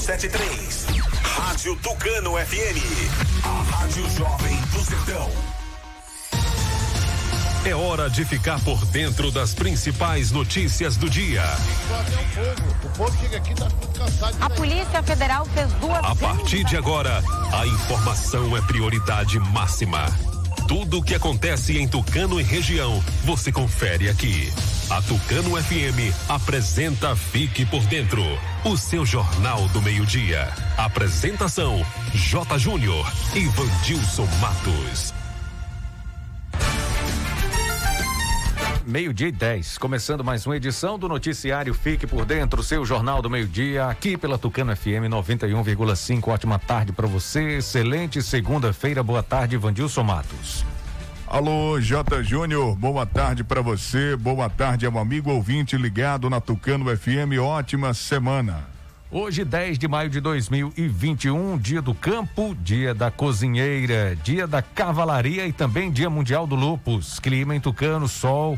573. 0.00 0.86
Rádio 1.22 1.74
Tucano 1.76 2.32
FM. 2.32 3.44
A 3.44 3.62
Rádio 3.62 4.10
Jovem 4.10 4.56
do 4.72 4.84
Sertão. 4.84 5.30
É 7.64 7.74
hora 7.74 8.10
de 8.10 8.22
ficar 8.26 8.60
por 8.60 8.84
dentro 8.86 9.30
das 9.30 9.54
principais 9.54 10.30
notícias 10.30 10.98
do 10.98 11.08
dia. 11.08 11.42
O 12.84 12.88
povo 12.90 13.18
chega 13.18 13.38
aqui 13.38 13.54
tá 13.54 13.68
cansado. 13.96 14.36
A 14.38 14.50
Polícia 14.50 15.02
Federal 15.02 15.46
fez 15.46 15.72
duas. 15.74 16.04
A 16.04 16.14
partir 16.14 16.62
de 16.64 16.76
agora, 16.76 17.22
a 17.58 17.66
informação 17.66 18.54
é 18.54 18.60
prioridade 18.60 19.38
máxima. 19.38 20.06
Tudo 20.68 20.98
o 20.98 21.02
que 21.02 21.14
acontece 21.14 21.78
em 21.78 21.88
Tucano 21.88 22.38
e 22.38 22.42
região, 22.42 23.02
você 23.24 23.50
confere 23.50 24.10
aqui. 24.10 24.52
A 24.90 25.00
Tucano 25.00 25.56
FM 25.60 26.14
apresenta 26.28 27.16
Fique 27.16 27.64
por 27.64 27.82
Dentro, 27.86 28.22
o 28.66 28.76
seu 28.76 29.06
jornal 29.06 29.68
do 29.68 29.80
meio-dia. 29.80 30.52
Apresentação: 30.76 31.86
J. 32.12 32.58
Júnior 32.58 33.06
e 33.34 33.46
Vandilson 33.46 34.26
Matos. 34.40 35.14
Meio-dia 38.84 39.28
e 39.28 39.32
10, 39.32 39.78
começando 39.78 40.24
mais 40.24 40.46
uma 40.46 40.56
edição 40.56 40.98
do 40.98 41.08
noticiário 41.08 41.74
Fique 41.74 42.06
por 42.06 42.24
Dentro, 42.24 42.62
seu 42.62 42.84
jornal 42.84 43.20
do 43.20 43.28
meio-dia, 43.28 43.86
aqui 43.86 44.16
pela 44.16 44.38
Tucano 44.38 44.76
FM 44.76 45.10
91,5. 45.10 46.28
Ótima 46.28 46.58
tarde 46.58 46.92
para 46.92 47.06
você, 47.06 47.58
excelente 47.58 48.22
segunda-feira, 48.22 49.02
boa 49.02 49.22
tarde, 49.22 49.56
Vandilson 49.56 50.02
Matos. 50.02 50.64
Alô, 51.28 51.80
J. 51.80 52.22
Júnior, 52.22 52.76
boa 52.76 53.04
tarde 53.04 53.42
para 53.42 53.60
você, 53.60 54.14
boa 54.14 54.48
tarde 54.48 54.86
ao 54.86 54.96
amigo 54.96 55.28
ouvinte 55.32 55.76
ligado 55.76 56.30
na 56.30 56.40
Tucano 56.40 56.96
FM, 56.96 57.40
ótima 57.42 57.92
semana. 57.94 58.64
Hoje, 59.10 59.44
10 59.44 59.76
de 59.76 59.88
maio 59.88 60.08
de 60.08 60.20
2021, 60.20 61.58
dia 61.58 61.82
do 61.82 61.92
campo, 61.92 62.56
dia 62.60 62.94
da 62.94 63.10
cozinheira, 63.10 64.16
dia 64.22 64.46
da 64.46 64.62
cavalaria 64.62 65.48
e 65.48 65.52
também 65.52 65.90
dia 65.90 66.08
mundial 66.08 66.46
do 66.46 66.54
lupus. 66.54 67.18
Clima 67.18 67.56
em 67.56 67.60
Tucano, 67.60 68.06
sol, 68.06 68.56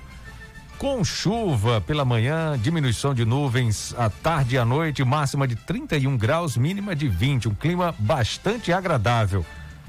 com 0.77 1.03
chuva 1.03 1.81
pela 1.81 2.05
manhã, 2.05 2.56
diminuição 2.59 3.15
de 3.15 3.25
nuvens 3.25 3.95
à 3.97 4.11
tarde 4.11 4.56
e 4.56 4.59
à 4.59 4.65
noite, 4.67 5.03
máxima 5.03 5.48
de 5.48 5.56
31 5.56 6.19
graus, 6.19 6.55
mínima 6.59 6.95
de 6.95 7.09
20. 7.09 7.48
Um 7.48 7.55
clima 7.55 7.95
bastante 7.98 8.75
agradável. 8.75 9.45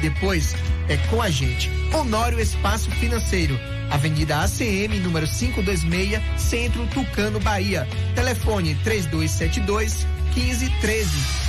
Depois 0.00 0.54
é 0.88 0.96
com 1.08 1.20
a 1.20 1.30
gente. 1.30 1.70
Honório 1.92 2.40
Espaço 2.40 2.90
Financeiro. 2.92 3.58
Avenida 3.90 4.42
ACM, 4.42 4.98
número 5.00 5.26
526, 5.26 6.20
Centro 6.36 6.86
Tucano, 6.88 7.40
Bahia. 7.40 7.88
Telefone 8.14 8.74
3272 8.82 10.06
1513. 10.34 11.46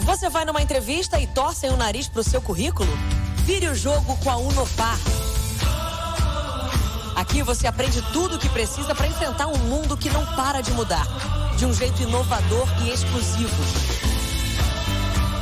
Você 0.00 0.28
vai 0.28 0.44
numa 0.44 0.60
entrevista 0.60 1.20
e 1.20 1.26
torcem 1.28 1.70
o 1.70 1.76
nariz 1.76 2.08
pro 2.08 2.24
seu 2.24 2.42
currículo? 2.42 2.90
Vire 3.44 3.68
o 3.68 3.74
jogo 3.74 4.16
com 4.18 4.30
a 4.30 4.36
Unopar. 4.36 4.98
Aqui 7.22 7.40
você 7.40 7.68
aprende 7.68 8.02
tudo 8.12 8.34
o 8.34 8.38
que 8.38 8.48
precisa 8.48 8.96
para 8.96 9.06
enfrentar 9.06 9.46
um 9.46 9.56
mundo 9.56 9.96
que 9.96 10.10
não 10.10 10.26
para 10.34 10.60
de 10.60 10.72
mudar, 10.72 11.06
de 11.56 11.64
um 11.64 11.72
jeito 11.72 12.02
inovador 12.02 12.66
e 12.82 12.90
exclusivo. 12.90 13.62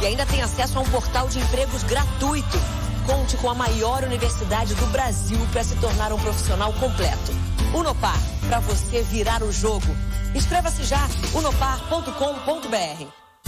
E 0.03 0.07
ainda 0.07 0.27
tem 0.27 0.43
acesso 0.43 0.77
a 0.77 0.83
um 0.83 0.91
portal 0.91 1.27
de 1.27 1.39
empregos 1.39 1.83
gratuito. 1.85 2.59
Conte 3.07 3.35
com 3.39 3.49
a 3.49 3.55
maior 3.55 4.05
universidade 4.05 4.75
do 4.75 4.87
Brasil 4.89 5.39
para 5.53 5.65
se 5.65 5.75
tornar 5.77 6.13
um 6.13 6.19
profissional 6.19 6.71
completo. 6.75 7.33
Unopar, 7.75 8.21
para 8.47 8.61
você 8.61 9.01
virar 9.03 9.43
o 9.43 9.51
jogo. 9.51 9.97
Inscreva-se 10.35 10.85
já, 10.85 11.09
unopar.com.br. 11.33 13.20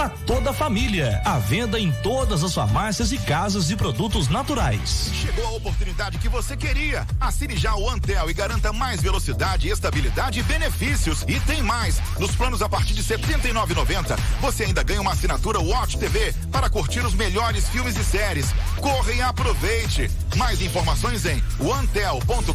para 0.00 0.08
toda 0.08 0.48
a 0.48 0.52
família. 0.54 1.20
À 1.26 1.38
venda 1.38 1.78
em 1.78 1.92
todas 1.92 2.42
as 2.42 2.54
farmácias 2.54 3.12
e 3.12 3.18
casas 3.18 3.66
de 3.66 3.76
produtos 3.76 4.28
naturais. 4.28 5.10
Chegou 5.12 5.46
a 5.46 5.50
oportunidade 5.50 6.16
que 6.16 6.26
você 6.26 6.56
queria. 6.56 7.06
Assine 7.20 7.54
já 7.54 7.76
o 7.76 7.86
Antel 7.86 8.30
e 8.30 8.32
garanta 8.32 8.72
mais 8.72 9.02
velocidade, 9.02 9.68
estabilidade 9.68 10.40
e 10.40 10.42
benefícios. 10.42 11.22
E 11.28 11.38
tem 11.40 11.62
mais. 11.62 12.00
Nos 12.18 12.34
planos 12.34 12.62
a 12.62 12.68
partir 12.68 12.94
de 12.94 13.02
R$ 13.02 13.18
79,90, 13.18 14.18
você 14.40 14.64
ainda 14.64 14.82
ganha 14.82 15.02
uma 15.02 15.12
assinatura 15.12 15.60
Watch 15.60 15.98
TV 15.98 16.32
para 16.50 16.70
curtir 16.70 17.00
os 17.00 17.12
melhores 17.12 17.68
filmes 17.68 17.94
e 17.98 18.02
séries. 18.02 18.54
Corre 18.80 19.16
e 19.16 19.20
aproveite. 19.20 20.10
Mais 20.34 20.62
informações 20.62 21.26
em 21.26 21.44
antel.com.br. 21.60 22.54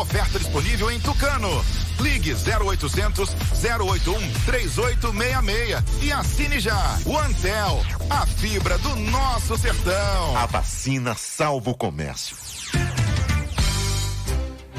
Oferta 0.00 0.38
disponível 0.38 0.90
em 0.90 0.98
Tucano. 0.98 1.62
Ligue 1.98 2.32
0800 2.32 3.28
081 3.62 4.32
3866 4.46 5.89
e 6.02 6.12
assine 6.12 6.60
já. 6.60 6.98
O 7.04 7.16
Antel, 7.18 7.84
a 8.08 8.26
fibra 8.26 8.78
do 8.78 8.96
nosso 8.96 9.56
sertão. 9.56 10.36
A 10.36 10.46
vacina 10.46 11.14
salva 11.14 11.70
o 11.70 11.76
comércio. 11.76 12.36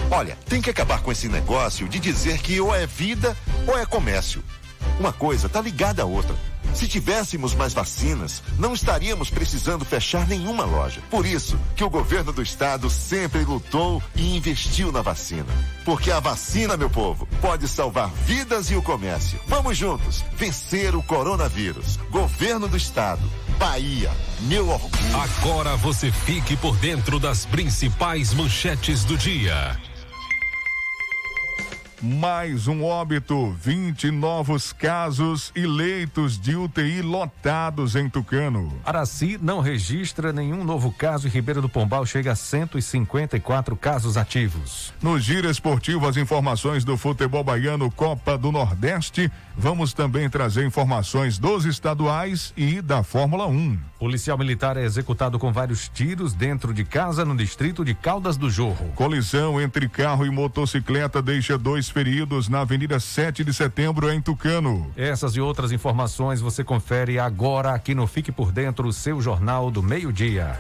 Olha, 0.10 0.38
tem 0.48 0.62
que 0.62 0.70
acabar 0.70 1.02
com 1.02 1.12
esse 1.12 1.30
negócio 1.30 1.88
de 1.88 2.00
dizer 2.00 2.40
que 2.40 2.60
ou 2.60 2.76
é 2.76 2.86
vida 2.86 3.36
ou 3.66 3.78
é 3.78 3.86
comércio. 3.86 4.44
Uma 5.00 5.14
coisa 5.14 5.48
tá 5.48 5.62
ligada 5.62 6.02
à 6.02 6.06
outra. 6.06 6.36
Se 6.74 6.88
tivéssemos 6.88 7.54
mais 7.54 7.74
vacinas, 7.74 8.42
não 8.58 8.74
estaríamos 8.74 9.30
precisando 9.30 9.86
fechar 9.86 10.28
nenhuma 10.28 10.66
loja. 10.66 11.02
Por 11.10 11.26
isso 11.26 11.60
que 11.76 11.84
o 11.84 11.90
governo 11.90 12.32
do 12.32 12.42
estado 12.42 12.90
sempre 12.90 13.44
lutou 13.44 14.02
e 14.16 14.36
investiu 14.36 14.92
na 14.92 15.02
vacina. 15.02 15.48
Porque 15.84 16.12
a 16.12 16.20
vacina, 16.20 16.78
meu 16.78 16.90
povo, 16.90 17.28
pode 17.42 17.68
salvar 17.68 18.10
vidas 18.26 18.72
e 18.72 18.76
o 18.76 18.82
comércio. 18.82 19.40
Vamos 19.48 19.78
juntos 19.78 20.24
vencer 20.36 20.96
o 20.96 21.04
coronavírus. 21.04 21.98
Governo 22.10 22.68
do 22.68 22.78
estado. 22.78 23.22
Bahia, 23.58 24.12
meu 24.42 24.70
orgulho. 24.70 24.92
Agora 25.40 25.76
você 25.78 26.12
fique 26.12 26.56
por 26.58 26.76
dentro 26.78 27.20
das 27.20 27.46
principais 27.46 28.34
manchetes 28.34 29.04
do 29.04 29.18
dia. 29.18 29.78
Mais 32.04 32.68
um 32.68 32.84
óbito, 32.84 33.56
20 33.62 34.10
novos 34.10 34.74
casos 34.74 35.52
e 35.56 35.68
leitos 35.68 36.40
de 36.40 36.56
UTI 36.56 37.00
lotados 37.04 37.96
em 37.96 38.10
Tucano. 38.10 38.74
Araci 38.84 39.38
não 39.40 39.60
registra 39.60 40.34
nenhum 40.34 40.64
novo 40.64 40.92
caso 40.92 41.28
e 41.28 41.30
Ribeira 41.30 41.62
do 41.62 41.70
Pombal 41.70 42.04
chega 42.08 42.32
a 42.32 42.36
154 42.36 43.76
casos 43.76 44.18
ativos. 44.18 44.92
No 45.00 45.20
Giro 45.20 45.48
Esportivo, 45.48 46.08
as 46.08 46.18
informações 46.18 46.84
do 46.84 46.98
futebol 46.98 47.44
baiano 47.44 47.92
Copa 47.92 48.36
do 48.36 48.52
Nordeste. 48.52 49.32
Vamos 49.56 49.94
também 49.94 50.28
trazer 50.28 50.66
informações 50.66 51.38
dos 51.38 51.66
estaduais 51.66 52.52
e 52.58 52.82
da 52.82 53.04
Fórmula 53.04 53.46
1. 53.46 53.78
Policial 54.00 54.36
militar 54.36 54.76
é 54.76 54.84
executado 54.84 55.38
com 55.38 55.54
vários 55.54 55.88
tiros 55.88 56.34
dentro 56.34 56.74
de 56.74 56.84
casa 56.84 57.24
no 57.24 57.38
distrito 57.38 57.86
de 57.86 57.94
Caldas 57.94 58.38
do 58.38 58.50
Jorro. 58.50 58.92
Colisão 58.96 59.62
entre 59.62 59.88
carro 59.88 60.26
e 60.26 60.32
motocicleta 60.32 61.22
deixa 61.22 61.60
dois 61.60 61.91
feridos 61.92 62.50
na 62.50 62.62
Avenida 62.62 63.00
7 63.00 63.44
de 63.44 63.54
Setembro, 63.54 64.12
em 64.12 64.22
Tucano. 64.22 64.92
Essas 64.96 65.36
e 65.36 65.42
outras 65.42 65.72
informações 65.72 66.42
você 66.42 66.64
confere 66.64 67.20
agora 67.20 67.74
aqui 67.74 67.94
no 67.94 68.08
Fique 68.08 68.32
por 68.32 68.52
Dentro, 68.52 68.88
o 68.88 68.94
seu 68.94 69.22
Jornal 69.22 69.70
do 69.70 69.84
Meio-Dia. 69.84 70.58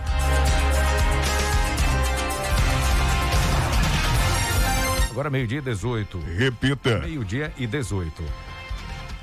Agora 5.09 5.29
meio-dia 5.29 5.59
e 5.59 5.61
18. 5.61 6.19
Repita. 6.37 6.99
Meio-dia 6.99 7.51
e 7.57 7.67
18. 7.67 8.50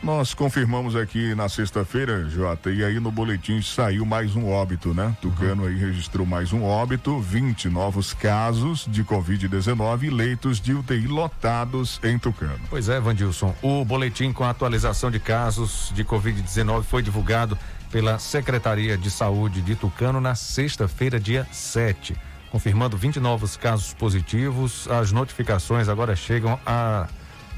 Nós 0.02 0.32
confirmamos 0.32 0.94
aqui 0.94 1.34
na 1.34 1.48
sexta-feira, 1.48 2.28
Jota, 2.28 2.70
e 2.70 2.84
aí 2.84 3.00
no 3.00 3.10
boletim 3.10 3.60
saiu 3.60 4.06
mais 4.06 4.36
um 4.36 4.48
óbito, 4.48 4.94
né? 4.94 5.14
Tucano 5.20 5.66
aí 5.66 5.76
registrou 5.76 6.24
mais 6.24 6.52
um 6.52 6.62
óbito, 6.62 7.18
20 7.18 7.68
novos 7.68 8.14
casos 8.14 8.86
de 8.88 9.02
Covid-19 9.02 10.04
e 10.04 10.10
leitos 10.10 10.60
de 10.60 10.72
UTI 10.72 11.08
lotados 11.08 12.00
em 12.04 12.16
Tucano. 12.16 12.60
Pois 12.70 12.88
é, 12.88 13.00
Vandilson. 13.00 13.54
O 13.60 13.84
boletim 13.84 14.32
com 14.32 14.44
a 14.44 14.50
atualização 14.50 15.10
de 15.10 15.18
casos 15.18 15.92
de 15.92 16.04
Covid-19 16.04 16.84
foi 16.84 17.02
divulgado 17.02 17.58
pela 17.90 18.20
Secretaria 18.20 18.96
de 18.96 19.10
Saúde 19.10 19.60
de 19.60 19.74
Tucano 19.74 20.20
na 20.20 20.36
sexta-feira, 20.36 21.18
dia 21.18 21.46
7. 21.50 22.16
Confirmando 22.50 22.96
20 22.96 23.18
novos 23.18 23.56
casos 23.56 23.92
positivos, 23.94 24.88
as 24.88 25.10
notificações 25.12 25.88
agora 25.88 26.14
chegam 26.14 26.58
a 26.64 27.08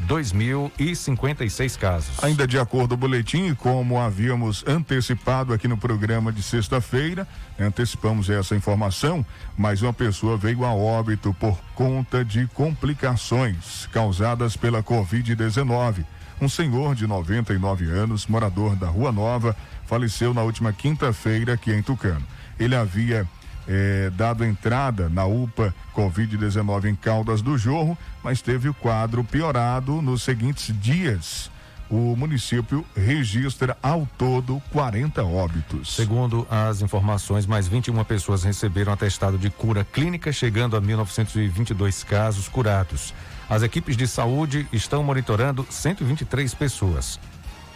2.056 0.07 1.79
casos. 1.79 2.25
Ainda 2.25 2.47
de 2.47 2.59
acordo 2.59 2.91
com 2.91 2.95
o 2.95 2.99
boletim, 2.99 3.55
como 3.55 3.99
havíamos 3.99 4.65
antecipado 4.67 5.53
aqui 5.53 5.69
no 5.69 5.77
programa 5.77 6.33
de 6.33 6.43
sexta-feira, 6.43 7.27
antecipamos 7.59 8.31
essa 8.31 8.57
informação, 8.57 9.25
mais 9.57 9.83
uma 9.83 9.93
pessoa 9.93 10.37
veio 10.37 10.65
a 10.65 10.75
óbito 10.75 11.35
por 11.35 11.59
conta 11.75 12.25
de 12.25 12.47
complicações 12.49 13.89
causadas 13.93 14.57
pela 14.57 14.83
Covid-19. 14.83 16.05
Um 16.41 16.49
senhor 16.49 16.95
de 16.95 17.07
99 17.07 17.85
anos, 17.91 18.27
morador 18.27 18.75
da 18.75 18.89
Rua 18.89 19.13
Nova, 19.13 19.55
faleceu 19.87 20.33
na 20.33 20.43
última 20.43 20.73
quinta-feira 20.73 21.53
aqui 21.53 21.71
em 21.71 21.83
Tucano. 21.83 22.27
Ele 22.59 22.75
havia 22.75 23.29
é, 23.69 24.11
dado 24.11 24.45
entrada 24.45 25.09
na 25.09 25.25
UPA 25.25 25.75
Covid-19 25.95 26.87
em 26.87 26.95
Caldas 26.95 27.43
do 27.43 27.57
Jorro, 27.57 27.97
mas 28.23 28.43
teve 28.43 28.69
o 28.69 28.75
quadro 28.75 29.23
piorado 29.25 30.01
nos 30.03 30.23
seguintes 30.23 30.75
dias. 30.81 31.51
O 31.91 32.15
município 32.15 32.87
registra 32.95 33.77
ao 33.83 34.07
todo 34.17 34.63
40 34.71 35.25
óbitos. 35.25 35.97
Segundo 35.97 36.47
as 36.49 36.83
informações, 36.83 37.47
mais 37.47 37.67
21 37.67 38.05
pessoas 38.05 38.45
receberam 38.45 38.93
atestado 38.93 39.37
de 39.37 39.51
cura 39.51 39.85
clínica, 39.85 40.31
chegando 40.31 40.77
a 40.77 40.81
1.922 40.81 42.05
casos 42.05 42.49
curados. 42.49 43.13
As 43.49 43.65
equipes 43.65 43.97
de 43.97 44.07
saúde 44.07 44.69
estão 44.73 45.03
monitorando 45.03 45.67
123 45.69 46.55
pessoas. 46.55 47.19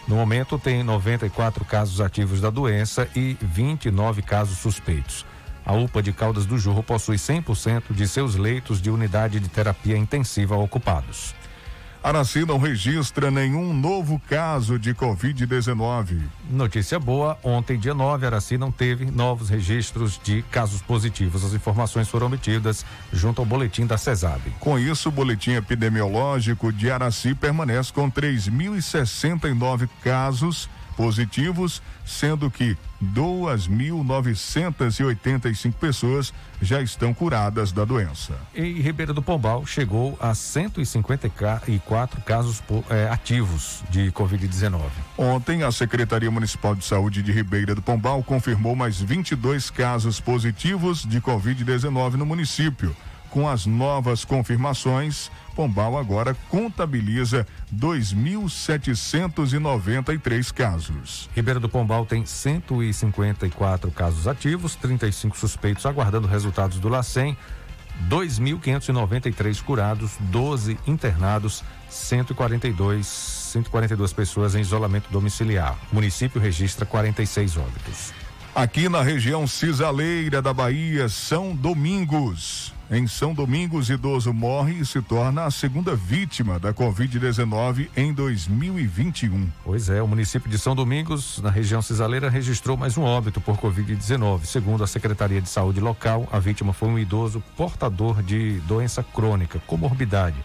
No 0.07 0.15
momento, 0.15 0.57
tem 0.57 0.81
94 0.81 1.65
casos 1.65 1.99
ativos 1.99 2.39
da 2.39 2.49
doença 2.49 3.09
e 3.13 3.35
29 3.41 4.21
casos 4.21 4.59
suspeitos. 4.59 5.25
A 5.65 5.73
UPA 5.73 6.03
de 6.03 6.13
Caldas 6.13 6.45
do 6.45 6.59
Jorro 6.59 6.83
possui 6.83 7.15
100% 7.15 7.85
de 7.89 8.07
seus 8.07 8.35
leitos 8.35 8.81
de 8.81 8.91
unidade 8.91 9.39
de 9.39 9.49
terapia 9.49 9.97
intensiva 9.97 10.55
ocupados. 10.55 11.33
Araci 12.05 12.45
não 12.45 12.59
registra 12.59 13.31
nenhum 13.31 13.73
novo 13.73 14.21
caso 14.29 14.77
de 14.77 14.93
Covid-19. 14.93 16.21
Notícia 16.51 16.99
boa: 16.99 17.35
ontem, 17.41 17.79
dia 17.79 17.95
9, 17.95 18.27
Araci 18.27 18.59
não 18.59 18.71
teve 18.71 19.05
novos 19.09 19.49
registros 19.49 20.21
de 20.23 20.43
casos 20.51 20.83
positivos. 20.83 21.43
As 21.43 21.53
informações 21.53 22.07
foram 22.07 22.27
obtidas 22.27 22.85
junto 23.11 23.41
ao 23.41 23.45
boletim 23.45 23.87
da 23.87 23.97
CESAB. 23.97 24.51
Com 24.59 24.77
isso, 24.77 25.09
o 25.09 25.11
boletim 25.11 25.53
epidemiológico 25.53 26.71
de 26.71 26.91
Araci 26.91 27.33
permanece 27.33 27.91
com 27.91 28.11
3.069 28.11 29.89
casos 30.03 30.69
positivos, 30.95 31.81
sendo 32.05 32.49
que 32.49 32.77
2.985 33.03 35.73
pessoas 35.73 36.33
já 36.61 36.81
estão 36.81 37.13
curadas 37.13 37.71
da 37.71 37.85
doença. 37.85 38.33
Em 38.55 38.81
Ribeira 38.81 39.13
do 39.13 39.21
Pombal 39.21 39.63
chegou 39.65 40.17
a 40.19 40.33
154 40.33 42.21
casos 42.21 42.63
é, 42.89 43.07
ativos 43.09 43.83
de 43.89 44.11
Covid-19. 44.11 44.81
Ontem, 45.17 45.63
a 45.63 45.71
Secretaria 45.71 46.31
Municipal 46.31 46.75
de 46.75 46.85
Saúde 46.85 47.21
de 47.21 47.31
Ribeira 47.31 47.75
do 47.75 47.81
Pombal 47.81 48.23
confirmou 48.23 48.75
mais 48.75 48.99
22 49.01 49.69
casos 49.69 50.19
positivos 50.19 51.05
de 51.05 51.21
Covid-19 51.21 52.13
no 52.13 52.25
município. 52.25 52.95
Com 53.29 53.47
as 53.49 53.65
novas 53.65 54.23
confirmações, 54.23 55.29
Pombal 55.55 55.97
agora 55.97 56.35
contabiliza 56.49 57.47
2.793 57.73 60.53
casos. 60.53 61.29
Ribeira 61.33 61.57
do 61.59 61.67
Pombal 61.69 62.05
tem 62.05 62.23
154 62.25 63.89
casos 63.91 64.27
ativos, 64.27 64.75
35 64.75 65.37
suspeitos 65.37 65.85
aguardando 65.85 66.27
resultados 66.27 66.77
do 66.77 66.89
LACEN, 66.89 67.37
2.593 68.09 69.63
curados, 69.63 70.17
12 70.19 70.77
internados, 70.85 71.63
142, 71.89 73.07
142 73.07 74.11
pessoas 74.11 74.55
em 74.55 74.59
isolamento 74.59 75.09
domiciliar. 75.09 75.79
O 75.91 75.95
município 75.95 76.41
registra 76.41 76.85
46 76.85 77.55
óbitos. 77.55 78.24
Aqui 78.55 78.87
na 78.87 79.01
região 79.01 79.45
cisaleira 79.45 80.41
da 80.41 80.53
Bahia, 80.53 81.09
São 81.09 81.53
Domingos. 81.53 82.73
Em 82.89 83.05
São 83.05 83.33
Domingos, 83.33 83.89
idoso 83.89 84.31
morre 84.31 84.75
e 84.75 84.85
se 84.85 85.01
torna 85.01 85.43
a 85.43 85.51
segunda 85.51 85.93
vítima 85.93 86.57
da 86.57 86.73
Covid-19 86.73 87.89
em 87.97 88.13
2021. 88.13 89.49
Pois 89.61 89.89
é, 89.89 90.01
o 90.01 90.07
município 90.07 90.49
de 90.49 90.57
São 90.57 90.73
Domingos, 90.73 91.41
na 91.41 91.49
região 91.49 91.81
cisaleira, 91.81 92.29
registrou 92.29 92.77
mais 92.77 92.97
um 92.97 93.03
óbito 93.03 93.41
por 93.41 93.57
Covid-19. 93.57 94.45
Segundo 94.45 94.85
a 94.85 94.87
Secretaria 94.87 95.41
de 95.41 95.49
Saúde 95.49 95.81
local, 95.81 96.25
a 96.31 96.39
vítima 96.39 96.71
foi 96.71 96.87
um 96.87 96.97
idoso 96.97 97.43
portador 97.57 98.23
de 98.23 98.61
doença 98.61 99.03
crônica, 99.03 99.61
comorbidade. 99.67 100.37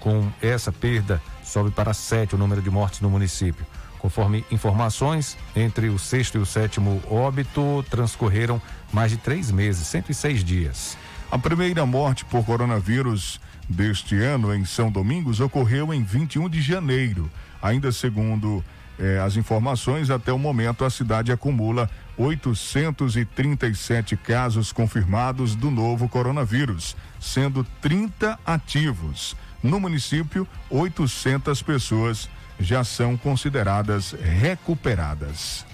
Com 0.00 0.32
essa 0.40 0.72
perda, 0.72 1.20
sobe 1.44 1.70
para 1.70 1.92
sete 1.92 2.34
o 2.34 2.38
número 2.38 2.62
de 2.62 2.70
mortes 2.70 3.02
no 3.02 3.10
município. 3.10 3.66
Conforme 4.00 4.44
informações, 4.50 5.36
entre 5.54 5.90
o 5.90 5.98
sexto 5.98 6.38
e 6.38 6.40
o 6.40 6.46
sétimo 6.46 7.02
óbito 7.10 7.84
transcorreram 7.90 8.62
mais 8.90 9.10
de 9.10 9.18
três 9.18 9.50
meses, 9.50 9.86
106 9.88 10.42
dias. 10.42 10.96
A 11.30 11.38
primeira 11.38 11.84
morte 11.84 12.24
por 12.24 12.42
coronavírus 12.44 13.38
deste 13.68 14.16
ano 14.16 14.54
em 14.54 14.64
São 14.64 14.90
Domingos 14.90 15.38
ocorreu 15.38 15.92
em 15.92 16.02
21 16.02 16.48
de 16.48 16.62
janeiro. 16.62 17.30
Ainda 17.62 17.92
segundo 17.92 18.64
eh, 18.98 19.22
as 19.24 19.36
informações, 19.36 20.10
até 20.10 20.32
o 20.32 20.38
momento 20.38 20.84
a 20.84 20.90
cidade 20.90 21.30
acumula 21.30 21.88
837 22.16 24.16
casos 24.16 24.72
confirmados 24.72 25.54
do 25.54 25.70
novo 25.70 26.08
coronavírus, 26.08 26.96
sendo 27.20 27.64
30 27.82 28.38
ativos. 28.46 29.36
No 29.62 29.78
município, 29.78 30.48
800 30.70 31.62
pessoas 31.62 32.30
já 32.60 32.84
são 32.84 33.16
consideradas 33.16 34.12
recuperadas. 34.12 35.64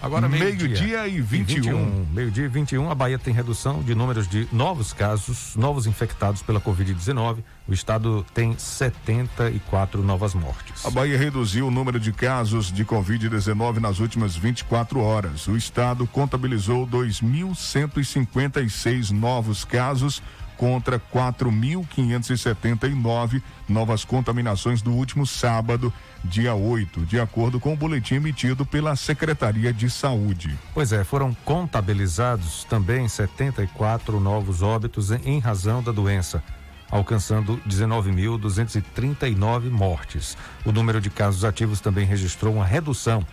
Agora 0.00 0.28
meio-dia 0.28 1.02
meio 1.02 1.18
e 1.18 1.22
21. 1.22 1.62
21 1.62 2.06
meio-dia 2.12 2.44
e 2.44 2.48
21, 2.48 2.90
a 2.90 2.94
Bahia 2.94 3.18
tem 3.18 3.32
redução 3.32 3.82
de 3.82 3.94
números 3.94 4.28
de 4.28 4.46
novos 4.52 4.92
casos, 4.92 5.56
novos 5.56 5.86
infectados 5.86 6.42
pela 6.42 6.60
Covid-19. 6.60 7.38
O 7.66 7.72
estado 7.72 8.22
tem 8.34 8.54
74 8.56 10.02
novas 10.02 10.34
mortes. 10.34 10.84
A 10.84 10.90
Bahia 10.90 11.16
reduziu 11.18 11.68
o 11.68 11.70
número 11.70 11.98
de 11.98 12.12
casos 12.12 12.70
de 12.70 12.84
Covid-19 12.84 13.78
nas 13.78 13.98
últimas 13.98 14.36
24 14.36 15.00
horas. 15.00 15.48
O 15.48 15.56
estado 15.56 16.06
contabilizou 16.06 16.86
2.156 16.86 19.10
novos 19.10 19.64
casos 19.64 20.22
contra 20.56 20.98
4.579 20.98 23.40
novas 23.68 24.04
contaminações 24.04 24.82
do 24.82 24.92
último 24.92 25.24
sábado, 25.26 25.92
dia 26.24 26.54
8, 26.54 27.06
de 27.06 27.20
acordo 27.20 27.60
com 27.60 27.72
o 27.72 27.76
boletim 27.76 28.16
emitido 28.16 28.64
pela 28.64 28.96
Secretaria 28.96 29.72
de 29.72 29.88
Saúde. 29.90 30.58
Pois 30.72 30.92
é, 30.92 31.04
foram 31.04 31.36
contabilizados 31.44 32.64
também 32.64 33.06
74 33.08 34.18
novos 34.18 34.62
óbitos 34.62 35.10
em 35.10 35.38
razão 35.38 35.82
da 35.82 35.92
doença 35.92 36.42
alcançando 36.90 37.60
19.239 37.68 39.70
mortes. 39.70 40.36
O 40.64 40.72
número 40.72 41.00
de 41.00 41.10
casos 41.10 41.44
ativos 41.44 41.80
também 41.80 42.06
registrou 42.06 42.54
uma 42.54 42.64
redução. 42.64 43.24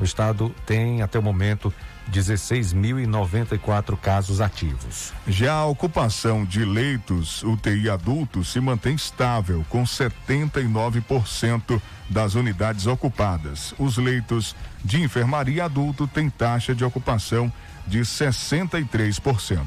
O 0.00 0.04
estado 0.04 0.54
tem, 0.66 1.02
até 1.02 1.18
o 1.18 1.22
momento, 1.22 1.72
16.094 2.10 3.96
casos 3.96 4.40
ativos. 4.40 5.12
Já 5.26 5.54
a 5.54 5.66
ocupação 5.66 6.44
de 6.44 6.64
leitos 6.64 7.42
UTI 7.42 7.88
adultos 7.90 8.52
se 8.52 8.60
mantém 8.60 8.94
estável, 8.94 9.64
com 9.68 9.84
79% 9.84 11.80
das 12.08 12.34
unidades 12.34 12.86
ocupadas. 12.86 13.74
Os 13.78 13.96
leitos 13.96 14.54
de 14.84 15.00
enfermaria 15.00 15.64
adulto 15.64 16.06
têm 16.06 16.28
taxa 16.28 16.74
de 16.74 16.84
ocupação 16.84 17.52
de 17.86 18.00
63%. 18.00 19.66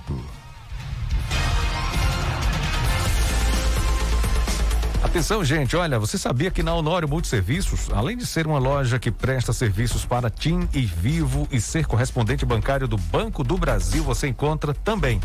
Atenção, 5.16 5.46
gente, 5.46 5.78
olha, 5.78 5.98
você 5.98 6.18
sabia 6.18 6.52
que 6.52 6.62
na 6.62 6.76
Honório 6.76 7.08
Multiserviços, 7.08 7.88
além 7.94 8.18
de 8.18 8.26
ser 8.26 8.46
uma 8.46 8.60
loja 8.60 9.00
que 9.00 9.10
presta 9.10 9.54
serviços 9.54 10.04
para 10.04 10.30
TIM 10.30 10.68
e 10.74 10.82
Vivo 10.82 11.48
e 11.50 11.62
ser 11.62 11.86
correspondente 11.86 12.46
bancário 12.46 12.86
do 12.86 12.98
Banco 12.98 13.42
do 13.42 13.58
Brasil, 13.58 14.04
você 14.04 14.28
encontra 14.28 14.74
também 14.74 15.22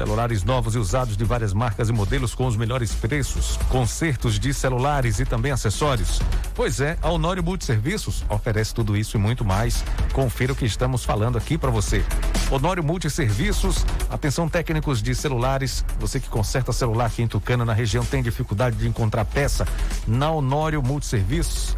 Celulares 0.00 0.42
novos 0.44 0.74
e 0.74 0.78
usados 0.78 1.14
de 1.14 1.24
várias 1.24 1.52
marcas 1.52 1.90
e 1.90 1.92
modelos 1.92 2.34
com 2.34 2.46
os 2.46 2.56
melhores 2.56 2.94
preços, 2.94 3.58
consertos 3.68 4.38
de 4.38 4.54
celulares 4.54 5.20
e 5.20 5.26
também 5.26 5.52
acessórios. 5.52 6.22
Pois 6.54 6.80
é, 6.80 6.96
a 7.02 7.10
Honório 7.10 7.44
Multiserviços 7.44 8.24
oferece 8.30 8.72
tudo 8.72 8.96
isso 8.96 9.18
e 9.18 9.20
muito 9.20 9.44
mais. 9.44 9.84
Confira 10.14 10.54
o 10.54 10.56
que 10.56 10.64
estamos 10.64 11.04
falando 11.04 11.36
aqui 11.36 11.58
para 11.58 11.68
você. 11.68 12.02
Honório 12.50 12.82
Multiserviços, 12.82 13.84
atenção 14.08 14.48
técnicos 14.48 15.02
de 15.02 15.14
celulares, 15.14 15.84
você 15.98 16.18
que 16.18 16.30
conserta 16.30 16.72
celular 16.72 17.04
aqui 17.04 17.20
em 17.20 17.28
Tucana, 17.28 17.66
na 17.66 17.74
região, 17.74 18.02
tem 18.02 18.22
dificuldade 18.22 18.76
de 18.76 18.88
encontrar 18.88 19.26
peça? 19.26 19.68
Na 20.06 20.30
Honório 20.30 20.82
Multiserviços, 20.82 21.76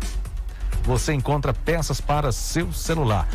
você 0.85 1.13
encontra 1.13 1.53
peças 1.53 2.01
para 2.01 2.31
seu 2.31 2.73
celular. 2.73 3.27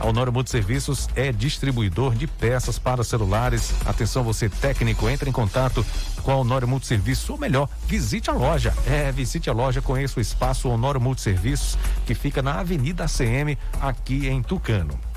A 0.00 0.06
Honório 0.06 0.32
Multiserviços 0.32 1.08
é 1.14 1.30
distribuidor 1.30 2.14
de 2.14 2.26
peças 2.26 2.78
para 2.78 3.04
celulares. 3.04 3.72
Atenção, 3.86 4.22
você 4.22 4.48
técnico, 4.48 5.08
entre 5.08 5.28
em 5.28 5.32
contato 5.32 5.84
com 6.22 6.30
a 6.30 6.36
Honório 6.36 6.66
Multiserviços, 6.66 7.28
ou 7.30 7.38
melhor, 7.38 7.68
visite 7.86 8.30
a 8.30 8.32
loja. 8.32 8.74
É, 8.86 9.10
visite 9.12 9.50
a 9.50 9.52
loja, 9.52 9.82
conheça 9.82 10.18
o 10.18 10.22
espaço 10.22 10.68
Honório 10.68 11.00
Multiserviços, 11.00 11.78
que 12.06 12.14
fica 12.14 12.42
na 12.42 12.60
Avenida 12.60 13.04
ACM, 13.04 13.56
aqui 13.80 14.26
em 14.26 14.42
Tucano. 14.42 15.11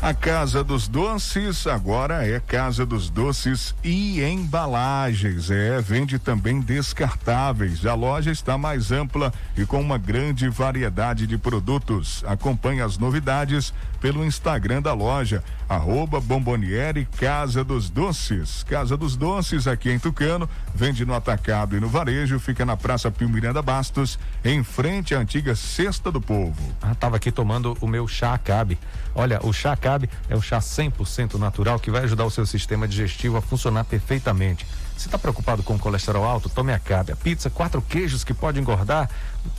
A 0.00 0.14
Casa 0.14 0.62
dos 0.62 0.86
Doces 0.86 1.66
agora 1.66 2.24
é 2.24 2.38
Casa 2.38 2.86
dos 2.86 3.10
Doces 3.10 3.74
e 3.82 4.22
Embalagens. 4.22 5.50
É, 5.50 5.80
vende 5.80 6.20
também 6.20 6.60
descartáveis. 6.60 7.84
A 7.84 7.94
loja 7.94 8.30
está 8.30 8.56
mais 8.56 8.92
ampla 8.92 9.32
e 9.56 9.66
com 9.66 9.80
uma 9.80 9.98
grande 9.98 10.48
variedade 10.48 11.26
de 11.26 11.36
produtos. 11.36 12.22
Acompanhe 12.28 12.80
as 12.80 12.96
novidades 12.96 13.74
pelo 14.00 14.24
Instagram 14.24 14.80
da 14.80 14.92
loja, 14.94 15.42
arroba 15.68 16.20
Bomboniere 16.20 17.08
Casa 17.18 17.64
dos 17.64 17.90
Doces. 17.90 18.62
Casa 18.62 18.96
dos 18.96 19.16
Doces, 19.16 19.66
aqui 19.66 19.90
em 19.90 19.98
Tucano, 19.98 20.48
vende 20.72 21.04
no 21.04 21.12
atacado 21.12 21.76
e 21.76 21.80
no 21.80 21.88
varejo, 21.88 22.38
fica 22.38 22.64
na 22.64 22.76
Praça 22.76 23.10
Pio 23.10 23.28
Miranda 23.28 23.60
Bastos, 23.60 24.16
em 24.44 24.62
frente 24.62 25.14
à 25.14 25.18
antiga 25.18 25.56
Cesta 25.56 26.12
do 26.12 26.20
Povo. 26.20 26.76
Ah, 26.80 26.94
tava 26.94 27.16
aqui 27.16 27.32
tomando 27.32 27.76
o 27.80 27.88
meu 27.88 28.06
chá 28.06 28.34
Acabe. 28.34 28.78
Olha, 29.18 29.40
o 29.42 29.52
chá 29.52 29.72
Acabe 29.72 30.08
é 30.30 30.36
um 30.36 30.40
chá 30.40 30.60
100% 30.60 31.40
natural 31.40 31.80
que 31.80 31.90
vai 31.90 32.04
ajudar 32.04 32.24
o 32.24 32.30
seu 32.30 32.46
sistema 32.46 32.86
digestivo 32.86 33.36
a 33.36 33.42
funcionar 33.42 33.82
perfeitamente 33.82 34.64
Se 34.96 35.08
está 35.08 35.18
preocupado 35.18 35.60
com 35.64 35.76
colesterol 35.76 36.24
alto, 36.24 36.48
tome 36.48 36.72
Acabe. 36.72 37.10
A 37.10 37.16
pizza, 37.16 37.50
quatro 37.50 37.82
queijos 37.82 38.22
que 38.22 38.32
pode 38.32 38.60
engordar, 38.60 39.10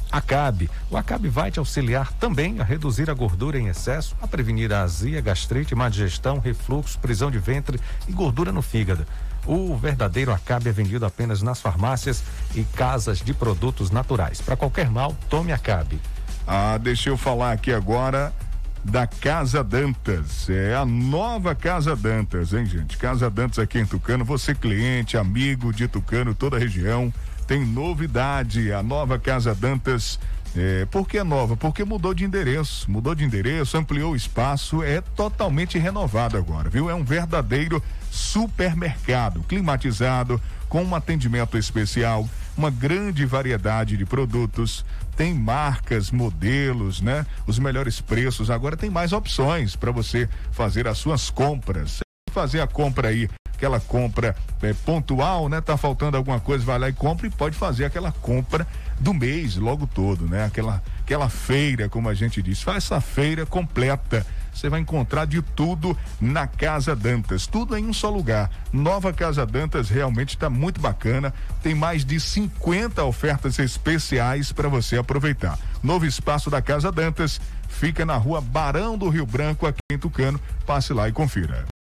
Acabe. 0.10 0.70
O 0.89 0.96
Acabe 0.96 1.28
vai 1.28 1.51
te 1.51 1.60
auxiliar 1.60 2.13
também 2.13 2.62
a 2.62 2.63
reduzir 2.63 3.10
a 3.10 3.13
gordura 3.13 3.60
em 3.60 3.68
excesso, 3.68 4.16
a 4.22 4.28
prevenir 4.28 4.72
a 4.72 4.82
azia, 4.82 5.20
gastrite, 5.20 5.75
má 5.75 5.89
digestão, 5.89 6.39
refluxo, 6.39 6.98
prisão 6.98 7.30
de 7.30 7.38
ventre 7.38 7.78
e 8.08 8.13
gordura 8.13 8.54
no 8.54 8.62
fígado. 8.62 9.06
O 9.46 9.75
verdadeiro 9.75 10.32
Acabe 10.32 10.70
é 10.70 10.72
vendido 10.72 11.06
apenas 11.06 11.42
nas 11.42 11.60
farmácias 11.60 12.24
e 12.56 12.63
casas 12.63 13.20
de 13.20 13.34
produtos 13.34 13.92
naturais. 13.92 14.39
Para 14.39 14.56
qualquer 14.56 14.89
mal, 14.89 15.13
tome 15.30 15.51
Acabe. 15.51 16.00
Ah, 16.48 16.78
deixa 16.78 17.10
eu 17.10 17.18
falar 17.18 17.51
aqui 17.51 17.74
agora 17.74 18.34
da 18.83 19.05
Casa 19.05 19.63
Dantas. 19.63 20.50
É 20.50 20.75
a 20.75 20.86
nova 20.86 21.53
Casa 21.53 21.95
Dantas, 21.95 22.53
hein, 22.53 22.65
gente? 22.65 22.98
Casa 22.98 23.29
Dantas 23.29 23.59
aqui 23.59 23.79
em 23.79 23.86
Tucano. 23.86 24.24
Você, 24.25 24.55
cliente, 24.55 25.17
amigo 25.17 25.74
de 25.74 25.88
Tucano, 25.88 26.33
toda 26.33 26.57
a 26.57 26.59
região, 26.59 27.13
tem 27.48 27.65
novidade. 27.65 28.71
A 28.71 28.81
nova 28.81 29.19
Casa 29.19 29.53
Dantas. 29.53 30.19
É, 30.55 30.86
por 30.86 31.07
que 31.07 31.19
é 31.19 31.24
nova? 31.24 31.55
Porque 31.55 31.83
mudou 31.83 32.12
de 32.12 32.25
endereço, 32.25 32.89
mudou 32.89 33.13
de 33.13 33.24
endereço, 33.24 33.77
ampliou 33.77 34.13
o 34.13 34.15
espaço, 34.15 34.81
é 34.81 35.00
totalmente 35.00 35.77
renovado 35.77 36.38
agora, 36.38 36.71
viu? 36.71 36.89
É 36.89 36.95
um 36.95 37.03
verdadeiro 37.03 37.83
supermercado, 38.09 39.43
climatizado, 39.43 40.41
com 40.67 40.83
um 40.83 40.95
atendimento 40.95 41.55
especial, 41.55 42.27
uma 42.60 42.70
grande 42.70 43.25
variedade 43.25 43.96
de 43.96 44.06
produtos, 44.06 44.86
tem 45.16 45.34
marcas, 45.34 46.12
modelos, 46.12 47.00
né? 47.00 47.25
Os 47.48 47.58
melhores 47.58 48.01
preços. 48.01 48.50
Agora 48.51 48.75
tem 48.75 48.89
mais 48.89 49.13
opções 49.13 49.78
para 49.78 49.92
você 49.92 50.28
fazer 50.51 50.86
as 50.86 50.98
suas 50.98 51.30
compras. 51.30 52.01
Fazer 52.32 52.60
a 52.60 52.68
compra 52.68 53.08
aí, 53.08 53.30
aquela 53.54 53.80
compra 53.80 54.36
é, 54.62 54.74
pontual, 54.74 55.48
né? 55.48 55.62
Tá 55.62 55.78
faltando 55.78 56.18
alguma 56.18 56.39
coisa, 56.42 56.66
vai 56.66 56.78
lá 56.78 56.89
e 56.89 56.94
compra 56.94 57.28
e 57.28 57.30
pode 57.30 57.56
fazer 57.56 57.86
aquela 57.86 58.12
compra 58.12 58.68
do 59.00 59.13
mês 59.13 59.56
logo 59.56 59.88
todo, 59.88 60.28
né? 60.28 60.44
Aquela 60.44 60.84
aquela 61.01 61.30
feira, 61.30 61.89
como 61.89 62.08
a 62.08 62.13
gente 62.13 62.42
diz. 62.42 62.62
Faz 62.62 62.84
essa 62.84 63.01
feira 63.01 63.46
completa 63.46 64.25
você 64.53 64.70
vai 64.70 64.79
encontrar 64.79 65.25
de 65.25 65.41
tudo 65.41 65.98
na 66.20 66.48
Casa 66.48 66.96
Dantas, 66.96 67.48
tudo 67.48 67.77
em 67.77 67.86
um 67.86 67.94
só 67.94 68.10
lugar. 68.10 68.50
Nova 68.72 69.13
Casa 69.13 69.46
Dantas 69.46 69.89
realmente 69.89 70.29
está 70.29 70.50
muito 70.50 70.79
bacana, 70.79 71.34
tem 71.63 71.74
mais 71.74 72.03
de 72.06 72.20
50 72.20 73.03
ofertas 73.03 73.60
especiais 73.60 74.51
para 74.51 74.68
você 74.68 74.98
aproveitar. 74.98 75.58
Novo 75.82 76.06
espaço 76.06 76.50
da 76.50 76.62
Casa 76.62 76.91
Dantas 76.91 77.39
fica 77.68 78.06
na 78.06 78.18
rua 78.18 78.41
Barão 78.41 78.98
do 78.98 79.10
Rio 79.10 79.25
Branco, 79.25 79.65
aqui 79.65 79.79
em 79.91 79.98
Tucano. 79.98 80.39
Passe 80.65 80.94
lá 80.94 81.08
e 81.08 81.12
confira. 81.12 81.78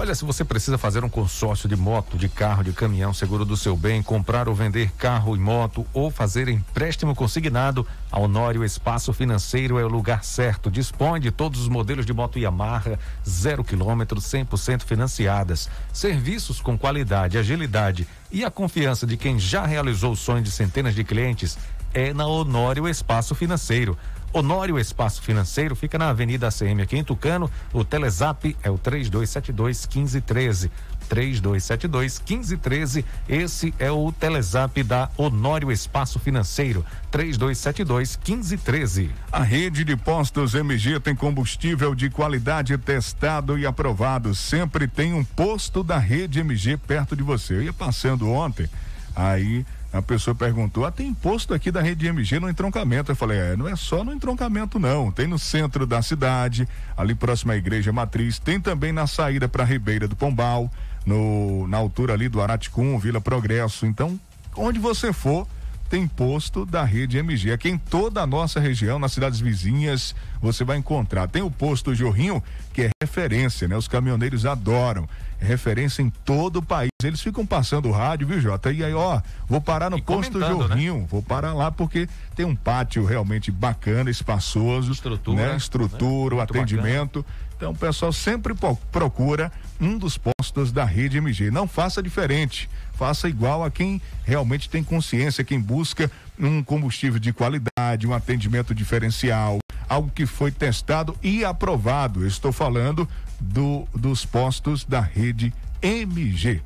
Olha, 0.00 0.14
se 0.14 0.24
você 0.24 0.44
precisa 0.44 0.78
fazer 0.78 1.02
um 1.02 1.08
consórcio 1.08 1.68
de 1.68 1.74
moto, 1.74 2.16
de 2.16 2.28
carro, 2.28 2.62
de 2.62 2.72
caminhão, 2.72 3.12
seguro 3.12 3.44
do 3.44 3.56
seu 3.56 3.76
bem, 3.76 4.00
comprar 4.00 4.48
ou 4.48 4.54
vender 4.54 4.92
carro 4.92 5.34
e 5.34 5.40
moto 5.40 5.84
ou 5.92 6.08
fazer 6.08 6.48
empréstimo 6.48 7.16
consignado, 7.16 7.84
a 8.08 8.20
Honório 8.20 8.64
Espaço 8.64 9.12
Financeiro 9.12 9.76
é 9.76 9.84
o 9.84 9.88
lugar 9.88 10.22
certo. 10.22 10.70
Dispõe 10.70 11.18
de 11.18 11.32
todos 11.32 11.62
os 11.62 11.68
modelos 11.68 12.06
de 12.06 12.12
moto 12.12 12.38
Yamaha, 12.38 12.96
zero 13.28 13.64
quilômetro, 13.64 14.20
100% 14.20 14.84
financiadas. 14.84 15.68
Serviços 15.92 16.60
com 16.60 16.78
qualidade, 16.78 17.36
agilidade 17.36 18.06
e 18.30 18.44
a 18.44 18.52
confiança 18.52 19.04
de 19.04 19.16
quem 19.16 19.36
já 19.36 19.66
realizou 19.66 20.12
o 20.12 20.16
sonho 20.16 20.44
de 20.44 20.52
centenas 20.52 20.94
de 20.94 21.02
clientes 21.02 21.58
é 21.92 22.12
na 22.12 22.26
Honório 22.26 22.86
Espaço 22.86 23.34
Financeiro. 23.34 23.98
Honório 24.32 24.78
Espaço 24.78 25.22
Financeiro 25.22 25.74
fica 25.74 25.98
na 25.98 26.10
Avenida 26.10 26.48
ACM 26.48 26.82
aqui 26.82 26.96
em 26.96 27.04
Tucano. 27.04 27.50
O 27.72 27.84
Telezap 27.84 28.56
é 28.62 28.70
o 28.70 28.76
3272 28.76 29.86
1513. 29.86 30.70
3272 31.08 32.18
1513. 32.18 33.04
Esse 33.28 33.74
é 33.78 33.90
o 33.90 34.12
Telezap 34.12 34.82
da 34.82 35.10
Honório 35.16 35.72
Espaço 35.72 36.18
Financeiro. 36.18 36.84
3272 37.10 38.16
1513. 38.16 39.10
A 39.32 39.42
rede 39.42 39.84
de 39.84 39.96
postos 39.96 40.54
MG 40.54 41.00
tem 41.00 41.14
combustível 41.14 41.94
de 41.94 42.10
qualidade 42.10 42.76
testado 42.76 43.58
e 43.58 43.64
aprovado. 43.64 44.34
Sempre 44.34 44.86
tem 44.86 45.14
um 45.14 45.24
posto 45.24 45.82
da 45.82 45.98
rede 45.98 46.40
MG 46.40 46.76
perto 46.76 47.16
de 47.16 47.22
você. 47.22 47.54
Eu 47.54 47.62
ia 47.62 47.72
passando 47.72 48.28
ontem, 48.28 48.68
aí 49.16 49.64
a 49.92 50.02
pessoa 50.02 50.34
perguntou: 50.34 50.84
ah, 50.84 50.90
tem 50.90 51.12
posto 51.14 51.54
aqui 51.54 51.70
da 51.70 51.80
rede 51.80 52.06
MG 52.06 52.38
no 52.38 52.48
entroncamento. 52.48 53.10
Eu 53.10 53.16
falei: 53.16 53.38
é, 53.38 53.56
não 53.56 53.68
é 53.68 53.74
só 53.74 54.04
no 54.04 54.12
entroncamento, 54.12 54.78
não. 54.78 55.10
Tem 55.10 55.26
no 55.26 55.38
centro 55.38 55.86
da 55.86 56.02
cidade, 56.02 56.68
ali 56.96 57.14
próximo 57.14 57.52
à 57.52 57.56
Igreja 57.56 57.92
Matriz. 57.92 58.38
Tem 58.38 58.60
também 58.60 58.92
na 58.92 59.06
saída 59.06 59.48
para 59.48 59.64
Ribeira 59.64 60.06
do 60.06 60.14
Pombal, 60.14 60.70
no, 61.06 61.66
na 61.68 61.78
altura 61.78 62.12
ali 62.12 62.28
do 62.28 62.40
Araticum, 62.40 62.98
Vila 62.98 63.20
Progresso. 63.20 63.86
Então, 63.86 64.20
onde 64.54 64.78
você 64.78 65.12
for, 65.12 65.46
tem 65.88 66.06
posto 66.06 66.66
da 66.66 66.84
rede 66.84 67.18
MG. 67.18 67.52
Aqui 67.52 67.68
em 67.68 67.78
toda 67.78 68.22
a 68.22 68.26
nossa 68.26 68.60
região, 68.60 68.98
nas 68.98 69.12
cidades 69.12 69.40
vizinhas, 69.40 70.14
você 70.40 70.64
vai 70.64 70.76
encontrar. 70.76 71.28
Tem 71.28 71.42
o 71.42 71.50
posto 71.50 71.94
Jorrinho, 71.94 72.42
que 72.72 72.82
é 72.82 72.90
referência, 73.02 73.66
né? 73.66 73.76
Os 73.76 73.88
caminhoneiros 73.88 74.44
adoram 74.44 75.08
referência 75.40 76.02
em 76.02 76.10
todo 76.10 76.56
o 76.56 76.62
país. 76.62 76.90
Eles 77.02 77.20
ficam 77.20 77.46
passando 77.46 77.88
o 77.88 77.92
rádio, 77.92 78.26
viu, 78.26 78.40
Jota? 78.40 78.72
E 78.72 78.82
aí, 78.84 78.92
ó, 78.92 79.20
vou 79.48 79.60
parar 79.60 79.88
no 79.88 79.98
e 79.98 80.02
posto 80.02 80.40
Jorrinho, 80.40 80.98
né? 80.98 81.06
vou 81.08 81.22
parar 81.22 81.54
lá 81.54 81.70
porque 81.70 82.08
tem 82.34 82.44
um 82.44 82.56
pátio 82.56 83.04
realmente 83.04 83.50
bacana, 83.50 84.10
espaçoso. 84.10 84.92
Estrutura. 84.92 85.50
Né? 85.50 85.56
Estrutura, 85.56 86.34
né? 86.34 86.40
o 86.40 86.44
atendimento. 86.44 87.22
Bacana. 87.22 87.48
Então 87.56 87.72
o 87.72 87.74
pessoal 87.74 88.12
sempre 88.12 88.54
procura 88.92 89.50
um 89.80 89.98
dos 89.98 90.16
postos 90.16 90.70
da 90.70 90.84
rede 90.84 91.18
MG. 91.18 91.50
Não 91.50 91.66
faça 91.66 92.00
diferente. 92.00 92.68
Faça 92.98 93.28
igual 93.28 93.64
a 93.64 93.70
quem 93.70 94.02
realmente 94.24 94.68
tem 94.68 94.82
consciência, 94.82 95.44
quem 95.44 95.60
busca 95.60 96.10
um 96.36 96.64
combustível 96.64 97.20
de 97.20 97.32
qualidade, 97.32 98.08
um 98.08 98.12
atendimento 98.12 98.74
diferencial, 98.74 99.58
algo 99.88 100.10
que 100.12 100.26
foi 100.26 100.50
testado 100.50 101.16
e 101.22 101.44
aprovado. 101.44 102.26
estou 102.26 102.50
falando 102.50 103.08
do, 103.38 103.86
dos 103.94 104.26
postos 104.26 104.82
da 104.82 104.98
rede 104.98 105.54
MG. 105.80 106.60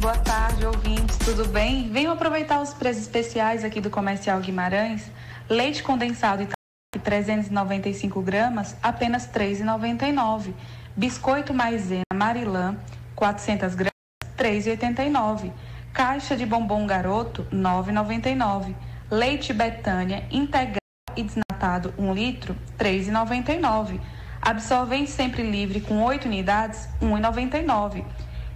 Boa 0.00 0.16
tarde, 0.16 0.64
ouvintes, 0.64 1.18
tudo 1.18 1.46
bem? 1.46 1.90
Venho 1.90 2.10
aproveitar 2.10 2.62
os 2.62 2.72
preços 2.72 3.02
especiais 3.02 3.64
aqui 3.64 3.82
do 3.82 3.90
Comercial 3.90 4.40
Guimarães. 4.40 5.10
Leite 5.46 5.82
condensado 5.82 6.42
e 6.42 6.98
395 6.98 8.22
gramas, 8.22 8.74
apenas 8.82 9.26
R$ 9.26 9.52
3,99. 9.56 10.54
Biscoito 10.96 11.52
maisena 11.52 12.02
Marilã, 12.14 12.76
400 13.16 13.74
gramas, 13.74 13.92
R$ 14.38 14.76
3,89. 14.76 15.50
Caixa 15.92 16.36
de 16.36 16.44
bombom 16.44 16.86
garoto, 16.86 17.46
R$ 17.50 17.56
9,99. 17.56 18.74
Leite 19.10 19.52
Betânia 19.52 20.28
integral 20.30 20.76
e 21.16 21.22
desnatado 21.22 21.94
1 21.96 22.12
litro, 22.12 22.54
R$ 22.78 22.84
3,99. 22.84 23.98
Absorvente 24.42 25.10
sempre 25.10 25.42
livre 25.42 25.80
com 25.80 26.02
8 26.04 26.26
unidades, 26.26 26.86
R$ 27.00 27.08
1,99. 27.08 28.04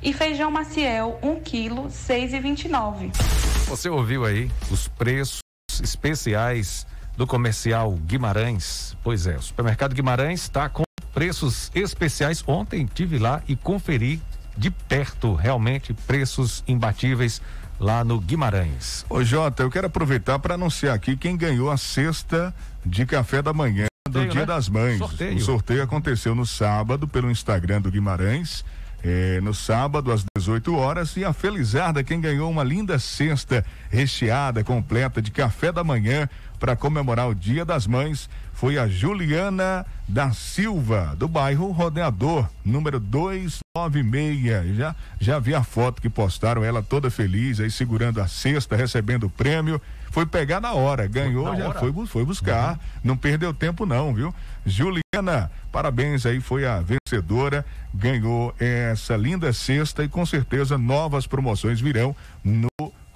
E 0.02 0.12
feijão 0.12 0.50
maciel, 0.50 1.18
1 1.22 1.40
quilo, 1.40 1.82
R$ 1.84 1.88
6,29. 1.88 3.12
Você 3.66 3.88
ouviu 3.88 4.24
aí 4.24 4.50
os 4.70 4.88
preços 4.88 5.40
especiais 5.82 6.86
do 7.16 7.26
comercial 7.26 7.92
Guimarães? 7.92 8.96
Pois 9.02 9.26
é, 9.26 9.36
o 9.36 9.42
supermercado 9.42 9.94
Guimarães 9.94 10.42
está 10.42 10.68
com 10.68 10.84
preços 11.12 11.70
especiais. 11.74 12.42
Ontem 12.46 12.86
tive 12.86 13.18
lá 13.18 13.42
e 13.48 13.56
conferi 13.56 14.20
de 14.56 14.70
perto 14.70 15.34
realmente 15.34 15.94
preços 15.94 16.62
imbatíveis 16.66 17.40
lá 17.78 18.04
no 18.04 18.20
Guimarães. 18.20 19.06
Ô 19.08 19.24
Jota, 19.24 19.62
eu 19.62 19.70
quero 19.70 19.86
aproveitar 19.86 20.38
para 20.38 20.54
anunciar 20.54 20.94
aqui 20.94 21.16
quem 21.16 21.36
ganhou 21.36 21.70
a 21.70 21.76
cesta 21.76 22.54
de 22.84 23.06
café 23.06 23.40
da 23.40 23.52
manhã 23.52 23.86
sorteio, 24.06 24.26
do 24.26 24.32
Dia 24.32 24.40
né? 24.40 24.46
das 24.46 24.68
Mães. 24.68 24.98
Sorteio. 24.98 25.36
O 25.36 25.40
sorteio 25.40 25.82
aconteceu 25.82 26.34
no 26.34 26.44
sábado 26.44 27.08
pelo 27.08 27.30
Instagram 27.30 27.80
do 27.80 27.90
Guimarães. 27.90 28.64
É, 29.02 29.40
no 29.40 29.54
sábado 29.54 30.12
às 30.12 30.22
18 30.36 30.76
horas 30.76 31.16
e 31.16 31.24
a 31.24 31.32
Felizarda 31.32 32.04
quem 32.04 32.20
ganhou 32.20 32.50
uma 32.50 32.62
linda 32.62 32.98
cesta 32.98 33.64
recheada 33.88 34.62
completa 34.62 35.22
de 35.22 35.30
café 35.30 35.72
da 35.72 35.82
manhã 35.82 36.28
para 36.60 36.76
comemorar 36.76 37.26
o 37.26 37.34
Dia 37.34 37.64
das 37.64 37.86
Mães 37.86 38.28
foi 38.52 38.76
a 38.76 38.86
Juliana 38.86 39.86
da 40.06 40.32
Silva, 40.32 41.14
do 41.16 41.26
bairro 41.26 41.72
Rodeador, 41.72 42.46
número 42.62 43.00
296. 43.00 44.76
Já, 44.76 44.94
já 45.18 45.38
vi 45.38 45.54
a 45.54 45.62
foto 45.62 46.02
que 46.02 46.10
postaram, 46.10 46.62
ela 46.62 46.82
toda 46.82 47.10
feliz, 47.10 47.58
aí 47.58 47.70
segurando 47.70 48.20
a 48.20 48.28
cesta, 48.28 48.76
recebendo 48.76 49.24
o 49.24 49.30
prêmio. 49.30 49.80
Foi 50.10 50.26
pegar 50.26 50.60
na 50.60 50.74
hora, 50.74 51.06
ganhou, 51.06 51.46
na 51.46 51.56
já 51.56 51.68
hora. 51.68 51.78
Foi, 51.78 52.06
foi 52.06 52.24
buscar. 52.26 52.72
Uhum. 52.72 52.78
Não 53.04 53.16
perdeu 53.16 53.54
tempo, 53.54 53.86
não, 53.86 54.12
viu? 54.12 54.34
Juliana, 54.66 55.50
parabéns 55.72 56.26
aí, 56.26 56.40
foi 56.40 56.66
a 56.66 56.82
vencedora, 56.82 57.64
ganhou 57.94 58.54
essa 58.60 59.16
linda 59.16 59.50
cesta 59.54 60.04
e 60.04 60.08
com 60.08 60.26
certeza 60.26 60.76
novas 60.76 61.26
promoções 61.26 61.80
virão 61.80 62.14
no 62.44 62.69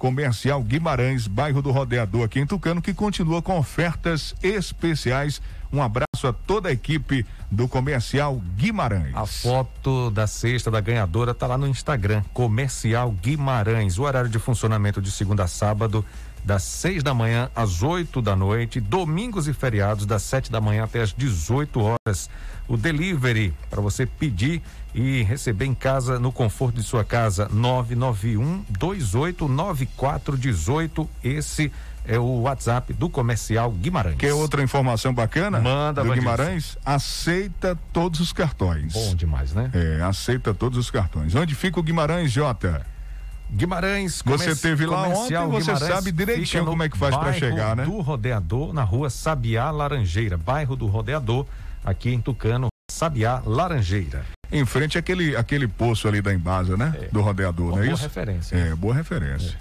Comercial 0.05 0.61
Guimarães, 0.61 1.25
bairro 1.25 1.63
do 1.63 1.71
Rodeador, 1.71 2.25
aqui 2.25 2.39
em 2.39 2.45
Tucano, 2.45 2.79
que 2.79 2.93
continua 2.93 3.41
com 3.41 3.57
ofertas 3.57 4.35
especiais. 4.43 5.41
Um 5.73 5.81
abraço 5.81 6.27
a 6.27 6.31
toda 6.31 6.69
a 6.69 6.71
equipe 6.71 7.25
do 7.49 7.67
Comercial 7.67 8.39
Guimarães. 8.55 9.15
A 9.15 9.25
foto 9.25 10.11
da 10.11 10.27
cesta 10.27 10.69
da 10.69 10.79
ganhadora 10.79 11.33
tá 11.33 11.47
lá 11.47 11.57
no 11.57 11.67
Instagram, 11.67 12.21
Comercial 12.35 13.09
Guimarães. 13.19 13.97
O 13.97 14.03
horário 14.03 14.29
de 14.29 14.37
funcionamento 14.37 15.01
de 15.01 15.09
segunda 15.09 15.45
a 15.45 15.47
sábado, 15.47 16.05
das 16.43 16.61
6 16.61 17.01
da 17.01 17.11
manhã 17.11 17.49
às 17.55 17.81
8 17.81 18.21
da 18.21 18.35
noite, 18.35 18.79
domingos 18.79 19.47
e 19.47 19.53
feriados, 19.53 20.05
das 20.05 20.21
7 20.21 20.51
da 20.51 20.61
manhã 20.61 20.83
até 20.83 21.01
às 21.01 21.11
18 21.11 21.81
horas. 21.81 22.29
O 22.67 22.77
delivery 22.77 23.55
para 23.71 23.81
você 23.81 24.05
pedir 24.05 24.61
e 24.95 25.21
receber 25.23 25.65
em 25.65 25.73
casa, 25.73 26.17
no 26.17 26.31
conforto 26.31 26.75
de 26.75 26.83
sua 26.83 27.03
casa, 27.03 27.49
991 27.51 28.63
289418. 28.69 31.09
Esse 31.21 31.69
é 32.07 32.17
o 32.17 32.43
WhatsApp 32.43 32.93
do 32.93 33.09
Comercial 33.09 33.69
Guimarães. 33.71 34.15
Quer 34.15 34.33
outra 34.33 34.63
informação 34.63 35.13
bacana? 35.13 35.59
Manda, 35.59 36.01
do. 36.01 36.13
Guimarães? 36.13 36.77
Aceita 36.85 37.77
todos 37.91 38.21
os 38.21 38.31
cartões. 38.31 38.93
Bom 38.93 39.13
demais, 39.15 39.51
né? 39.53 39.69
É, 39.73 40.01
aceita 40.01 40.53
todos 40.53 40.77
os 40.77 40.89
cartões. 40.89 41.35
Onde 41.35 41.53
fica 41.55 41.77
o 41.77 41.83
Guimarães, 41.83 42.31
Jota? 42.31 42.85
Guimarães, 43.51 44.23
Você 44.25 44.55
teve 44.55 44.85
lá 44.85 45.09
ontem, 45.09 45.35
você 45.47 45.71
Guimarães 45.71 45.93
sabe 45.93 46.13
direitinho 46.13 46.65
como 46.65 46.83
é 46.83 46.89
que 46.89 46.97
faz 46.97 47.13
bairro 47.15 47.37
chegar, 47.37 47.75
né? 47.75 47.83
Do 47.83 47.99
Rodeador, 47.99 48.71
na 48.73 48.83
rua 48.83 49.09
Sabiá 49.09 49.71
Laranjeira, 49.71 50.37
bairro 50.37 50.75
do 50.75 50.87
Rodeador, 50.87 51.45
aqui 51.83 52.11
em 52.11 52.19
Tucano, 52.19 52.69
Sabiá 52.89 53.41
Laranjeira. 53.45 54.25
Em 54.51 54.65
frente 54.65 54.97
àquele, 54.97 55.35
aquele 55.35 55.67
poço 55.67 56.07
ali 56.07 56.21
da 56.21 56.33
Embasa, 56.33 56.77
né? 56.77 56.93
Do 57.11 57.21
rodeador, 57.21 57.67
Uma 57.73 57.77
não 57.77 57.83
é 57.83 57.85
boa 57.85 57.93
isso? 57.95 58.03
referência. 58.03 58.55
É, 58.55 58.75
boa 58.75 58.93
referência. 58.95 59.57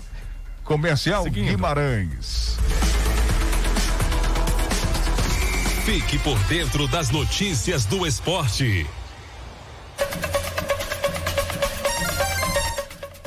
Comercial 0.63 1.25
Seguindo. 1.25 1.49
Guimarães. 1.49 2.57
Fique 5.85 6.19
por 6.19 6.39
dentro 6.45 6.87
das 6.89 7.11
notícias 7.11 7.85
do 7.85 8.07
esporte. 8.07 8.87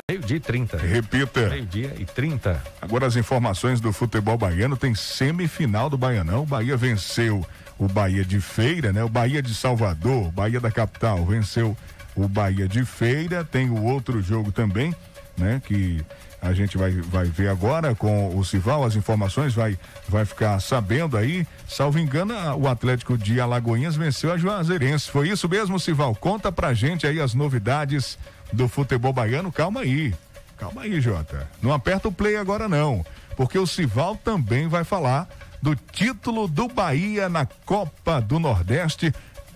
Meio-dia 0.10 0.38
e 0.38 0.40
30. 0.40 0.78
Repita. 0.78 1.50
Meio-dia 1.50 1.94
e 2.00 2.06
30. 2.06 2.64
Agora 2.82 3.06
as 3.06 3.16
informações 3.16 3.80
do 3.82 3.92
futebol 3.92 4.38
baiano 4.38 4.76
tem 4.78 4.96
semifinal 4.96 5.90
do 5.90 5.98
Baianão. 5.98 6.46
Bahia 6.46 6.78
venceu 6.78 7.46
o 7.78 7.88
Bahia 7.88 8.24
de 8.24 8.40
Feira, 8.40 8.92
né? 8.92 9.04
O 9.04 9.10
Bahia 9.10 9.42
de 9.42 9.54
Salvador, 9.54 10.32
Bahia 10.32 10.60
da 10.60 10.72
capital 10.72 11.26
venceu 11.26 11.76
o 12.16 12.28
Bahia 12.28 12.68
de 12.68 12.84
Feira. 12.84 13.44
Tem 13.44 13.70
o 13.70 13.84
outro 13.84 14.22
jogo 14.22 14.52
também, 14.52 14.96
né? 15.38 15.62
Que 15.66 16.04
a 16.42 16.54
gente 16.54 16.78
vai, 16.78 16.92
vai 16.92 17.26
ver 17.26 17.50
agora 17.50 17.96
com 17.96 18.36
o 18.36 18.44
Sival, 18.46 18.84
as 18.84 18.96
informações 18.96 19.54
vai, 19.54 19.78
vai 20.08 20.26
ficar 20.26 20.60
sabendo 20.60 21.18
aí. 21.18 21.48
Salvo 21.68 22.00
engano, 22.00 22.34
o 22.58 22.68
Atlético 22.68 23.18
de 23.18 23.40
Alagoinhas 23.40 23.96
venceu 23.96 24.32
a 24.32 24.38
Juazeirense. 24.38 25.10
Foi 25.10 25.30
isso 25.30 25.50
mesmo, 25.50 25.80
Sival? 25.80 26.16
Conta 26.16 26.52
pra 26.52 26.74
gente 26.74 27.08
aí 27.08 27.20
as 27.20 27.34
novidades 27.34 28.18
do 28.54 28.68
futebol 28.68 29.12
baiano. 29.12 29.52
Calma 29.52 29.82
aí. 29.82 30.14
Calma 30.58 30.84
aí, 30.84 31.00
Jota. 31.00 31.48
Não 31.62 31.72
aperta 31.72 32.08
o 32.08 32.12
play 32.12 32.36
agora 32.36 32.68
não, 32.68 33.06
porque 33.36 33.60
o 33.60 33.68
Sival 33.68 34.16
também 34.16 34.68
vai 34.68 34.84
falar 34.84 35.28
do 35.62 35.76
título 35.76 36.48
do 36.48 36.68
Bahia 36.68 37.28
na 37.30 37.46
Copa 37.46 38.20
do 38.22 38.40
Nordeste. 38.40 39.14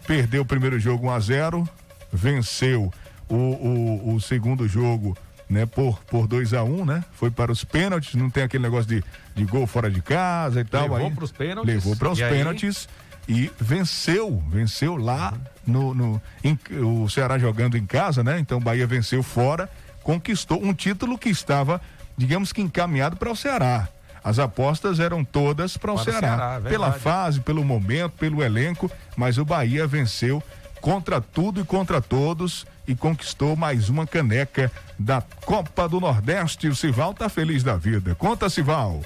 Perdeu 0.07 0.41
o 0.41 0.45
primeiro 0.45 0.79
jogo 0.79 1.07
1 1.07 1.11
a 1.11 1.19
0, 1.19 1.69
venceu 2.11 2.91
o, 3.29 3.35
o, 3.35 4.15
o 4.15 4.21
segundo 4.21 4.67
jogo, 4.67 5.17
né, 5.49 5.65
por 5.65 5.99
por 6.05 6.27
2 6.27 6.53
a 6.53 6.63
1, 6.63 6.85
né? 6.85 7.03
Foi 7.13 7.29
para 7.31 7.51
os 7.51 7.63
pênaltis, 7.63 8.15
não 8.15 8.29
tem 8.29 8.43
aquele 8.43 8.63
negócio 8.63 8.87
de, 8.87 9.03
de 9.35 9.45
gol 9.45 9.65
fora 9.67 9.89
de 9.89 10.01
casa 10.01 10.61
e 10.61 10.65
tal. 10.65 10.83
Levou 10.83 10.97
aí, 10.97 11.11
pros 11.11 11.31
pênaltis. 11.31 11.73
Levou 11.73 11.95
para 11.95 12.09
os 12.11 12.19
E 12.19 12.23
aí? 12.23 12.31
pênaltis 12.31 12.89
e 13.27 13.51
venceu, 13.59 14.43
venceu 14.49 14.95
lá 14.97 15.33
no, 15.65 15.93
no 15.93 16.21
em- 16.43 16.57
o 16.83 17.07
Ceará 17.09 17.37
jogando 17.37 17.77
em 17.77 17.85
casa, 17.85 18.23
né? 18.23 18.39
Então 18.39 18.57
o 18.57 18.61
Bahia 18.61 18.87
venceu 18.87 19.21
fora, 19.21 19.69
conquistou 20.03 20.61
um 20.63 20.73
título 20.73 21.17
que 21.17 21.29
estava, 21.29 21.79
digamos 22.17 22.51
que 22.51 22.61
encaminhado 22.61 23.15
para 23.15 23.31
o 23.31 23.35
Ceará. 23.35 23.87
As 24.23 24.37
apostas 24.39 24.99
eram 24.99 25.23
todas 25.23 25.77
para 25.77 25.91
o 25.91 25.95
Para 25.95 26.03
Ceará, 26.03 26.27
Ceará, 26.27 26.61
é 26.63 26.69
pela 26.69 26.91
fase, 26.91 27.41
pelo 27.41 27.63
momento, 27.63 28.13
pelo 28.13 28.43
elenco, 28.43 28.89
mas 29.15 29.37
o 29.37 29.45
Bahia 29.45 29.87
venceu 29.87 30.41
contra 30.79 31.21
tudo 31.21 31.61
e 31.61 31.63
contra 31.63 32.01
todos 32.01 32.65
e 32.87 32.95
conquistou 32.95 33.55
mais 33.55 33.89
uma 33.89 34.05
caneca 34.05 34.71
da 34.97 35.21
Copa 35.21 35.87
do 35.87 35.99
Nordeste. 35.99 36.67
O 36.67 36.75
Sival 36.75 37.13
tá 37.13 37.29
feliz 37.29 37.63
da 37.63 37.77
vida. 37.77 38.15
Conta, 38.15 38.49
Sival. 38.49 39.01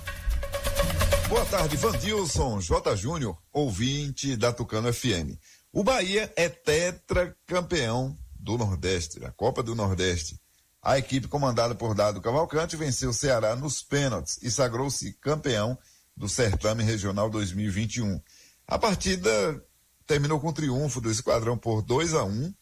Boa 1.28 1.46
tarde, 1.46 1.76
Vandilson 1.78 2.60
J. 2.62 2.96
Júnior, 2.96 3.38
ouvinte 3.52 4.36
da 4.36 4.54
Tucano 4.54 4.94
FM. 4.94 5.38
O 5.74 5.84
Bahia 5.84 6.32
é 6.36 6.48
tetracampeão 6.48 8.18
do 8.40 8.58
Nordeste, 8.58 9.20
da 9.20 9.32
Copa 9.32 9.64
do 9.64 9.76
Nordeste. 9.76 10.40
A 10.86 11.00
equipe 11.00 11.28
comandada 11.28 11.74
por 11.74 11.96
Dado 11.96 12.22
Cavalcante 12.22 12.78
venceu 12.78 13.10
o 13.10 13.14
Ceará 13.14 13.56
nos 13.56 13.82
pênaltis 13.82 14.38
e 14.44 14.52
sagrou-se 14.52 15.14
campeão 15.14 15.76
do 16.16 16.30
Certame 16.30 16.84
Regional 16.84 17.28
2021. 17.28 18.22
A 18.68 18.78
partida 18.78 19.66
terminou 20.06 20.40
com 20.40 20.50
o 20.50 20.54
triunfo 20.54 21.02
do 21.02 21.10
esquadrão 21.10 21.58
por 21.58 21.82
2 21.82 22.14
a 22.14 22.24
1 22.24 22.54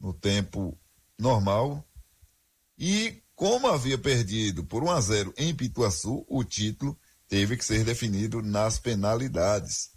no 0.00 0.14
tempo 0.14 0.74
normal. 1.18 1.86
E 2.78 3.22
como 3.34 3.66
havia 3.66 3.98
perdido 3.98 4.64
por 4.64 4.82
1 4.82 4.90
a 4.92 5.00
0 5.02 5.34
em 5.36 5.54
Pituaçu, 5.54 6.24
o 6.30 6.42
título 6.42 6.98
teve 7.28 7.58
que 7.58 7.64
ser 7.64 7.84
definido 7.84 8.40
nas 8.40 8.78
penalidades. 8.78 9.90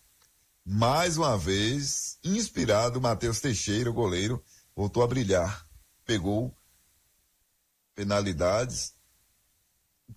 Mais 0.65 1.15
uma 1.15 1.37
vez, 1.37 2.17
inspirado, 2.25 2.99
Matheus 2.99 3.39
Teixeira, 3.39 3.89
o 3.89 3.93
goleiro, 3.93 4.43
voltou 4.75 5.01
a 5.01 5.07
brilhar. 5.07 5.65
Pegou 6.03 6.53
penalidades. 7.95 8.93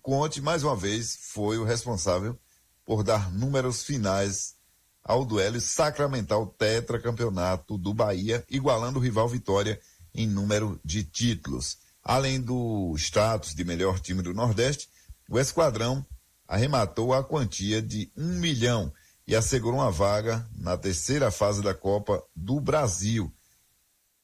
Conte, 0.01 0.41
mais 0.41 0.63
uma 0.63 0.75
vez, 0.75 1.17
foi 1.31 1.57
o 1.57 1.63
responsável 1.63 2.37
por 2.85 3.03
dar 3.03 3.31
números 3.31 3.83
finais 3.83 4.55
ao 5.03 5.25
duelo 5.25 5.59
sacramentar 5.61 6.39
o 6.39 6.47
tetracampeonato 6.47 7.77
do 7.77 7.93
Bahia, 7.93 8.45
igualando 8.49 8.99
o 8.99 9.01
rival 9.01 9.27
Vitória 9.27 9.79
em 10.13 10.27
número 10.27 10.79
de 10.83 11.03
títulos. 11.03 11.77
Além 12.03 12.41
do 12.41 12.93
status 12.97 13.53
de 13.53 13.63
melhor 13.63 13.99
time 13.99 14.21
do 14.21 14.33
Nordeste, 14.33 14.89
o 15.29 15.39
Esquadrão 15.39 16.05
arrematou 16.47 17.13
a 17.13 17.23
quantia 17.23 17.81
de 17.81 18.11
um 18.15 18.39
milhão 18.39 18.91
e 19.27 19.35
assegurou 19.35 19.79
uma 19.79 19.91
vaga 19.91 20.47
na 20.55 20.77
terceira 20.77 21.29
fase 21.29 21.61
da 21.61 21.73
Copa 21.73 22.23
do 22.35 22.61
Brasil. 22.61 23.31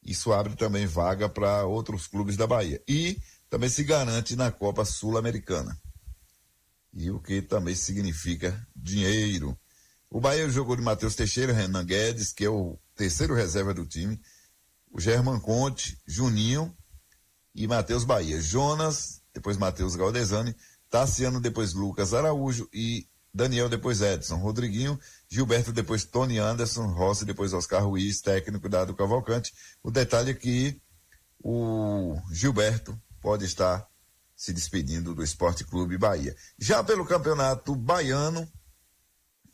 Isso 0.01 0.31
abre 0.31 0.55
também 0.55 0.85
vaga 0.85 1.27
para 1.27 1.65
outros 1.65 2.07
clubes 2.07 2.37
da 2.37 2.47
Bahia. 2.47 2.81
E 2.87 3.17
também 3.53 3.69
se 3.69 3.83
garante 3.83 4.35
na 4.35 4.51
Copa 4.51 4.83
Sul-Americana. 4.83 5.79
E 6.91 7.11
o 7.11 7.19
que 7.19 7.39
também 7.39 7.75
significa 7.75 8.59
dinheiro. 8.75 9.55
O 10.09 10.19
Bahia 10.19 10.49
jogou 10.49 10.75
de 10.75 10.81
Matheus 10.81 11.13
Teixeira, 11.13 11.53
Renan 11.53 11.85
Guedes, 11.85 12.33
que 12.33 12.45
é 12.45 12.49
o 12.49 12.79
terceiro 12.95 13.35
reserva 13.35 13.71
do 13.71 13.85
time, 13.85 14.19
o 14.91 14.99
German 14.99 15.39
Conte, 15.39 15.99
Juninho 16.03 16.75
e 17.53 17.67
Matheus 17.67 18.03
Bahia. 18.03 18.41
Jonas, 18.41 19.21
depois 19.31 19.55
Matheus 19.55 19.95
Galdesani, 19.95 20.55
Tassiano, 20.89 21.39
depois 21.39 21.73
Lucas 21.75 22.11
Araújo 22.11 22.67
e 22.73 23.07
Daniel, 23.31 23.69
depois 23.69 24.01
Edson. 24.01 24.37
Rodriguinho, 24.37 24.99
Gilberto, 25.29 25.71
depois 25.71 26.03
Tony 26.03 26.39
Anderson, 26.39 26.87
Rossi, 26.87 27.23
depois 27.23 27.53
Oscar 27.53 27.85
Ruiz, 27.85 28.19
técnico 28.19 28.67
dado 28.67 28.95
Cavalcante. 28.95 29.53
O 29.83 29.91
detalhe 29.91 30.31
é 30.31 30.33
que 30.33 30.81
o 31.39 32.19
Gilberto 32.31 32.99
pode 33.23 33.45
estar 33.45 33.87
se 34.35 34.51
despedindo 34.51 35.15
do 35.15 35.23
Esporte 35.23 35.63
Clube 35.63 35.97
Bahia. 35.97 36.35
Já 36.59 36.83
pelo 36.83 37.05
Campeonato 37.05 37.73
Baiano, 37.73 38.45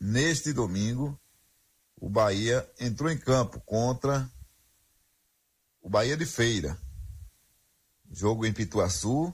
neste 0.00 0.52
domingo, 0.52 1.16
o 1.96 2.10
Bahia 2.10 2.68
entrou 2.80 3.08
em 3.08 3.16
campo 3.16 3.60
contra 3.60 4.28
o 5.80 5.88
Bahia 5.88 6.16
de 6.16 6.26
Feira. 6.26 6.76
Jogo 8.10 8.44
em 8.44 8.52
Pituaçu 8.52 9.32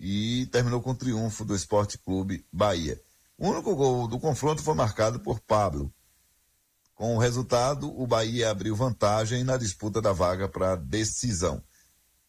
e 0.00 0.46
terminou 0.50 0.82
com 0.82 0.90
o 0.90 0.96
triunfo 0.96 1.44
do 1.44 1.54
Esporte 1.54 1.96
Clube 1.96 2.44
Bahia. 2.52 3.00
O 3.38 3.48
único 3.48 3.76
gol 3.76 4.08
do 4.08 4.18
confronto 4.18 4.64
foi 4.64 4.74
marcado 4.74 5.20
por 5.20 5.38
Pablo. 5.38 5.94
Com 6.96 7.14
o 7.14 7.20
resultado, 7.20 7.88
o 7.96 8.04
Bahia 8.04 8.50
abriu 8.50 8.74
vantagem 8.74 9.44
na 9.44 9.56
disputa 9.56 10.02
da 10.02 10.12
vaga 10.12 10.48
para 10.48 10.74
decisão. 10.74 11.62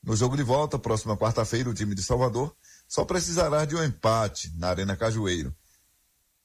No 0.03 0.15
jogo 0.15 0.35
de 0.35 0.41
volta, 0.41 0.79
próxima 0.79 1.15
quarta-feira, 1.15 1.69
o 1.69 1.73
time 1.73 1.93
de 1.93 2.01
Salvador 2.01 2.55
só 2.87 3.05
precisará 3.05 3.65
de 3.65 3.75
um 3.75 3.83
empate 3.83 4.51
na 4.57 4.69
Arena 4.69 4.97
Cajueiro 4.97 5.55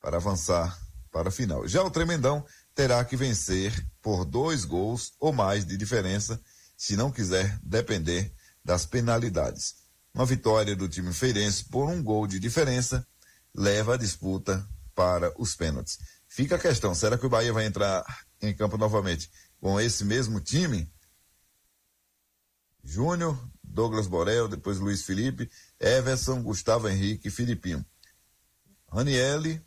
para 0.00 0.18
avançar 0.18 0.78
para 1.10 1.30
a 1.30 1.32
final. 1.32 1.66
Já 1.66 1.82
o 1.82 1.90
Tremendão 1.90 2.44
terá 2.74 3.02
que 3.02 3.16
vencer 3.16 3.72
por 4.02 4.26
dois 4.26 4.66
gols 4.66 5.14
ou 5.18 5.32
mais 5.32 5.64
de 5.64 5.76
diferença 5.76 6.38
se 6.76 6.96
não 6.96 7.10
quiser 7.10 7.58
depender 7.62 8.30
das 8.62 8.84
penalidades. 8.84 9.76
Uma 10.12 10.26
vitória 10.26 10.76
do 10.76 10.88
time 10.88 11.12
feirense 11.12 11.64
por 11.64 11.88
um 11.88 12.02
gol 12.02 12.26
de 12.26 12.38
diferença 12.38 13.06
leva 13.54 13.94
a 13.94 13.96
disputa 13.96 14.68
para 14.94 15.32
os 15.40 15.54
pênaltis. 15.54 15.98
Fica 16.28 16.56
a 16.56 16.58
questão, 16.58 16.94
será 16.94 17.16
que 17.16 17.24
o 17.24 17.30
Bahia 17.30 17.52
vai 17.52 17.64
entrar 17.64 18.04
em 18.42 18.54
campo 18.54 18.76
novamente 18.76 19.30
com 19.58 19.80
esse 19.80 20.04
mesmo 20.04 20.40
time? 20.40 20.92
Júnior, 22.86 23.36
Douglas 23.62 24.06
Borel, 24.06 24.46
depois 24.46 24.78
Luiz 24.78 25.02
Felipe, 25.02 25.50
Everson, 25.80 26.40
Gustavo 26.40 26.88
Henrique 26.88 27.28
Filipinho. 27.28 27.84
Raniele, 28.88 29.60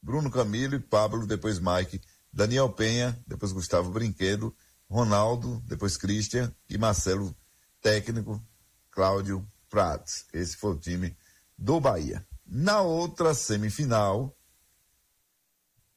Bruno 0.00 0.30
Camilo 0.30 0.74
e 0.74 0.78
Pablo, 0.78 1.26
depois 1.26 1.58
Mike, 1.58 2.02
Daniel 2.30 2.68
Penha, 2.68 3.18
depois 3.26 3.50
Gustavo 3.50 3.90
Brinquedo, 3.90 4.54
Ronaldo, 4.88 5.62
depois 5.66 5.96
Christian 5.96 6.54
e 6.68 6.76
Marcelo, 6.76 7.34
técnico, 7.80 8.40
Cláudio 8.90 9.44
Prats. 9.70 10.26
Esse 10.32 10.56
foi 10.56 10.72
o 10.72 10.78
time 10.78 11.16
do 11.56 11.80
Bahia. 11.80 12.24
Na 12.46 12.82
outra 12.82 13.32
semifinal, 13.32 14.36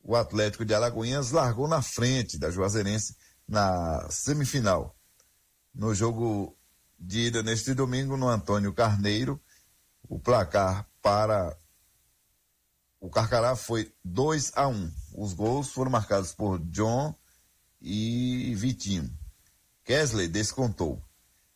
o 0.01 0.15
Atlético 0.15 0.63
de 0.63 0.73
Alagoinhas 0.73 1.31
largou 1.31 1.67
na 1.67 1.81
frente 1.81 2.39
da 2.39 2.49
Juazeirense 2.49 3.17
na 3.45 4.07
semifinal. 4.09 4.96
No 5.77 5.93
jogo 5.93 6.57
de 6.97 7.27
ida 7.27 7.43
neste 7.43 7.75
domingo, 7.75 8.17
no 8.17 8.27
Antônio 8.27 8.73
Carneiro, 8.73 9.39
o 10.09 10.19
placar 10.19 10.89
para 11.03 11.55
o 12.99 13.11
Carcará 13.11 13.55
foi 13.55 13.93
2 14.03 14.53
a 14.55 14.67
1 14.67 14.71
um. 14.71 14.91
Os 15.15 15.33
gols 15.33 15.69
foram 15.69 15.91
marcados 15.91 16.33
por 16.33 16.57
John 16.71 17.13
e 17.79 18.55
Vitinho. 18.55 19.07
Kesley 19.83 20.27
descontou. 20.27 20.99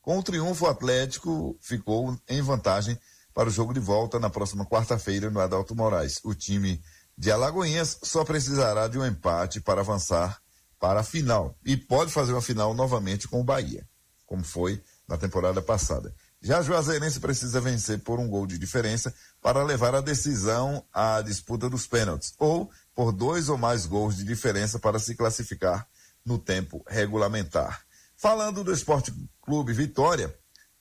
Com 0.04 0.20
o 0.20 0.24
triunfo, 0.24 0.66
o 0.66 0.70
Atlético 0.70 1.58
ficou 1.60 2.16
em 2.30 2.44
vantagem 2.44 3.00
para 3.34 3.50
o 3.50 3.52
jogo 3.52 3.74
de 3.74 3.80
volta 3.80 4.20
na 4.20 4.30
próxima 4.30 4.68
quarta-feira 4.68 5.32
no 5.32 5.40
Adalto 5.40 5.76
Moraes. 5.76 6.20
O 6.24 6.36
time 6.36 6.80
de 7.18 7.32
Alagoinhas 7.32 7.98
só 8.04 8.24
precisará 8.24 8.88
de 8.88 9.00
um 9.00 9.06
empate 9.06 9.60
para 9.60 9.82
avançar 9.82 10.40
para 10.80 11.00
a 11.00 11.04
final 11.04 11.58
e 11.66 11.76
pode 11.76 12.12
fazer 12.12 12.34
uma 12.34 12.42
final 12.42 12.76
novamente 12.76 13.28
com 13.28 13.42
o 13.42 13.44
Bahia, 13.44 13.88
como 14.32 14.46
foi 14.46 14.82
na 15.06 15.18
temporada 15.18 15.62
passada. 15.62 16.16
Já 16.42 16.62
Juazeirense 16.62 17.20
precisa 17.20 17.60
vencer 17.60 18.00
por 18.00 18.18
um 18.18 18.30
gol 18.30 18.48
de 18.48 18.58
diferença 18.58 19.14
para 19.42 19.62
levar 19.62 19.94
a 19.94 20.00
decisão 20.00 20.86
à 20.94 21.22
disputa 21.22 21.70
dos 21.70 21.86
pênaltis, 21.86 22.34
ou 22.40 22.72
por 22.96 23.12
dois 23.12 23.50
ou 23.50 23.58
mais 23.58 23.86
gols 23.86 24.16
de 24.16 24.24
diferença 24.24 24.80
para 24.80 25.00
se 25.00 25.16
classificar 25.16 25.86
no 26.26 26.40
tempo 26.40 26.82
regulamentar. 26.88 27.82
Falando 28.16 28.64
do 28.64 28.72
Esporte 28.72 29.14
Clube 29.42 29.74
Vitória, 29.74 30.34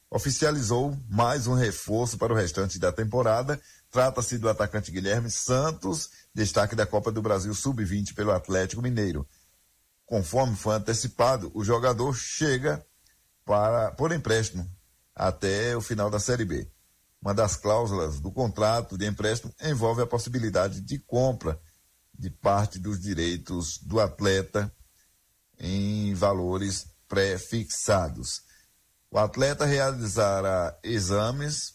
oficializou 0.08 0.96
mais 1.08 1.48
um 1.48 1.54
reforço 1.54 2.16
para 2.16 2.32
o 2.32 2.36
restante 2.36 2.78
da 2.78 2.92
temporada. 2.92 3.60
Trata-se 3.90 4.38
do 4.38 4.48
atacante 4.48 4.92
Guilherme 4.92 5.28
Santos, 5.28 6.08
destaque 6.32 6.76
da 6.76 6.86
Copa 6.86 7.10
do 7.10 7.20
Brasil 7.20 7.52
Sub-20 7.52 8.14
pelo 8.14 8.30
Atlético 8.30 8.80
Mineiro. 8.80 9.26
Conforme 10.06 10.54
foi 10.54 10.76
antecipado, 10.76 11.50
o 11.52 11.64
jogador 11.64 12.14
chega 12.14 12.84
para 13.50 13.90
por 13.90 14.12
empréstimo 14.12 14.64
até 15.12 15.76
o 15.76 15.80
final 15.80 16.08
da 16.08 16.20
Série 16.20 16.44
B. 16.44 16.70
Uma 17.20 17.34
das 17.34 17.56
cláusulas 17.56 18.20
do 18.20 18.30
contrato 18.30 18.96
de 18.96 19.04
empréstimo 19.04 19.52
envolve 19.60 20.00
a 20.00 20.06
possibilidade 20.06 20.80
de 20.80 21.00
compra 21.00 21.60
de 22.16 22.30
parte 22.30 22.78
dos 22.78 23.00
direitos 23.00 23.78
do 23.78 23.98
atleta 23.98 24.72
em 25.58 26.14
valores 26.14 26.94
pré-fixados. 27.08 28.42
O 29.10 29.18
atleta 29.18 29.64
realizará 29.64 30.78
exames 30.84 31.74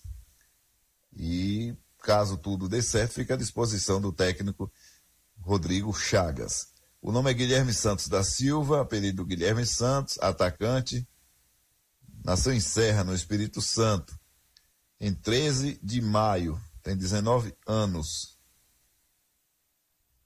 e, 1.13 1.75
caso 2.01 2.37
tudo 2.37 2.69
dê 2.69 2.81
certo, 2.81 3.15
fica 3.15 3.33
à 3.33 3.37
disposição 3.37 3.99
do 3.99 4.13
técnico 4.13 4.71
Rodrigo 5.41 5.93
Chagas. 5.93 6.67
O 7.01 7.11
nome 7.11 7.31
é 7.31 7.33
Guilherme 7.33 7.73
Santos 7.73 8.07
da 8.07 8.23
Silva, 8.23 8.79
apelido 8.79 9.25
Guilherme 9.25 9.65
Santos, 9.65 10.17
atacante. 10.21 11.05
Nasceu 12.25 12.53
em 12.53 12.59
Serra, 12.59 13.03
no 13.03 13.13
Espírito 13.13 13.61
Santo, 13.61 14.19
em 14.99 15.13
13 15.13 15.79
de 15.83 16.01
maio, 16.01 16.59
tem 16.81 16.97
19 16.97 17.55
anos. 17.67 18.39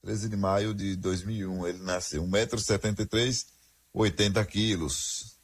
13 0.03 0.29
de 0.29 0.37
maio 0.37 0.73
de 0.73 0.95
2001, 0.95 1.67
ele 1.67 1.79
nasceu, 1.79 2.23
1,73m, 2.23 3.47
80 3.93 4.45
quilos 4.45 5.37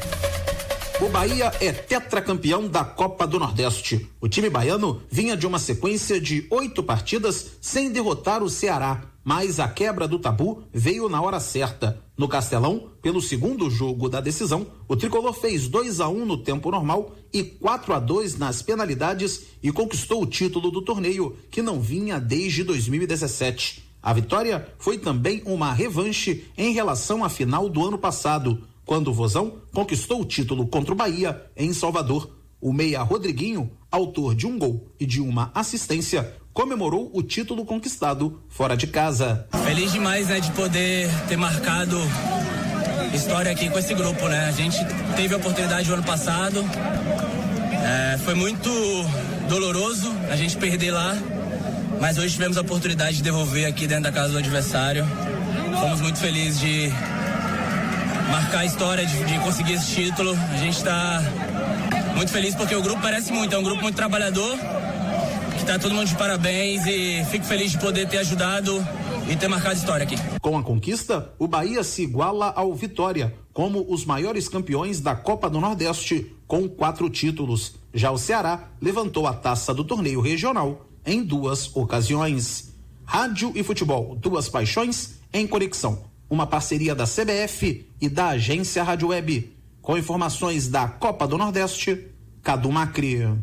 O 1.00 1.08
Bahia 1.10 1.52
é 1.60 1.70
tetracampeão 1.70 2.66
da 2.66 2.84
Copa 2.84 3.28
do 3.28 3.38
Nordeste. 3.38 4.10
O 4.20 4.28
time 4.28 4.50
baiano 4.50 5.00
vinha 5.08 5.36
de 5.36 5.46
uma 5.46 5.60
sequência 5.60 6.20
de 6.20 6.48
oito 6.50 6.82
partidas 6.82 7.52
sem 7.60 7.92
derrotar 7.92 8.42
o 8.42 8.50
Ceará 8.50 9.02
mas 9.28 9.60
a 9.60 9.68
quebra 9.68 10.08
do 10.08 10.18
tabu 10.18 10.62
veio 10.72 11.06
na 11.06 11.20
hora 11.20 11.38
certa. 11.38 12.02
No 12.16 12.26
Castelão, 12.26 12.88
pelo 13.02 13.20
segundo 13.20 13.68
jogo 13.68 14.08
da 14.08 14.22
decisão, 14.22 14.66
o 14.88 14.96
tricolor 14.96 15.34
fez 15.34 15.68
2 15.68 16.00
a 16.00 16.08
1 16.08 16.22
um 16.22 16.24
no 16.24 16.38
tempo 16.38 16.70
normal 16.70 17.14
e 17.30 17.42
4 17.44 17.92
a 17.92 18.00
2 18.00 18.38
nas 18.38 18.62
penalidades 18.62 19.42
e 19.62 19.70
conquistou 19.70 20.22
o 20.22 20.26
título 20.26 20.70
do 20.70 20.80
torneio, 20.80 21.36
que 21.50 21.60
não 21.60 21.78
vinha 21.78 22.18
desde 22.18 22.64
2017. 22.64 23.84
A 24.02 24.14
vitória 24.14 24.66
foi 24.78 24.96
também 24.96 25.42
uma 25.44 25.74
revanche 25.74 26.46
em 26.56 26.72
relação 26.72 27.22
à 27.22 27.28
final 27.28 27.68
do 27.68 27.86
ano 27.86 27.98
passado, 27.98 28.64
quando 28.86 29.08
o 29.08 29.12
Vozão 29.12 29.58
conquistou 29.74 30.22
o 30.22 30.24
título 30.24 30.66
contra 30.68 30.94
o 30.94 30.96
Bahia 30.96 31.44
em 31.54 31.74
Salvador. 31.74 32.30
O 32.62 32.72
meia 32.72 33.02
Rodriguinho, 33.02 33.70
autor 33.90 34.34
de 34.34 34.46
um 34.46 34.58
gol 34.58 34.88
e 34.98 35.04
de 35.04 35.20
uma 35.20 35.50
assistência, 35.54 36.34
comemorou 36.58 37.08
o 37.14 37.22
título 37.22 37.64
conquistado 37.64 38.42
fora 38.48 38.76
de 38.76 38.88
casa. 38.88 39.46
Feliz 39.64 39.92
demais, 39.92 40.26
né, 40.26 40.40
de 40.40 40.50
poder 40.50 41.08
ter 41.28 41.36
marcado 41.36 41.96
história 43.14 43.52
aqui 43.52 43.70
com 43.70 43.78
esse 43.78 43.94
grupo, 43.94 44.26
né? 44.26 44.46
A 44.48 44.50
gente 44.50 44.76
teve 45.14 45.34
a 45.34 45.36
oportunidade 45.36 45.88
o 45.88 45.94
ano 45.94 46.02
passado, 46.02 46.64
é, 47.72 48.18
foi 48.24 48.34
muito 48.34 48.68
doloroso 49.48 50.12
a 50.28 50.34
gente 50.34 50.56
perder 50.56 50.90
lá, 50.90 51.16
mas 52.00 52.18
hoje 52.18 52.34
tivemos 52.34 52.58
a 52.58 52.62
oportunidade 52.62 53.18
de 53.18 53.22
devolver 53.22 53.64
aqui 53.64 53.86
dentro 53.86 54.04
da 54.04 54.12
casa 54.12 54.32
do 54.32 54.38
adversário. 54.38 55.06
Fomos 55.78 56.00
muito 56.00 56.18
felizes 56.18 56.58
de 56.58 56.88
marcar 58.32 58.58
a 58.58 58.64
história, 58.64 59.06
de, 59.06 59.24
de 59.26 59.38
conseguir 59.38 59.74
esse 59.74 59.94
título. 59.94 60.36
A 60.52 60.56
gente 60.56 60.76
está 60.76 61.22
muito 62.16 62.32
feliz 62.32 62.56
porque 62.56 62.74
o 62.74 62.82
grupo 62.82 63.00
parece 63.00 63.30
muito, 63.32 63.54
é 63.54 63.58
um 63.58 63.62
grupo 63.62 63.80
muito 63.80 63.94
trabalhador 63.94 64.58
Tá 65.68 65.78
todo 65.78 65.94
mundo 65.94 66.08
de 66.08 66.16
parabéns 66.16 66.86
e 66.86 67.22
fico 67.26 67.44
feliz 67.44 67.72
de 67.72 67.78
poder 67.78 68.08
ter 68.08 68.16
ajudado 68.16 68.74
e 69.30 69.36
ter 69.36 69.48
marcado 69.48 69.76
história 69.76 70.04
aqui. 70.04 70.16
Com 70.40 70.56
a 70.56 70.62
conquista, 70.62 71.30
o 71.38 71.46
Bahia 71.46 71.84
se 71.84 72.04
iguala 72.04 72.50
ao 72.56 72.74
Vitória 72.74 73.34
como 73.52 73.84
os 73.86 74.06
maiores 74.06 74.48
campeões 74.48 74.98
da 74.98 75.14
Copa 75.14 75.50
do 75.50 75.60
Nordeste, 75.60 76.34
com 76.46 76.66
quatro 76.66 77.10
títulos. 77.10 77.74
Já 77.92 78.10
o 78.10 78.16
Ceará 78.16 78.70
levantou 78.80 79.26
a 79.26 79.34
taça 79.34 79.74
do 79.74 79.84
torneio 79.84 80.22
regional 80.22 80.86
em 81.04 81.22
duas 81.22 81.70
ocasiões. 81.76 82.72
Rádio 83.04 83.52
e 83.54 83.62
futebol, 83.62 84.16
duas 84.16 84.48
paixões 84.48 85.20
em 85.30 85.46
conexão. 85.46 86.02
Uma 86.30 86.46
parceria 86.46 86.94
da 86.94 87.04
CBF 87.04 87.86
e 88.00 88.08
da 88.08 88.28
agência 88.28 88.82
Rádio 88.82 89.08
Web. 89.08 89.52
Com 89.82 89.98
informações 89.98 90.66
da 90.66 90.88
Copa 90.88 91.28
do 91.28 91.36
Nordeste, 91.36 92.06
Cadu 92.42 92.72
Macri. 92.72 93.38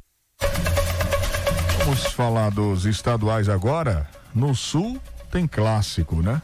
Vamos 1.86 2.06
falar 2.06 2.50
dos 2.50 2.86
estaduais 2.86 3.48
agora. 3.48 4.08
No 4.34 4.56
Sul, 4.56 5.00
tem 5.30 5.45
clássico, 5.45 6.19
né? 6.19 6.41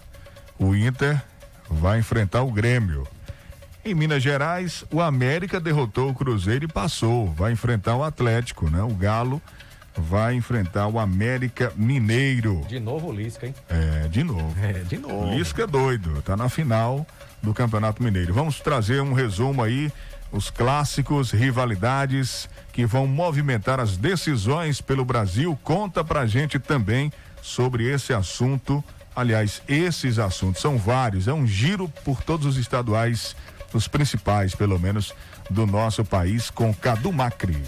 O 0.60 0.76
Inter 0.76 1.20
vai 1.68 1.98
enfrentar 1.98 2.44
o 2.44 2.52
Grêmio. 2.52 3.08
Em 3.84 3.96
Minas 3.96 4.22
Gerais, 4.22 4.86
o 4.92 5.02
América 5.02 5.60
derrotou 5.60 6.12
o 6.12 6.14
Cruzeiro 6.14 6.66
e 6.66 6.68
passou. 6.68 7.34
Vai 7.34 7.54
enfrentar 7.54 7.96
o 7.96 8.04
Atlético, 8.04 8.70
né? 8.70 8.84
O 8.84 8.94
Galo 8.94 9.42
vai 9.98 10.36
enfrentar 10.36 10.86
o 10.86 11.00
América 11.00 11.74
Mineiro. 11.76 12.64
De 12.68 12.80
novo 12.80 13.08
o 13.08 13.12
Lisca, 13.12 13.48
hein? 13.48 13.56
É, 13.68 14.08
de 14.10 14.24
novo. 14.24 14.56
É, 14.64 14.74
de 14.84 15.00
novo. 15.00 15.34
Lisca 15.34 15.64
é 15.64 15.68
doido, 15.68 16.22
tá 16.22 16.38
na 16.38 16.50
final 16.50 17.04
do 17.42 17.52
Campeonato 17.52 18.04
Mineiro. 18.04 18.32
Vamos 18.32 18.60
trazer 18.60 19.02
um 19.02 19.14
resumo 19.14 19.64
aí, 19.64 19.92
os 20.32 20.52
clássicos, 20.52 21.32
rivalidades 21.32 22.48
que 22.72 22.86
vão 22.86 23.06
movimentar 23.06 23.80
as 23.80 23.98
decisões 23.98 24.82
pelo 24.82 25.06
Brasil. 25.06 25.58
Conta 25.64 26.04
pra 26.04 26.26
gente 26.26 26.60
também 26.60 27.12
sobre 27.42 27.92
esse 27.92 28.14
assunto. 28.14 28.84
Aliás, 29.16 29.62
esses 29.68 30.18
assuntos 30.20 30.62
são 30.62 30.78
vários, 30.78 31.28
é 31.28 31.34
um 31.34 31.46
giro 31.46 31.90
por 32.06 32.24
todos 32.24 32.46
os 32.46 32.58
estaduais, 32.58 33.36
os 33.74 33.88
principais, 33.88 34.56
pelo 34.56 34.80
menos, 34.80 35.14
do 35.50 35.68
nosso 35.68 36.06
país, 36.06 36.50
com 36.50 36.74
Cadu 36.74 37.12
Macri. 37.12 37.62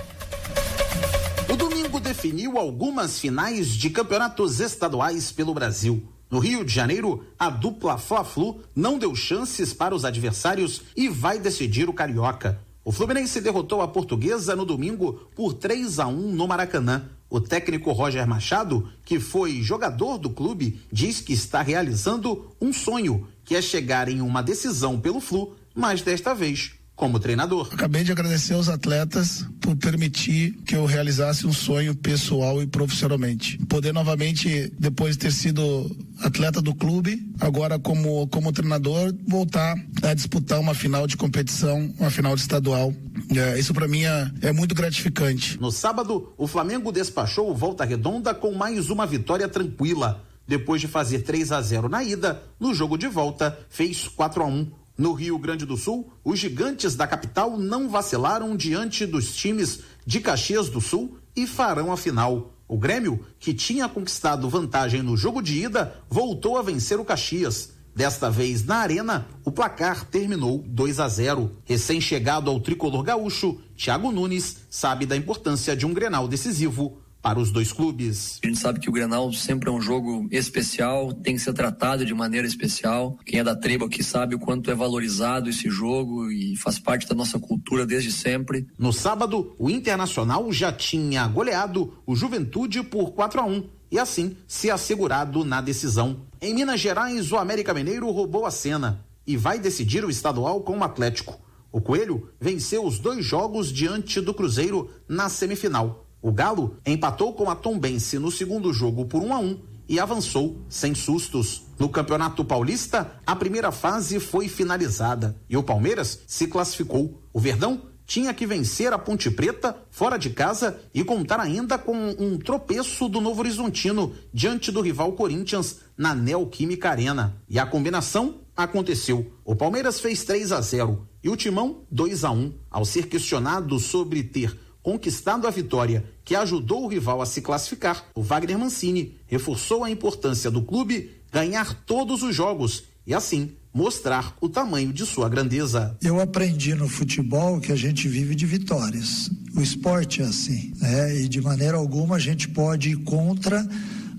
O 1.49 1.55
domingo 1.55 1.99
definiu 1.99 2.57
algumas 2.57 3.19
finais 3.19 3.69
de 3.69 3.89
campeonatos 3.89 4.59
estaduais 4.59 5.31
pelo 5.31 5.53
Brasil. 5.53 6.07
No 6.31 6.39
Rio 6.39 6.65
de 6.65 6.73
Janeiro, 6.73 7.27
a 7.37 7.49
dupla 7.49 7.97
Fla-Flu 7.97 8.63
não 8.75 8.97
deu 8.97 9.13
chances 9.15 9.71
para 9.73 9.93
os 9.93 10.03
adversários 10.03 10.81
e 10.95 11.07
vai 11.07 11.37
decidir 11.37 11.87
o 11.87 11.93
Carioca. 11.93 12.59
O 12.85 12.91
Fluminense 12.91 13.39
derrotou 13.39 13.81
a 13.81 13.87
Portuguesa 13.87 14.57
no 14.57 14.65
domingo 14.65 15.13
por 15.33 15.53
3 15.53 15.99
a 15.99 16.07
1 16.07 16.33
no 16.33 16.45
Maracanã. 16.45 17.09
O 17.29 17.39
técnico 17.39 17.93
Roger 17.93 18.27
Machado, 18.27 18.89
que 19.05 19.21
foi 19.21 19.61
jogador 19.61 20.17
do 20.17 20.29
clube, 20.29 20.81
diz 20.91 21.21
que 21.21 21.31
está 21.31 21.61
realizando 21.61 22.51
um 22.59 22.73
sonho, 22.73 23.25
que 23.45 23.55
é 23.55 23.61
chegar 23.61 24.09
em 24.09 24.19
uma 24.19 24.43
decisão 24.43 24.99
pelo 24.99 25.21
Flu, 25.21 25.55
mas 25.73 26.01
desta 26.01 26.35
vez 26.35 26.73
como 26.95 27.19
treinador. 27.19 27.69
Acabei 27.71 28.03
de 28.03 28.11
agradecer 28.11 28.53
aos 28.53 28.69
atletas 28.69 29.45
por 29.59 29.75
permitir 29.75 30.53
que 30.65 30.75
eu 30.75 30.85
realizasse 30.85 31.47
um 31.47 31.53
sonho 31.53 31.95
pessoal 31.95 32.61
e 32.61 32.67
profissionalmente. 32.67 33.57
Poder 33.65 33.93
novamente, 33.93 34.71
depois 34.79 35.17
de 35.17 35.23
ter 35.23 35.31
sido 35.31 35.89
atleta 36.21 36.61
do 36.61 36.73
clube, 36.73 37.19
agora 37.39 37.79
como, 37.79 38.27
como 38.27 38.51
treinador, 38.51 39.13
voltar 39.27 39.75
a 40.03 40.13
disputar 40.13 40.59
uma 40.59 40.73
final 40.73 41.07
de 41.07 41.17
competição, 41.17 41.93
uma 41.99 42.11
final 42.11 42.35
de 42.35 42.41
estadual. 42.41 42.93
É, 43.35 43.59
isso 43.59 43.73
para 43.73 43.87
mim 43.87 44.03
é, 44.03 44.31
é 44.41 44.51
muito 44.51 44.75
gratificante. 44.75 45.59
No 45.59 45.71
sábado, 45.71 46.33
o 46.37 46.47
Flamengo 46.47 46.91
despachou 46.91 47.55
Volta 47.55 47.83
Redonda 47.83 48.33
com 48.33 48.51
mais 48.53 48.89
uma 48.89 49.05
vitória 49.05 49.47
tranquila. 49.47 50.23
Depois 50.45 50.81
de 50.81 50.89
fazer 50.89 51.19
3 51.19 51.53
a 51.53 51.61
0 51.61 51.87
na 51.87 52.03
ida, 52.03 52.43
no 52.59 52.73
jogo 52.73 52.97
de 52.97 53.07
volta, 53.07 53.57
fez 53.69 54.09
4 54.09 54.43
a 54.43 54.45
1 54.45 54.82
no 54.97 55.13
Rio 55.13 55.37
Grande 55.37 55.65
do 55.65 55.75
Sul, 55.75 56.11
os 56.23 56.37
gigantes 56.37 56.95
da 56.95 57.07
capital 57.07 57.57
não 57.57 57.89
vacilaram 57.89 58.55
diante 58.55 59.05
dos 59.05 59.35
times 59.35 59.79
de 60.05 60.19
Caxias 60.19 60.69
do 60.69 60.79
Sul 60.79 61.17
e 61.35 61.47
farão 61.47 61.91
a 61.91 61.97
final. 61.97 62.53
O 62.67 62.77
Grêmio, 62.77 63.25
que 63.39 63.53
tinha 63.53 63.89
conquistado 63.89 64.49
vantagem 64.49 65.01
no 65.01 65.17
jogo 65.17 65.41
de 65.41 65.63
ida, 65.63 66.01
voltou 66.09 66.57
a 66.57 66.61
vencer 66.61 66.99
o 66.99 67.05
Caxias. 67.05 67.71
Desta 67.95 68.29
vez 68.29 68.65
na 68.65 68.77
Arena, 68.77 69.27
o 69.45 69.51
placar 69.51 70.05
terminou 70.05 70.63
2 70.65 70.99
a 70.99 71.07
0. 71.07 71.51
Recém-chegado 71.63 72.49
ao 72.49 72.59
tricolor 72.59 73.03
gaúcho, 73.03 73.59
Thiago 73.77 74.11
Nunes 74.11 74.57
sabe 74.69 75.05
da 75.05 75.15
importância 75.15 75.75
de 75.75 75.85
um 75.85 75.93
Grenal 75.93 76.27
decisivo 76.27 77.02
para 77.23 77.39
os 77.39 77.51
dois 77.51 77.71
clubes. 77.71 78.37
A 78.43 78.47
gente 78.47 78.59
sabe 78.59 78.81
que 78.81 78.89
o 78.89 78.91
Grenal 78.91 79.31
sempre 79.31 79.69
é 79.69 79.71
um 79.71 79.79
jogo 79.79 80.27
especial, 80.29 81.13
tem 81.13 81.35
que 81.35 81.41
ser 81.41 81.53
tratado 81.53 82.05
de 82.05 82.13
maneira 82.13 82.45
especial. 82.45 83.17
Quem 83.25 83.39
é 83.39 83.43
da 83.43 83.55
tribo 83.55 83.85
aqui 83.85 84.03
sabe 84.03 84.35
o 84.35 84.39
quanto 84.39 84.69
é 84.69 84.75
valorizado 84.75 85.49
esse 85.49 85.69
jogo 85.69 86.29
e 86.29 86.57
faz 86.57 86.77
parte 86.77 87.07
da 87.07 87.15
nossa 87.15 87.39
cultura 87.39 87.85
desde 87.85 88.11
sempre. 88.11 88.67
No 88.77 88.91
sábado, 88.91 89.55
o 89.57 89.69
Internacional 89.69 90.51
já 90.51 90.73
tinha 90.73 91.25
goleado 91.25 91.93
o 92.05 92.13
Juventude 92.13 92.83
por 92.83 93.13
4 93.13 93.39
a 93.39 93.45
1 93.45 93.69
e 93.89 93.97
assim 93.97 94.35
se 94.45 94.69
assegurado 94.69 95.45
na 95.45 95.61
decisão. 95.61 96.25
Em 96.41 96.53
Minas 96.53 96.81
Gerais, 96.81 97.31
o 97.31 97.37
América 97.37 97.73
Mineiro 97.73 98.11
roubou 98.11 98.45
a 98.45 98.51
cena 98.51 99.05
e 99.25 99.37
vai 99.37 99.57
decidir 99.59 100.03
o 100.03 100.09
estadual 100.09 100.59
com 100.59 100.77
o 100.77 100.83
Atlético. 100.83 101.39
O 101.71 101.79
Coelho 101.79 102.29
venceu 102.39 102.85
os 102.85 102.99
dois 102.99 103.25
jogos 103.25 103.71
diante 103.71 104.19
do 104.19 104.33
Cruzeiro 104.33 104.91
na 105.07 105.29
semifinal 105.29 106.02
o 106.23 106.31
Galo 106.31 106.77
empatou 106.85 107.33
com 107.33 107.49
a 107.49 107.55
Tombense 107.55 108.17
no 108.17 108.31
segundo 108.31 108.71
jogo 108.71 109.05
por 109.05 109.21
1 109.21 109.33
a 109.33 109.39
1 109.39 109.59
e 109.89 109.99
avançou 109.99 110.57
sem 110.69 110.95
sustos. 110.95 111.63
No 111.77 111.89
Campeonato 111.89 112.45
Paulista, 112.45 113.11
a 113.27 113.35
primeira 113.35 113.73
fase 113.73 114.21
foi 114.21 114.47
finalizada 114.47 115.35
e 115.49 115.57
o 115.57 115.61
Palmeiras 115.61 116.21
se 116.25 116.47
classificou. 116.47 117.21
O 117.33 117.41
Verdão 117.41 117.81
tinha 118.05 118.33
que 118.33 118.47
vencer 118.47 118.93
a 118.93 118.97
Ponte 118.97 119.29
Preta 119.29 119.75
fora 119.91 120.17
de 120.17 120.29
casa 120.29 120.79
e 120.93 121.03
contar 121.03 121.41
ainda 121.41 121.77
com 121.77 121.93
um 122.17 122.37
tropeço 122.37 123.09
do 123.09 123.19
Novo 123.19 123.41
Horizontino 123.41 124.13
diante 124.33 124.71
do 124.71 124.79
rival 124.79 125.11
Corinthians 125.13 125.79
na 125.97 126.15
Neoquímica 126.15 126.89
Arena. 126.89 127.35
E 127.49 127.59
a 127.59 127.65
combinação 127.65 128.35
aconteceu. 128.55 129.29
O 129.43 129.57
Palmeiras 129.57 129.99
fez 129.99 130.23
3 130.23 130.53
a 130.53 130.61
0 130.61 131.05
e 131.21 131.29
o 131.29 131.35
Timão 131.35 131.81
2 131.91 132.23
a 132.23 132.31
1. 132.31 132.53
Ao 132.71 132.85
ser 132.85 133.07
questionado 133.07 133.77
sobre 133.77 134.23
ter 134.23 134.57
conquistado 134.83 135.47
a 135.47 135.49
vitória 135.49 136.03
que 136.23 136.35
ajudou 136.35 136.83
o 136.83 136.87
rival 136.87 137.21
a 137.21 137.25
se 137.25 137.41
classificar, 137.41 138.05
o 138.15 138.21
Wagner 138.21 138.57
Mancini 138.57 139.15
reforçou 139.27 139.83
a 139.83 139.89
importância 139.89 140.49
do 140.49 140.61
clube 140.61 141.11
ganhar 141.31 141.73
todos 141.85 142.23
os 142.23 142.35
jogos 142.35 142.83
e 143.05 143.13
assim 143.13 143.51
mostrar 143.73 144.35
o 144.39 144.47
tamanho 144.47 144.93
de 144.93 145.05
sua 145.05 145.27
grandeza. 145.27 145.97
Eu 146.01 146.19
aprendi 146.19 146.75
no 146.75 146.87
futebol 146.87 147.59
que 147.59 147.71
a 147.71 147.75
gente 147.75 148.07
vive 148.07 148.35
de 148.35 148.45
vitórias. 148.45 149.31
O 149.55 149.61
esporte 149.61 150.21
é 150.21 150.25
assim, 150.25 150.73
né? 150.77 151.21
E 151.21 151.27
de 151.27 151.41
maneira 151.41 151.77
alguma 151.77 152.17
a 152.17 152.19
gente 152.19 152.47
pode 152.47 152.91
ir 152.91 152.97
contra 152.97 153.67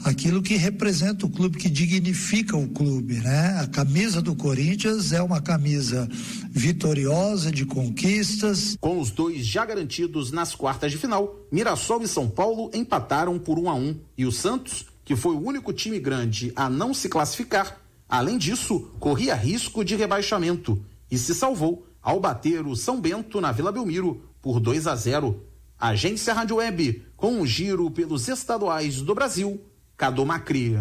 aquilo 0.05 0.43
que 0.43 0.55
representa 0.57 1.25
o 1.25 1.31
clube, 1.31 1.59
que 1.59 1.71
dignifica 1.71 2.57
o 2.57 2.69
clube, 2.69 3.15
né? 3.15 3.59
A 3.59 3.67
camisa 3.67 4.21
do 4.21 4.37
Corinthians 4.37 5.13
é 5.13 5.23
uma 5.23 5.41
camisa 5.41 6.07
vitoriosa 6.51 7.51
de 7.51 7.65
conquistas. 7.65 8.77
Com 8.79 9.01
os 9.01 9.11
dois 9.11 9.47
já 9.47 9.65
garantidos 9.65 10.31
nas 10.31 10.55
quartas 10.55 10.93
de 10.93 10.99
final, 10.99 11.35
Mirassol 11.51 12.03
e 12.03 12.09
São 12.09 12.29
Paulo 12.29 12.71
empataram 12.75 13.39
por 13.39 13.59
um 13.59 13.69
a 13.69 13.75
um 13.75 13.99
e 14.17 14.27
o 14.27 14.31
Santos, 14.31 14.85
que 15.05 15.17
foi 15.17 15.35
o 15.35 15.43
único 15.43 15.73
time 15.73 15.99
grande 15.99 16.53
a 16.55 16.69
não 16.69 16.93
se 16.93 17.09
classificar, 17.09 17.81
além 18.07 18.37
disso, 18.37 18.91
corria 19.01 19.35
risco 19.35 19.83
de 19.83 19.97
rebaixamento 19.97 20.81
e 21.11 21.17
se 21.17 21.35
salvou 21.35 21.87
ao 22.03 22.21
bater 22.21 22.67
o 22.67 22.77
São 22.77 23.01
Bento 23.01 23.41
na 23.41 23.51
Vila 23.51 23.73
Belmiro 23.73 24.23
por 24.43 24.61
2 24.61 24.87
a 24.87 24.95
0. 24.95 25.43
Agência 25.81 26.33
Rádio 26.33 26.57
Web, 26.57 27.03
com 27.17 27.33
um 27.41 27.47
giro 27.47 27.91
pelos 27.91 28.29
estaduais 28.29 29.01
do 29.01 29.15
Brasil 29.15 29.61
Cadu 29.97 30.25
Macri. 30.27 30.77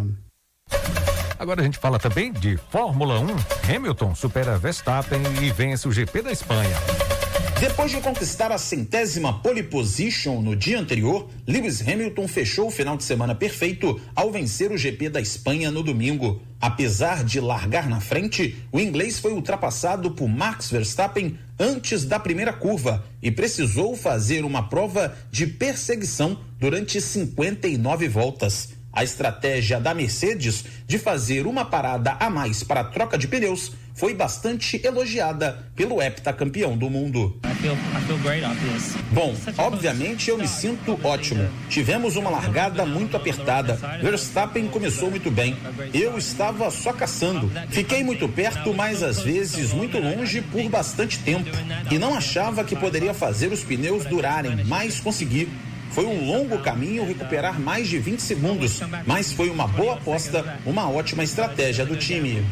Agora 1.38 1.62
a 1.62 1.63
gente 1.63 1.78
fala 1.78 1.99
também 1.99 2.32
de 2.32 2.58
Fórmula 2.71 3.19
1. 3.19 3.76
Hamilton 3.76 4.15
supera 4.15 4.58
Verstappen 4.58 5.21
e 5.41 5.52
vence 5.52 5.88
o 5.88 5.91
GP 5.91 6.21
da 6.21 6.32
Espanha. 6.32 6.76
Depois 7.60 7.91
de 7.91 8.02
conquistar 8.02 8.52
a 8.52 8.58
centésima 8.58 9.39
pole 9.39 9.63
position 9.63 10.41
no 10.41 10.54
dia 10.54 10.78
anterior, 10.78 11.30
Lewis 11.47 11.82
Hamilton 11.82 12.28
fechou 12.28 12.67
o 12.67 12.71
final 12.71 12.97
de 12.97 13.06
semana 13.06 13.34
perfeito 13.34 14.02
ao 14.13 14.32
vencer 14.32 14.69
o 14.71 14.78
GP 14.78 15.08
da 15.08 15.21
Espanha 15.21 15.71
no 15.71 15.82
domingo. 15.82 16.41
Apesar 16.60 17.23
de 17.23 17.39
largar 17.39 17.88
na 17.88 18.02
frente, 18.02 18.58
o 18.69 18.82
inglês 18.82 19.17
foi 19.17 19.32
ultrapassado 19.32 20.12
por 20.12 20.28
Max 20.28 20.69
Verstappen 20.69 21.39
antes 21.58 22.04
da 22.04 22.19
primeira 22.19 22.52
curva 22.52 23.06
e 23.21 23.32
precisou 23.32 23.95
fazer 23.95 24.43
uma 24.43 24.67
prova 24.67 25.15
de 25.32 25.47
perseguição 25.47 26.38
durante 26.60 26.99
59 26.99 28.10
voltas. 28.10 28.73
A 28.94 29.04
estratégia 29.04 29.80
da 29.80 29.92
Mercedes 29.92 30.64
de 30.86 31.00
fazer 31.00 31.48
uma 31.48 31.66
parada 31.66 32.16
a 32.20 32.30
mais 32.30 32.64
para 32.64 32.82
a 32.82 32.84
troca 32.84 33.18
de 33.18 33.28
pneus 33.28 33.72
foi 33.96 34.14
bastante 34.14 34.80
elogiada 34.84 35.66
pelo 35.76 36.02
heptacampeão 36.02 36.78
do 36.78 36.90
mundo. 36.90 37.40
Bom, 39.12 39.36
obviamente 39.58 40.30
eu 40.30 40.38
me 40.38 40.48
sinto 40.48 41.00
ótimo. 41.04 41.48
Tivemos 41.70 42.16
uma 42.16 42.30
largada 42.30 42.86
muito 42.86 43.18
apertada. 43.18 43.76
Verstappen 44.02 44.68
começou 44.68 45.10
muito 45.10 45.32
bem. 45.32 45.56
Eu 45.94 46.18
estava 46.18 46.70
só 46.70 46.94
caçando. 46.94 47.52
Fiquei 47.70 48.04
muito 48.04 48.28
perto, 48.28 48.74
mas 48.74 49.02
às 49.02 49.22
vezes 49.22 49.74
muito 49.74 49.98
longe 50.00 50.42
por 50.42 50.68
bastante 50.70 51.18
tempo. 51.20 51.50
E 51.89 51.98
não 51.98 52.16
achava 52.16 52.64
que 52.64 52.76
poderia 52.76 53.14
fazer 53.14 53.52
os 53.52 53.64
pneus 53.64 54.06
durarem, 54.06 54.64
mas 54.66 55.00
consegui. 55.00 55.50
Foi 55.94 56.08
um 56.08 56.26
longo 56.26 56.58
caminho 56.58 57.06
recuperar 57.06 57.60
mais 57.60 57.88
de 57.88 58.00
20 58.00 58.20
segundos, 58.20 58.80
mas 59.06 59.32
foi 59.32 59.52
uma 59.52 59.68
boa 59.68 59.94
aposta, 59.94 60.60
uma 60.66 60.89
ótima 60.89 61.24
estratégia 61.24 61.86
do 61.86 61.96
time. 61.96 62.44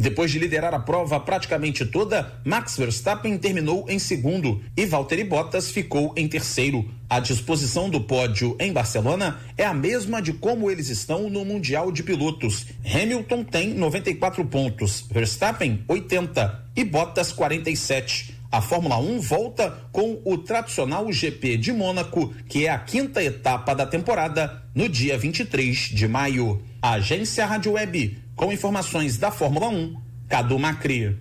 Depois 0.00 0.30
de 0.30 0.38
liderar 0.38 0.72
a 0.72 0.78
prova 0.78 1.18
praticamente 1.18 1.84
toda, 1.84 2.32
Max 2.44 2.76
Verstappen 2.76 3.36
terminou 3.36 3.86
em 3.88 3.98
segundo 3.98 4.62
e 4.76 4.86
Valtteri 4.86 5.24
Bottas 5.24 5.68
ficou 5.68 6.14
em 6.16 6.28
terceiro. 6.28 6.88
A 7.10 7.18
disposição 7.18 7.90
do 7.90 8.00
pódio 8.00 8.56
em 8.60 8.72
Barcelona 8.72 9.40
é 9.58 9.64
a 9.64 9.74
mesma 9.74 10.22
de 10.22 10.32
como 10.32 10.70
eles 10.70 10.88
estão 10.88 11.28
no 11.28 11.44
Mundial 11.44 11.90
de 11.90 12.04
Pilotos. 12.04 12.66
Hamilton 12.84 13.42
tem 13.42 13.74
94 13.74 14.44
pontos, 14.44 15.04
Verstappen 15.10 15.84
80 15.88 16.66
e 16.76 16.84
Bottas 16.84 17.32
47. 17.32 18.35
A 18.50 18.60
Fórmula 18.62 18.98
1 18.98 19.20
volta 19.20 19.88
com 19.92 20.20
o 20.24 20.38
tradicional 20.38 21.10
GP 21.12 21.56
de 21.56 21.72
Mônaco, 21.72 22.32
que 22.48 22.66
é 22.66 22.70
a 22.70 22.78
quinta 22.78 23.22
etapa 23.22 23.74
da 23.74 23.86
temporada, 23.86 24.62
no 24.74 24.88
dia 24.88 25.18
23 25.18 25.76
de 25.76 26.06
maio. 26.06 26.62
A 26.80 26.92
agência 26.92 27.46
Rádio 27.46 27.72
Web, 27.72 28.18
com 28.34 28.52
informações 28.52 29.18
da 29.18 29.30
Fórmula 29.30 29.68
1, 29.68 29.96
Cadu 30.28 30.58
Macri. 30.58 31.18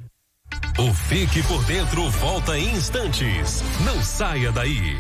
O 0.78 0.94
Fique 0.94 1.42
por 1.44 1.64
Dentro 1.66 2.10
volta 2.10 2.58
em 2.58 2.76
instantes. 2.76 3.64
Não 3.86 4.02
saia 4.02 4.52
daí. 4.52 4.98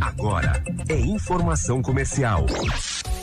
Agora 0.00 0.62
é 0.88 0.98
informação 0.98 1.82
comercial. 1.82 2.46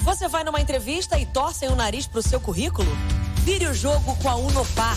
Você 0.00 0.28
vai 0.28 0.44
numa 0.44 0.60
entrevista 0.60 1.18
e 1.18 1.26
torcem 1.26 1.68
o 1.68 1.74
nariz 1.76 2.06
pro 2.06 2.22
seu 2.22 2.40
currículo? 2.40 2.90
Vire 3.44 3.66
o 3.66 3.74
jogo 3.74 4.16
com 4.16 4.28
a 4.28 4.36
Unopar. 4.36 4.96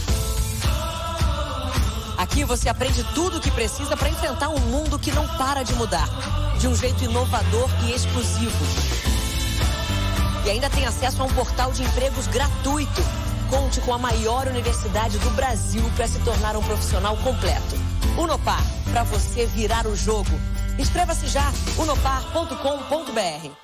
Aqui 2.17 2.43
você 2.43 2.69
aprende 2.69 3.03
tudo 3.15 3.37
o 3.37 3.41
que 3.41 3.49
precisa 3.49 3.97
para 3.97 4.09
enfrentar 4.09 4.49
um 4.49 4.59
mundo 4.59 4.99
que 4.99 5.11
não 5.11 5.27
para 5.37 5.63
de 5.63 5.73
mudar, 5.73 6.07
de 6.59 6.67
um 6.67 6.75
jeito 6.75 7.03
inovador 7.03 7.67
e 7.87 7.91
exclusivo. 7.91 8.65
E 10.45 10.49
ainda 10.49 10.69
tem 10.69 10.85
acesso 10.85 11.21
a 11.21 11.25
um 11.25 11.33
portal 11.33 11.71
de 11.71 11.83
empregos 11.83 12.27
gratuito. 12.27 13.01
Conte 13.49 13.81
com 13.81 13.93
a 13.93 13.97
maior 13.97 14.47
universidade 14.47 15.17
do 15.17 15.29
Brasil 15.31 15.83
para 15.95 16.07
se 16.07 16.19
tornar 16.19 16.55
um 16.55 16.63
profissional 16.63 17.17
completo. 17.17 17.75
Unopar, 18.17 18.63
para 18.91 19.03
você 19.03 19.45
virar 19.47 19.87
o 19.87 19.95
jogo. 19.95 20.31
Inscreva-se 20.77 21.27
já, 21.27 21.51
unopar.com.br. 21.77 23.60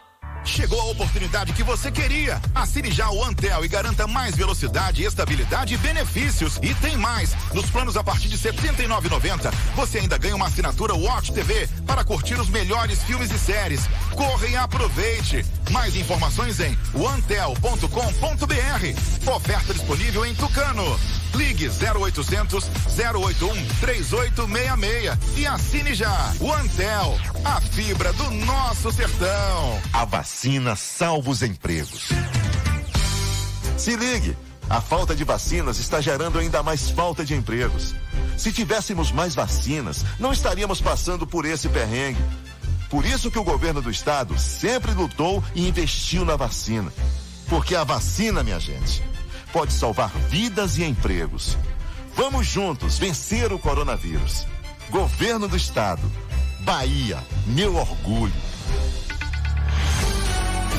Chegou 0.47 0.79
a 0.79 0.85
oportunidade 0.85 1.51
que 1.53 1.61
você 1.61 1.91
queria. 1.91 2.41
Assine 2.55 2.89
já 2.89 3.11
o 3.11 3.23
Antel 3.23 3.63
e 3.65 3.67
garanta 3.67 4.07
mais 4.07 4.35
velocidade, 4.35 5.03
estabilidade 5.03 5.73
e 5.73 5.77
benefícios. 5.77 6.57
E 6.63 6.73
tem 6.75 6.97
mais. 6.97 7.35
Nos 7.53 7.69
planos 7.69 7.97
a 7.97 8.03
partir 8.03 8.29
de 8.29 8.37
R$ 8.37 8.53
79,90, 8.53 9.53
você 9.75 9.99
ainda 9.99 10.17
ganha 10.17 10.35
uma 10.35 10.47
assinatura 10.47 10.95
Watch 10.95 11.33
TV 11.33 11.67
para 11.85 12.03
curtir 12.03 12.39
os 12.39 12.49
melhores 12.49 13.03
filmes 13.03 13.29
e 13.29 13.37
séries. 13.37 13.81
Corre 14.15 14.49
e 14.49 14.55
aproveite. 14.55 15.45
Mais 15.69 15.95
informações 15.95 16.59
em 16.59 16.77
antel.com.br. 16.95 17.81
Oferta 19.31 19.73
disponível 19.73 20.25
em 20.25 20.33
Tucano. 20.33 20.97
Ligue 21.37 21.69
0800 21.69 22.65
081 22.97 23.67
3866 23.79 25.37
e 25.37 25.45
assine 25.45 25.93
já. 25.93 26.33
O 26.39 26.51
Antel, 26.51 27.15
a 27.45 27.61
fibra 27.61 28.11
do 28.13 28.31
nosso 28.31 28.91
sertão. 28.91 29.81
A 29.93 30.03
vacina 30.03 30.75
salva 30.75 31.29
os 31.29 31.43
empregos. 31.43 32.09
Se 33.77 33.95
ligue, 33.95 34.35
a 34.67 34.81
falta 34.81 35.15
de 35.15 35.23
vacinas 35.23 35.77
está 35.77 36.01
gerando 36.01 36.39
ainda 36.39 36.63
mais 36.63 36.89
falta 36.89 37.23
de 37.23 37.35
empregos. 37.35 37.93
Se 38.35 38.51
tivéssemos 38.51 39.11
mais 39.11 39.35
vacinas, 39.35 40.03
não 40.19 40.33
estaríamos 40.33 40.81
passando 40.81 41.27
por 41.27 41.45
esse 41.45 41.69
perrengue. 41.69 42.21
Por 42.89 43.05
isso 43.05 43.29
que 43.29 43.37
o 43.37 43.43
governo 43.43 43.81
do 43.81 43.91
estado 43.91 44.37
sempre 44.39 44.91
lutou 44.91 45.43
e 45.53 45.67
investiu 45.67 46.25
na 46.25 46.35
vacina. 46.35 46.91
Porque 47.47 47.75
a 47.75 47.83
vacina, 47.83 48.43
minha 48.43 48.59
gente, 48.59 49.03
pode 49.57 49.73
salvar 49.73 50.11
vidas 50.29 50.77
e 50.77 50.83
empregos. 50.83 51.57
Vamos 52.15 52.45
juntos 52.45 52.99
vencer 52.99 53.51
o 53.51 53.57
coronavírus. 53.57 54.45
Governo 54.91 55.47
do 55.47 55.57
Estado. 55.57 56.03
Bahia, 56.59 57.17
meu 57.47 57.75
orgulho. 57.75 58.31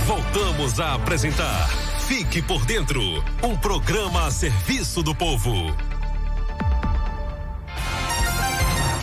Voltamos 0.06 0.78
a 0.78 0.94
apresentar 0.94 1.68
Fique 2.06 2.40
por 2.40 2.64
Dentro 2.66 3.02
um 3.42 3.56
programa 3.56 4.26
a 4.26 4.30
serviço 4.30 5.02
do 5.02 5.12
povo. 5.12 5.52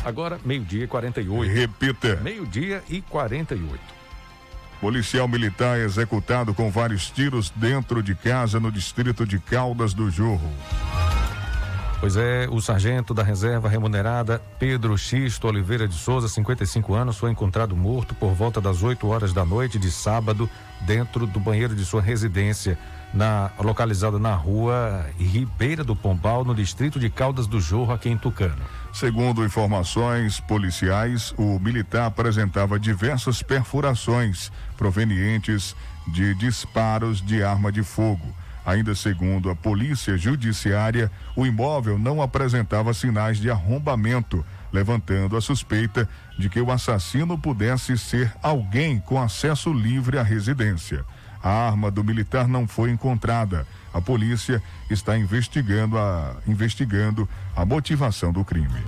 Agora, 0.06 0.40
meio-dia 0.46 0.86
e 0.86 0.88
48. 0.88 1.52
Repita. 1.52 2.16
Meio-dia 2.24 2.82
e 2.88 3.02
48. 3.02 3.95
Policial 4.82 5.28
militar 5.28 5.80
executado 5.80 6.54
com 6.54 6.70
vários 6.70 7.10
tiros 7.10 7.52
dentro 7.56 8.04
de 8.04 8.14
casa 8.14 8.60
no 8.60 8.72
distrito 8.72 9.26
de 9.26 9.40
Caldas 9.40 9.94
do 9.94 10.12
Jorro. 10.12 10.52
Pois 12.00 12.18
é, 12.18 12.48
o 12.52 12.62
sargento 12.62 13.14
da 13.14 13.24
reserva 13.24 13.70
remunerada 13.70 14.42
Pedro 14.60 14.98
Xisto 14.98 15.48
Oliveira 15.48 15.88
de 15.88 15.96
Souza, 15.96 16.28
55 16.28 16.94
anos, 16.94 17.18
foi 17.18 17.32
encontrado 17.32 17.76
morto 17.76 18.14
por 18.14 18.34
volta 18.34 18.60
das 18.62 18.84
8 18.84 19.08
horas 19.08 19.34
da 19.34 19.46
noite 19.46 19.80
de 19.80 19.90
sábado 19.90 20.50
dentro 20.82 21.26
do 21.26 21.40
banheiro 21.40 21.74
de 21.74 21.86
sua 21.86 22.02
residência, 22.02 22.78
na 23.14 23.50
localizada 23.58 24.20
na 24.20 24.36
rua 24.36 25.06
Ribeira 25.18 25.84
do 25.84 25.96
Pombal, 25.96 26.44
no 26.44 26.54
distrito 26.54 27.00
de 27.00 27.10
Caldas 27.10 27.48
do 27.48 27.60
Jorro, 27.60 27.94
aqui 27.94 28.10
em 28.10 28.18
Tucano. 28.18 28.62
Segundo 28.96 29.44
informações 29.44 30.40
policiais, 30.40 31.34
o 31.38 31.60
militar 31.60 32.06
apresentava 32.06 32.80
diversas 32.80 33.44
perfurações 33.44 34.50
provenientes 34.78 35.76
de 36.08 36.34
disparos 36.36 37.22
de 37.22 37.44
arma 37.44 37.74
de 37.74 37.84
fogo. 37.84 38.26
Ainda 38.66 38.96
segundo 38.96 39.50
a 39.50 39.56
Polícia 39.56 40.18
Judiciária, 40.18 41.12
o 41.36 41.46
imóvel 41.46 42.00
não 42.00 42.22
apresentava 42.22 42.94
sinais 42.94 43.38
de 43.38 43.52
arrombamento, 43.52 44.46
levantando 44.72 45.36
a 45.36 45.42
suspeita 45.42 46.08
de 46.40 46.48
que 46.48 46.62
o 46.62 46.72
assassino 46.72 47.38
pudesse 47.38 47.98
ser 47.98 48.34
alguém 48.42 48.98
com 49.02 49.22
acesso 49.22 49.74
livre 49.74 50.18
à 50.18 50.24
residência. 50.24 51.04
A 51.44 51.50
arma 51.50 51.92
do 51.92 52.02
militar 52.02 52.48
não 52.48 52.66
foi 52.66 52.92
encontrada. 52.92 53.68
A 53.96 54.02
polícia 54.02 54.62
está 54.90 55.18
investigando 55.18 55.98
a, 55.98 56.36
investigando 56.46 57.30
a 57.56 57.64
motivação 57.64 58.30
do 58.30 58.44
crime. 58.44 58.84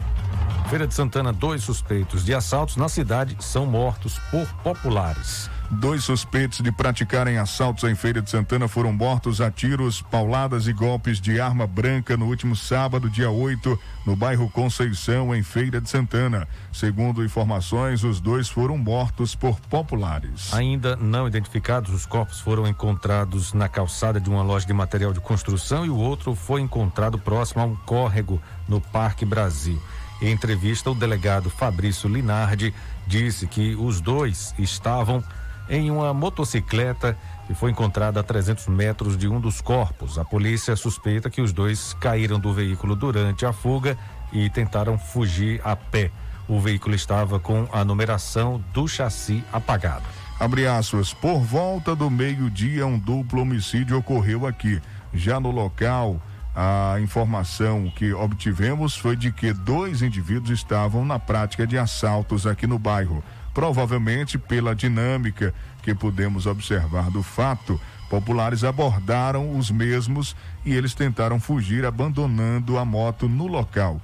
Feira 0.70 0.86
de 0.86 0.94
Santana, 0.94 1.32
dois 1.32 1.64
suspeitos 1.64 2.26
de 2.26 2.34
assaltos 2.34 2.76
na 2.76 2.90
cidade 2.90 3.38
são 3.40 3.66
mortos 3.66 4.20
por 4.30 4.46
populares. 4.56 5.50
Dois 5.70 6.06
suspeitos 6.06 6.62
de 6.62 6.72
praticarem 6.72 7.38
assaltos 7.38 7.84
em 7.84 7.94
Feira 7.94 8.22
de 8.22 8.30
Santana 8.30 8.70
foram 8.70 8.94
mortos 8.94 9.42
a 9.42 9.52
tiros, 9.52 10.02
pauladas 10.02 10.66
e 10.66 10.72
golpes 10.72 11.20
de 11.20 11.42
arma 11.42 11.68
branca 11.68 12.16
no 12.16 12.26
último 12.26 12.56
sábado, 12.56 13.10
dia 13.10 13.30
8, 13.30 13.78
no 14.06 14.16
bairro 14.16 14.50
Conceição, 14.50 15.36
em 15.36 15.44
Feira 15.44 15.82
de 15.82 15.90
Santana. 15.90 16.48
Segundo 16.72 17.24
informações, 17.24 18.06
os 18.06 18.22
dois 18.22 18.48
foram 18.48 18.78
mortos 18.78 19.36
por 19.36 19.60
populares. 19.60 20.54
Ainda 20.54 20.96
não 20.96 21.28
identificados, 21.28 21.94
os 21.94 22.06
corpos 22.06 22.40
foram 22.40 22.66
encontrados 22.66 23.52
na 23.52 23.68
calçada 23.68 24.22
de 24.22 24.30
uma 24.30 24.44
loja 24.44 24.66
de 24.66 24.74
material 24.74 25.12
de 25.12 25.20
construção 25.20 25.86
e 25.86 25.90
o 25.90 25.98
outro 25.98 26.34
foi 26.34 26.62
encontrado 26.62 27.20
próximo 27.20 27.62
a 27.62 27.66
um 27.66 27.76
córrego 27.76 28.42
no 28.70 28.80
Parque 28.80 29.26
Brasil. 29.26 29.82
Em 30.22 30.32
entrevista, 30.32 30.90
o 30.90 30.96
delegado 30.96 31.50
Fabrício 31.50 32.10
Linardi 32.10 32.74
disse 33.06 33.46
que 33.46 33.76
os 33.76 34.00
dois 34.00 34.56
estavam 34.58 35.22
em 35.70 35.92
uma 35.92 36.14
motocicleta 36.14 37.18
que 37.46 37.54
foi 37.54 37.72
encontrada 37.72 38.20
a 38.20 38.24
300 38.24 38.68
metros 38.68 39.18
de 39.18 39.28
um 39.28 39.40
dos 39.40 39.62
corpos. 39.62 40.18
A 40.18 40.26
polícia 40.26 40.76
suspeita 40.76 41.30
que 41.30 41.42
os 41.42 41.54
dois 41.54 41.94
caíram 41.94 42.40
do 42.40 42.54
veículo 42.54 42.96
durante 42.96 43.46
a 43.46 43.54
fuga 43.54 43.98
e 44.32 44.50
tentaram 44.50 44.98
fugir 44.98 45.62
a 45.64 45.76
pé. 45.76 46.12
O 46.48 46.60
veículo 46.60 46.96
estava 46.96 47.40
com 47.40 47.68
a 47.72 47.84
numeração 47.84 48.64
do 48.74 48.88
chassi 48.88 49.44
apagado. 49.52 50.06
Abre 50.40 50.68
aspas, 50.68 51.14
por 51.14 51.40
volta 51.40 51.96
do 51.96 52.10
meio-dia, 52.10 52.86
um 52.86 53.00
duplo 53.00 53.42
homicídio 53.42 53.98
ocorreu 53.98 54.46
aqui. 54.46 54.80
Já 55.14 55.40
no 55.40 55.50
local, 55.50 56.22
a 56.56 57.00
informação 57.00 57.92
que 57.96 58.14
obtivemos 58.14 58.96
foi 58.96 59.16
de 59.16 59.32
que 59.32 59.54
dois 59.54 60.02
indivíduos 60.02 60.52
estavam 60.52 61.04
na 61.06 61.20
prática 61.20 61.68
de 61.68 61.78
assaltos 61.78 62.46
aqui 62.46 62.66
no 62.68 62.80
bairro. 62.80 63.24
Provavelmente 63.58 64.38
pela 64.38 64.76
dinâmica 64.76 65.52
que 65.82 65.92
pudemos 65.96 66.46
observar 66.46 67.10
do 67.10 67.24
fato, 67.24 67.82
populares 68.08 68.64
abordaram 68.64 69.58
os 69.58 69.72
mesmos 69.72 70.36
e 70.64 70.76
eles 70.76 70.94
tentaram 70.94 71.40
fugir 71.40 71.84
abandonando 71.84 72.78
a 72.78 72.86
moto 72.86 73.28
no 73.28 73.48
local. 73.48 74.00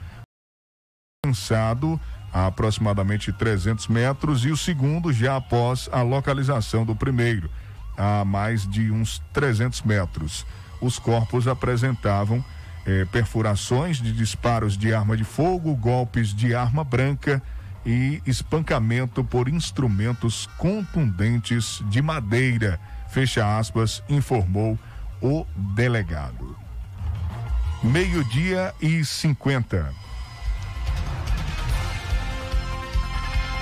Lançado 1.24 2.02
a 2.34 2.48
aproximadamente 2.48 3.32
300 3.32 3.90
metros 3.90 4.44
e 4.44 4.50
o 4.50 4.58
segundo 4.58 5.14
já 5.14 5.36
após 5.36 5.88
a 5.92 6.02
localização 6.02 6.84
do 6.84 6.96
primeiro, 6.96 7.48
a 7.96 8.26
mais 8.26 8.68
de 8.68 8.90
uns 8.90 9.22
300 9.34 9.84
metros 9.84 10.48
os 10.82 10.98
corpos 10.98 11.48
apresentavam 11.48 12.44
eh, 12.88 13.06
perfurações 13.12 13.98
de 13.98 14.14
disparos 14.14 14.76
de 14.76 14.96
arma 14.96 15.16
de 15.16 15.24
fogo, 15.24 15.76
golpes 15.76 16.34
de 16.34 16.56
arma 16.56 16.84
branca 16.84 17.40
e 17.86 18.22
espancamento 18.26 19.24
por 19.24 19.48
instrumentos 19.50 20.48
contundentes 20.58 21.82
de 21.90 22.02
madeira. 22.02 22.80
Fecha 23.10 23.58
aspas, 23.58 24.04
informou 24.10 24.78
o 25.22 25.46
delegado. 25.76 26.56
Meio-dia 27.84 28.74
e 28.82 29.04
50. 29.04 29.94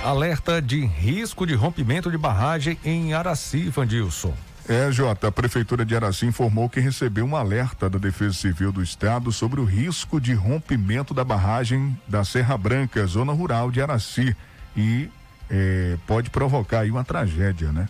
Alerta 0.04 0.60
de 0.60 0.84
risco 0.84 1.46
de 1.46 1.54
rompimento 1.54 2.10
de 2.10 2.18
barragem 2.18 2.78
em 2.84 3.14
Araci, 3.14 3.68
Vandilson. 3.68 4.34
É, 4.68 4.92
Jota, 4.92 5.26
a 5.26 5.32
Prefeitura 5.32 5.84
de 5.84 5.96
Araci 5.96 6.24
informou 6.24 6.68
que 6.68 6.78
recebeu 6.78 7.24
um 7.24 7.34
alerta 7.34 7.90
da 7.90 7.98
Defesa 7.98 8.34
Civil 8.34 8.70
do 8.70 8.80
Estado 8.80 9.32
sobre 9.32 9.60
o 9.60 9.64
risco 9.64 10.20
de 10.20 10.34
rompimento 10.34 11.12
da 11.12 11.24
barragem 11.24 11.98
da 12.06 12.24
Serra 12.24 12.56
Branca, 12.56 13.04
zona 13.06 13.32
rural 13.32 13.72
de 13.72 13.82
Araci, 13.82 14.36
e 14.76 15.10
é, 15.50 15.98
pode 16.06 16.30
provocar 16.30 16.80
aí 16.80 16.90
uma 16.92 17.02
tragédia, 17.02 17.72
né? 17.72 17.88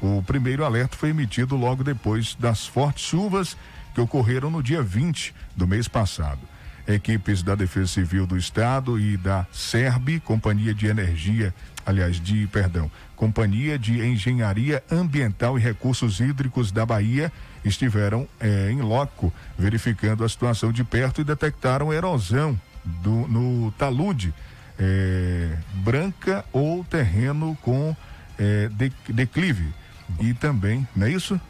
O 0.00 0.22
primeiro 0.22 0.64
alerta 0.64 0.96
foi 0.96 1.08
emitido 1.08 1.56
logo 1.56 1.82
depois 1.82 2.34
das 2.34 2.66
fortes 2.66 3.06
chuvas 3.06 3.56
que 3.94 4.00
ocorreram 4.00 4.50
no 4.50 4.62
dia 4.62 4.82
20 4.82 5.34
do 5.56 5.66
mês 5.66 5.88
passado. 5.88 6.40
Equipes 6.86 7.42
da 7.42 7.54
Defesa 7.54 7.88
Civil 7.88 8.26
do 8.26 8.36
Estado 8.36 9.00
e 9.00 9.16
da 9.16 9.46
SERB, 9.50 10.20
Companhia 10.20 10.74
de 10.74 10.86
Energia, 10.86 11.54
aliás, 11.86 12.20
de, 12.20 12.46
perdão, 12.48 12.90
Companhia 13.14 13.78
de 13.78 14.04
Engenharia 14.04 14.82
Ambiental 14.90 15.56
e 15.56 15.62
Recursos 15.62 16.20
Hídricos 16.20 16.72
da 16.72 16.84
Bahia 16.84 17.32
estiveram 17.64 18.28
eh, 18.40 18.70
em 18.70 18.82
loco 18.82 19.32
verificando 19.56 20.24
a 20.24 20.28
situação 20.28 20.72
de 20.72 20.82
perto 20.84 21.20
e 21.20 21.24
detectaram 21.24 21.92
erosão 21.92 22.60
do, 22.84 23.26
no 23.28 23.72
talude 23.72 24.34
eh, 24.78 25.56
branca 25.76 26.44
ou 26.52 26.84
terreno 26.84 27.56
com 27.62 27.96
eh, 28.38 28.68
de, 28.72 28.92
declive. 29.08 29.72
E 30.20 30.34
também, 30.34 30.86
não 30.94 31.06
é 31.06 31.10
isso? 31.10 31.40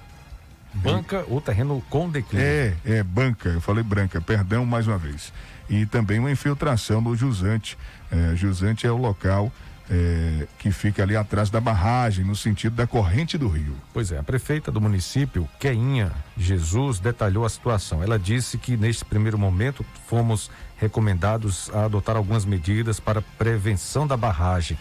Banca 0.75 1.25
ou 1.29 1.41
terreno 1.41 1.83
com 1.89 2.09
declive. 2.09 2.45
É, 2.45 2.77
é, 2.85 3.03
banca, 3.03 3.49
eu 3.49 3.61
falei 3.61 3.83
branca, 3.83 4.21
perdão 4.21 4.65
mais 4.67 4.87
uma 4.87 4.99
vez. 4.99 5.33
E 5.69 5.87
também 5.87 6.19
uma 6.19 6.31
infiltração 6.31 7.01
no 7.01 7.17
jusante. 7.17 7.77
É, 8.11 8.37
jusante 8.37 8.87
é 8.87 8.91
o 8.91 8.97
local 8.97 9.51
é, 9.91 10.47
que 10.59 10.71
fica 10.71 11.03
ali 11.03 11.17
atrás 11.17 11.51
da 11.51 11.61
barragem, 11.61 12.25
no 12.25 12.35
sentido 12.35 12.75
da 12.75 12.87
corrente 12.87 13.39
do 13.39 13.49
rio. 13.49 13.77
Pois 13.93 14.11
é, 14.11 14.19
a 14.19 14.23
prefeita 14.23 14.71
do 14.71 14.81
município, 14.81 15.49
Keinha 15.59 16.13
Jesus, 16.37 16.99
detalhou 16.99 17.45
a 17.45 17.49
situação. 17.49 18.03
Ela 18.03 18.19
disse 18.19 18.59
que 18.59 18.77
neste 18.77 19.05
primeiro 19.05 19.39
momento 19.39 19.85
fomos 20.07 20.51
recomendados 20.77 21.71
a 21.73 21.85
adotar 21.85 22.17
algumas 22.17 22.45
medidas 22.45 23.01
para 23.01 23.23
prevenção 23.23 24.07
da 24.07 24.17
barragem. 24.17 24.77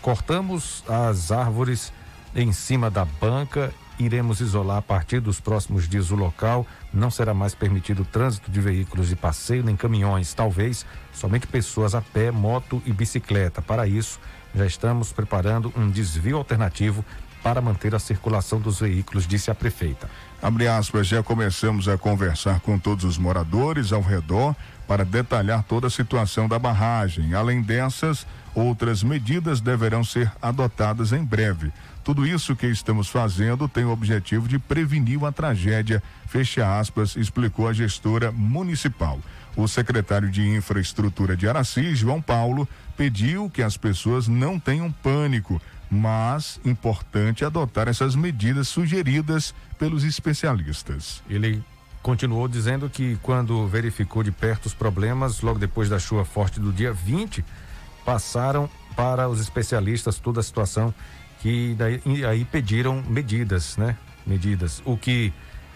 Cortamos 0.00 0.84
as 0.88 1.32
árvores 1.32 1.92
em 2.34 2.52
cima 2.52 2.90
da 2.90 3.04
banca, 3.04 3.72
iremos 3.98 4.40
isolar 4.40 4.78
a 4.78 4.82
partir 4.82 5.20
dos 5.20 5.40
próximos 5.40 5.88
dias 5.88 6.10
o 6.10 6.16
local. 6.16 6.66
Não 6.92 7.10
será 7.10 7.32
mais 7.34 7.54
permitido 7.54 8.02
o 8.02 8.04
trânsito 8.04 8.50
de 8.50 8.60
veículos 8.60 9.08
de 9.08 9.16
passeio 9.16 9.62
nem 9.62 9.76
caminhões, 9.76 10.34
talvez 10.34 10.84
somente 11.12 11.46
pessoas 11.46 11.94
a 11.94 12.00
pé, 12.00 12.30
moto 12.30 12.82
e 12.84 12.92
bicicleta. 12.92 13.62
Para 13.62 13.86
isso, 13.86 14.18
já 14.54 14.66
estamos 14.66 15.12
preparando 15.12 15.72
um 15.76 15.90
desvio 15.90 16.36
alternativo 16.36 17.04
para 17.42 17.60
manter 17.60 17.94
a 17.94 17.98
circulação 17.98 18.60
dos 18.60 18.80
veículos, 18.80 19.26
disse 19.26 19.50
a 19.50 19.54
prefeita. 19.54 20.08
Abre 20.40 20.68
aspas, 20.68 21.06
já 21.06 21.22
começamos 21.22 21.88
a 21.88 21.98
conversar 21.98 22.60
com 22.60 22.78
todos 22.78 23.04
os 23.04 23.18
moradores 23.18 23.92
ao 23.92 24.00
redor 24.00 24.54
para 24.86 25.04
detalhar 25.04 25.62
toda 25.64 25.88
a 25.88 25.90
situação 25.90 26.48
da 26.48 26.58
barragem. 26.58 27.34
Além 27.34 27.62
dessas, 27.62 28.26
outras 28.54 29.02
medidas 29.02 29.60
deverão 29.60 30.04
ser 30.04 30.30
adotadas 30.40 31.12
em 31.12 31.24
breve. 31.24 31.72
Tudo 32.04 32.26
isso 32.26 32.56
que 32.56 32.66
estamos 32.66 33.08
fazendo 33.08 33.68
tem 33.68 33.84
o 33.84 33.90
objetivo 33.90 34.48
de 34.48 34.58
prevenir 34.58 35.18
uma 35.18 35.32
tragédia, 35.32 36.02
fecha 36.26 36.78
aspas, 36.78 37.16
explicou 37.16 37.68
a 37.68 37.72
gestora 37.72 38.32
municipal. 38.32 39.20
O 39.56 39.68
secretário 39.68 40.30
de 40.30 40.46
Infraestrutura 40.48 41.36
de 41.36 41.48
Araci, 41.48 41.94
João 41.94 42.22
Paulo, 42.22 42.66
pediu 42.96 43.50
que 43.50 43.62
as 43.62 43.76
pessoas 43.76 44.26
não 44.26 44.58
tenham 44.58 44.90
pânico, 44.90 45.60
mas 45.90 46.58
importante 46.64 47.44
adotar 47.44 47.86
essas 47.86 48.16
medidas 48.16 48.68
sugeridas 48.68 49.54
pelos 49.78 50.04
especialistas. 50.04 51.22
Ele 51.28 51.62
continuou 52.02 52.48
dizendo 52.48 52.88
que 52.88 53.16
quando 53.22 53.66
verificou 53.68 54.22
de 54.22 54.32
perto 54.32 54.66
os 54.66 54.74
problemas, 54.74 55.42
logo 55.42 55.58
depois 55.58 55.88
da 55.88 55.98
chuva 55.98 56.24
forte 56.24 56.58
do 56.58 56.72
dia 56.72 56.92
20, 56.92 57.44
passaram 58.04 58.68
para 58.96 59.28
os 59.28 59.40
especialistas 59.40 60.18
toda 60.18 60.40
a 60.40 60.42
situação 60.42 60.94
que 61.40 61.74
daí, 61.76 62.00
aí 62.26 62.44
pediram 62.44 63.02
medidas, 63.08 63.76
né? 63.76 63.96
Medidas. 64.26 64.80
O 64.84 64.96
que 64.96 65.32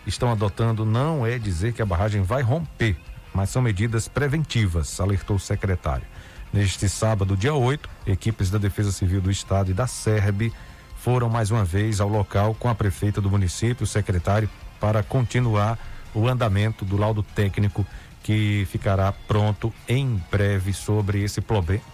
estão 0.07 0.31
adotando 0.31 0.85
não 0.85 1.27
é 1.27 1.39
dizer 1.39 1.72
que 1.72 1.83
a 1.83 1.87
barragem 1.87 2.22
vai 2.22 2.41
romper, 2.41 2.97
mas 3.37 3.51
são 3.51 3.61
medidas 3.61 4.09
preventivas, 4.09 4.99
alertou 4.99 5.37
o 5.37 5.39
secretário. 5.39 6.07
Neste 6.51 6.89
sábado, 6.89 7.37
dia 7.37 7.53
8, 7.53 7.87
equipes 8.07 8.51
da 8.51 8.57
Defesa 8.57 8.91
Civil 8.91 9.20
do 9.20 9.30
Estado 9.30 9.70
e 9.70 9.74
da 9.74 9.87
SERB 9.87 10.51
foram 10.97 11.28
mais 11.28 11.51
uma 11.51 11.62
vez 11.62 12.01
ao 12.01 12.09
local 12.09 12.55
com 12.55 12.66
a 12.66 12.74
prefeita 12.74 13.20
do 13.20 13.30
município, 13.30 13.84
o 13.84 13.87
secretário, 13.87 14.49
para 14.80 15.03
continuar 15.03 15.78
o 16.14 16.26
andamento 16.26 16.82
do 16.82 16.97
laudo 16.97 17.22
técnico 17.22 17.87
que 18.22 18.66
ficará 18.70 19.12
pronto 19.12 19.70
em 19.87 20.18
breve 20.30 20.72
sobre 20.72 21.22
esse 21.22 21.43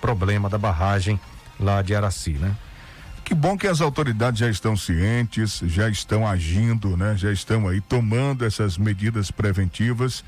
problema 0.00 0.48
da 0.48 0.56
barragem 0.56 1.18
lá 1.58 1.82
de 1.82 1.92
Araci, 1.92 2.34
né? 2.34 2.56
Que 3.24 3.34
bom 3.34 3.58
que 3.58 3.66
as 3.66 3.80
autoridades 3.80 4.38
já 4.38 4.48
estão 4.48 4.76
cientes, 4.76 5.60
já 5.64 5.88
estão 5.88 6.26
agindo, 6.26 6.96
né? 6.96 7.16
Já 7.16 7.32
estão 7.32 7.66
aí 7.66 7.80
tomando 7.80 8.44
essas 8.44 8.78
medidas 8.78 9.30
preventivas. 9.30 10.24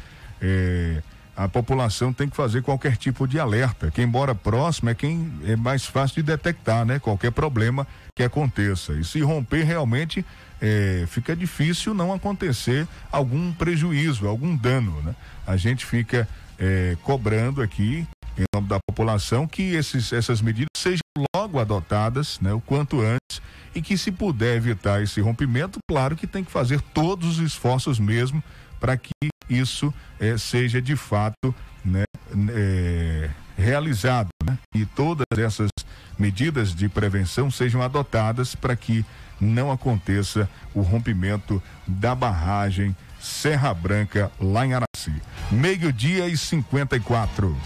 É, 0.47 1.03
a 1.35 1.49
população 1.49 2.13
tem 2.13 2.29
que 2.29 2.37
fazer 2.37 2.63
qualquer 2.63 2.97
tipo 2.97 3.27
de 3.27 3.41
alerta. 3.41 3.91
Quem 3.91 4.07
mora 4.07 4.35
próximo 4.35 4.91
é 4.91 4.95
quem 4.95 5.33
é 5.47 5.57
mais 5.57 5.87
fácil 5.87 6.17
de 6.17 6.23
detectar, 6.23 6.85
né? 6.85 6.99
Qualquer 6.99 7.33
problema 7.33 7.87
que 8.15 8.23
aconteça. 8.23 8.93
E 8.93 9.05
se 9.05 9.21
romper 9.21 9.65
realmente 9.65 10.25
é, 10.61 11.05
fica 11.09 11.35
difícil 11.35 11.95
não 11.95 12.13
acontecer 12.13 12.87
algum 13.11 13.53
prejuízo, 13.53 14.29
algum 14.29 14.55
dano, 14.55 15.03
né? 15.03 15.15
A 15.47 15.57
gente 15.57 15.87
fica 15.87 16.29
é, 16.59 16.97
cobrando 17.03 17.63
aqui 17.63 18.07
em 18.37 18.45
nome 18.55 18.69
da 18.69 18.79
população 18.87 19.47
que 19.47 19.75
esses, 19.75 20.13
essas 20.13 20.43
medidas 20.43 20.69
sejam 20.77 21.01
logo 21.35 21.59
adotadas, 21.59 22.39
né? 22.41 22.53
O 22.53 22.61
quanto 22.61 23.01
antes 23.01 23.43
e 23.75 23.83
que 23.83 23.99
se 23.99 24.13
puder 24.13 24.57
evitar 24.57 25.03
esse 25.03 25.21
rompimento, 25.21 25.79
claro 25.91 26.15
que 26.15 26.29
tem 26.29 26.45
que 26.45 26.51
fazer 26.53 26.81
todos 26.81 27.39
os 27.39 27.45
esforços 27.45 27.99
mesmo 27.99 28.43
para 28.85 28.99
que 28.99 29.31
isso 29.49 29.95
eh, 30.21 30.37
seja 30.37 30.83
de 30.83 30.95
fato 30.95 31.55
né, 31.83 32.05
eh, 32.51 33.31
realizado 33.57 34.29
né? 34.45 34.59
e 34.75 34.85
todas 34.85 35.25
essas 35.39 35.71
medidas 36.19 36.75
de 36.75 36.87
prevenção 36.87 37.51
sejam 37.51 37.81
adotadas 37.81 38.55
para 38.55 38.77
que 38.77 39.03
não 39.41 39.73
aconteça 39.73 40.47
o 40.75 40.83
rompimento 40.83 41.63
da 41.87 42.15
barragem 42.15 42.95
Serra 43.19 43.73
Branca 43.73 44.31
lá 44.39 44.67
em 44.67 44.75
Araci. 44.75 45.23
Meio-dia 45.51 46.29
e 46.29 46.37
54. 46.37 47.57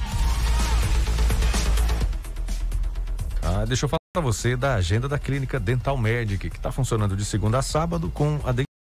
Ah, 3.42 3.64
deixa 3.66 3.86
eu 3.86 3.88
falar 3.88 3.98
para 4.12 4.22
você 4.22 4.56
da 4.56 4.76
agenda 4.76 5.08
da 5.08 5.18
Clínica 5.18 5.58
Dental 5.58 5.98
Medic, 5.98 6.48
que 6.48 6.56
está 6.56 6.70
funcionando 6.70 7.16
de 7.16 7.24
segunda 7.24 7.58
a 7.58 7.62
sábado 7.62 8.08
com 8.08 8.38
a 8.44 8.52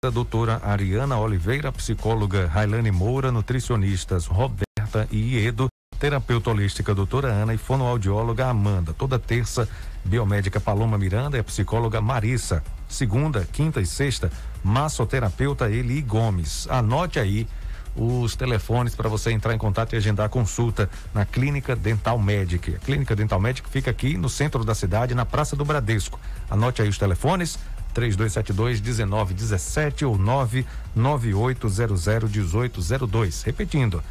a 0.05 0.11
doutora 0.11 0.61
Ariana 0.63 1.19
Oliveira, 1.19 1.73
psicóloga 1.73 2.47
Railane 2.47 2.93
Moura, 2.93 3.33
nutricionistas 3.33 4.27
Roberta 4.27 5.09
e 5.11 5.35
Iedo, 5.35 5.67
terapeuta 5.99 6.51
holística 6.51 6.95
doutora 6.95 7.33
Ana 7.33 7.53
e 7.53 7.59
fonoaudióloga 7.59 8.47
Amanda. 8.47 8.95
Toda 8.95 9.19
terça, 9.19 9.69
biomédica 10.05 10.61
Paloma 10.61 10.97
Miranda 10.97 11.37
e 11.37 11.41
a 11.41 11.45
psicóloga 11.45 12.01
Marissa. 12.01 12.63
Segunda, 12.89 13.45
quinta 13.45 13.81
e 13.81 13.87
sexta, 13.87 14.31
massoterapeuta 14.63 15.69
Eli 15.69 16.01
Gomes. 16.01 16.69
Anote 16.71 17.19
aí 17.19 17.49
os 17.97 18.37
telefones 18.37 18.95
para 18.95 19.09
você 19.09 19.33
entrar 19.33 19.53
em 19.53 19.59
contato 19.59 19.95
e 19.95 19.97
agendar 19.97 20.29
consulta 20.29 20.89
na 21.13 21.25
Clínica 21.25 21.75
Dental 21.75 22.17
Medic. 22.17 22.77
A 22.77 22.79
Clínica 22.79 23.17
Dental 23.17 23.41
Medic 23.41 23.69
fica 23.69 23.91
aqui 23.91 24.17
no 24.17 24.29
centro 24.29 24.65
da 24.65 24.77
cidade, 24.77 25.13
na 25.13 25.27
Praça 25.27 25.57
do 25.57 25.65
Bradesco. 25.65 26.21
Anote 26.49 26.83
aí 26.83 26.89
os 26.89 26.99
telefones 26.99 27.59
3272 27.95 28.81
1917 28.81 30.05
ou 30.05 30.19
99800 30.19 32.07
1802. 32.07 33.43
Repetindo, 33.43 34.03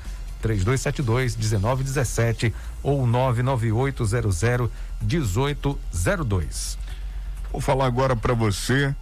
3272 0.42 1.36
1917 1.36 2.54
ou 2.84 3.08
99800 3.08 4.72
1802. 5.02 6.78
Vou 7.52 7.62
falar 7.62 7.86
agora 7.86 8.16
para 8.16 8.34
você 8.34 8.96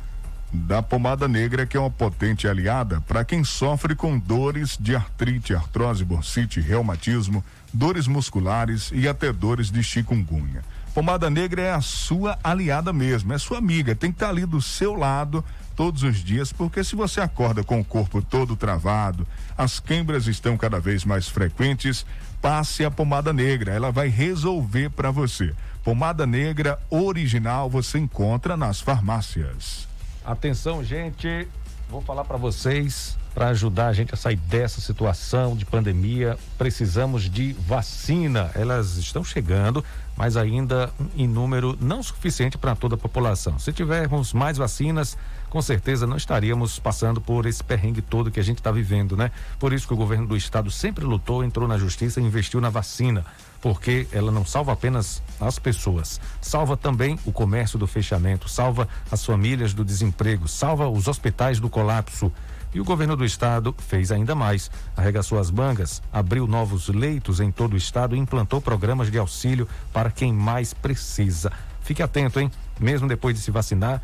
da 0.53 0.81
pomada 0.81 1.27
negra, 1.27 1.65
que 1.65 1.75
é 1.75 1.79
uma 1.79 1.91
potente 1.91 2.47
aliada 2.47 3.01
para 3.01 3.25
quem 3.25 3.43
sofre 3.43 3.93
com 3.95 4.17
dores 4.17 4.77
de 4.79 4.95
artrite, 4.95 5.53
artrose, 5.53 6.05
bursite, 6.05 6.61
reumatismo, 6.61 7.43
dores 7.73 8.07
musculares 8.07 8.89
e 8.93 9.07
até 9.07 9.33
dores 9.33 9.69
de 9.69 9.83
chikungunya. 9.83 10.63
Pomada 10.95 11.29
Negra 11.29 11.61
é 11.61 11.73
a 11.73 11.81
sua 11.81 12.39
aliada 12.41 12.93
mesmo, 12.93 13.33
é 13.33 13.37
sua 13.37 13.57
amiga, 13.57 13.93
tem 13.93 14.11
que 14.11 14.15
estar 14.15 14.27
tá 14.27 14.31
ali 14.31 14.45
do 14.45 14.61
seu 14.61 14.93
lado 14.95 15.43
todos 15.75 16.03
os 16.03 16.23
dias, 16.23 16.53
porque 16.53 16.85
se 16.85 16.95
você 16.95 17.19
acorda 17.19 17.65
com 17.65 17.81
o 17.81 17.83
corpo 17.83 18.21
todo 18.21 18.55
travado, 18.55 19.27
as 19.57 19.77
queimbras 19.77 20.25
estão 20.25 20.55
cada 20.55 20.79
vez 20.79 21.03
mais 21.03 21.27
frequentes, 21.27 22.05
passe 22.41 22.85
a 22.85 22.89
pomada 22.89 23.33
negra, 23.33 23.73
ela 23.73 23.91
vai 23.91 24.07
resolver 24.07 24.89
para 24.89 25.11
você. 25.11 25.53
Pomada 25.83 26.25
negra 26.25 26.79
original 26.89 27.69
você 27.69 27.99
encontra 27.99 28.55
nas 28.55 28.79
farmácias. 28.79 29.89
Atenção, 30.23 30.81
gente, 30.81 31.45
vou 31.89 32.01
falar 32.01 32.23
para 32.23 32.37
vocês 32.37 33.17
para 33.35 33.49
ajudar 33.49 33.87
a 33.87 33.93
gente 33.93 34.13
a 34.13 34.17
sair 34.17 34.37
dessa 34.37 34.79
situação 34.79 35.57
de 35.57 35.65
pandemia, 35.65 36.37
precisamos 36.57 37.29
de 37.29 37.51
vacina. 37.51 38.49
Elas 38.55 38.95
estão 38.95 39.25
chegando, 39.25 39.83
mas 40.15 40.37
ainda 40.37 40.89
em 41.17 41.27
número 41.27 41.77
não 41.81 42.01
suficiente 42.01 42.57
para 42.57 42.77
toda 42.77 42.95
a 42.95 42.97
população. 42.97 43.59
Se 43.59 43.73
tivermos 43.73 44.31
mais 44.31 44.57
vacinas, 44.57 45.17
com 45.49 45.61
certeza 45.61 46.07
não 46.07 46.15
estaríamos 46.15 46.79
passando 46.79 47.19
por 47.19 47.45
esse 47.45 47.61
perrengue 47.61 48.01
todo 48.01 48.31
que 48.31 48.39
a 48.39 48.43
gente 48.43 48.59
está 48.59 48.71
vivendo, 48.71 49.17
né? 49.17 49.29
Por 49.59 49.73
isso 49.73 49.85
que 49.85 49.93
o 49.93 49.97
governo 49.97 50.25
do 50.25 50.37
estado 50.37 50.71
sempre 50.71 51.03
lutou, 51.03 51.43
entrou 51.43 51.67
na 51.67 51.77
justiça 51.77 52.21
e 52.21 52.23
investiu 52.23 52.61
na 52.61 52.69
vacina, 52.69 53.25
porque 53.61 54.07
ela 54.13 54.31
não 54.31 54.45
salva 54.45 54.71
apenas 54.71 55.21
as 55.41 55.59
pessoas, 55.59 56.21
salva 56.39 56.77
também 56.77 57.19
o 57.25 57.33
comércio 57.33 57.77
do 57.77 57.85
fechamento, 57.85 58.47
salva 58.47 58.87
as 59.11 59.25
famílias 59.25 59.73
do 59.73 59.83
desemprego, 59.83 60.47
salva 60.47 60.87
os 60.87 61.09
hospitais 61.09 61.59
do 61.59 61.69
colapso. 61.69 62.31
E 62.75 62.81
o 62.81 62.83
governo 62.83 63.15
do 63.15 63.23
estado 63.23 63.73
fez 63.77 64.11
ainda 64.11 64.35
mais. 64.35 64.69
Arregaçou 64.97 65.39
as 65.39 65.49
mangas, 65.49 66.03
abriu 66.11 66.45
novos 66.45 66.89
leitos 66.89 67.39
em 67.39 67.49
todo 67.49 67.71
o 67.71 67.77
estado 67.77 68.17
e 68.17 68.19
implantou 68.19 68.59
programas 68.59 69.09
de 69.09 69.17
auxílio 69.17 69.65
para 69.93 70.11
quem 70.11 70.33
mais 70.33 70.73
precisa. 70.73 71.53
Fique 71.79 72.03
atento, 72.03 72.37
hein? 72.37 72.51
Mesmo 72.77 73.07
depois 73.07 73.33
de 73.33 73.41
se 73.41 73.49
vacinar, 73.49 74.01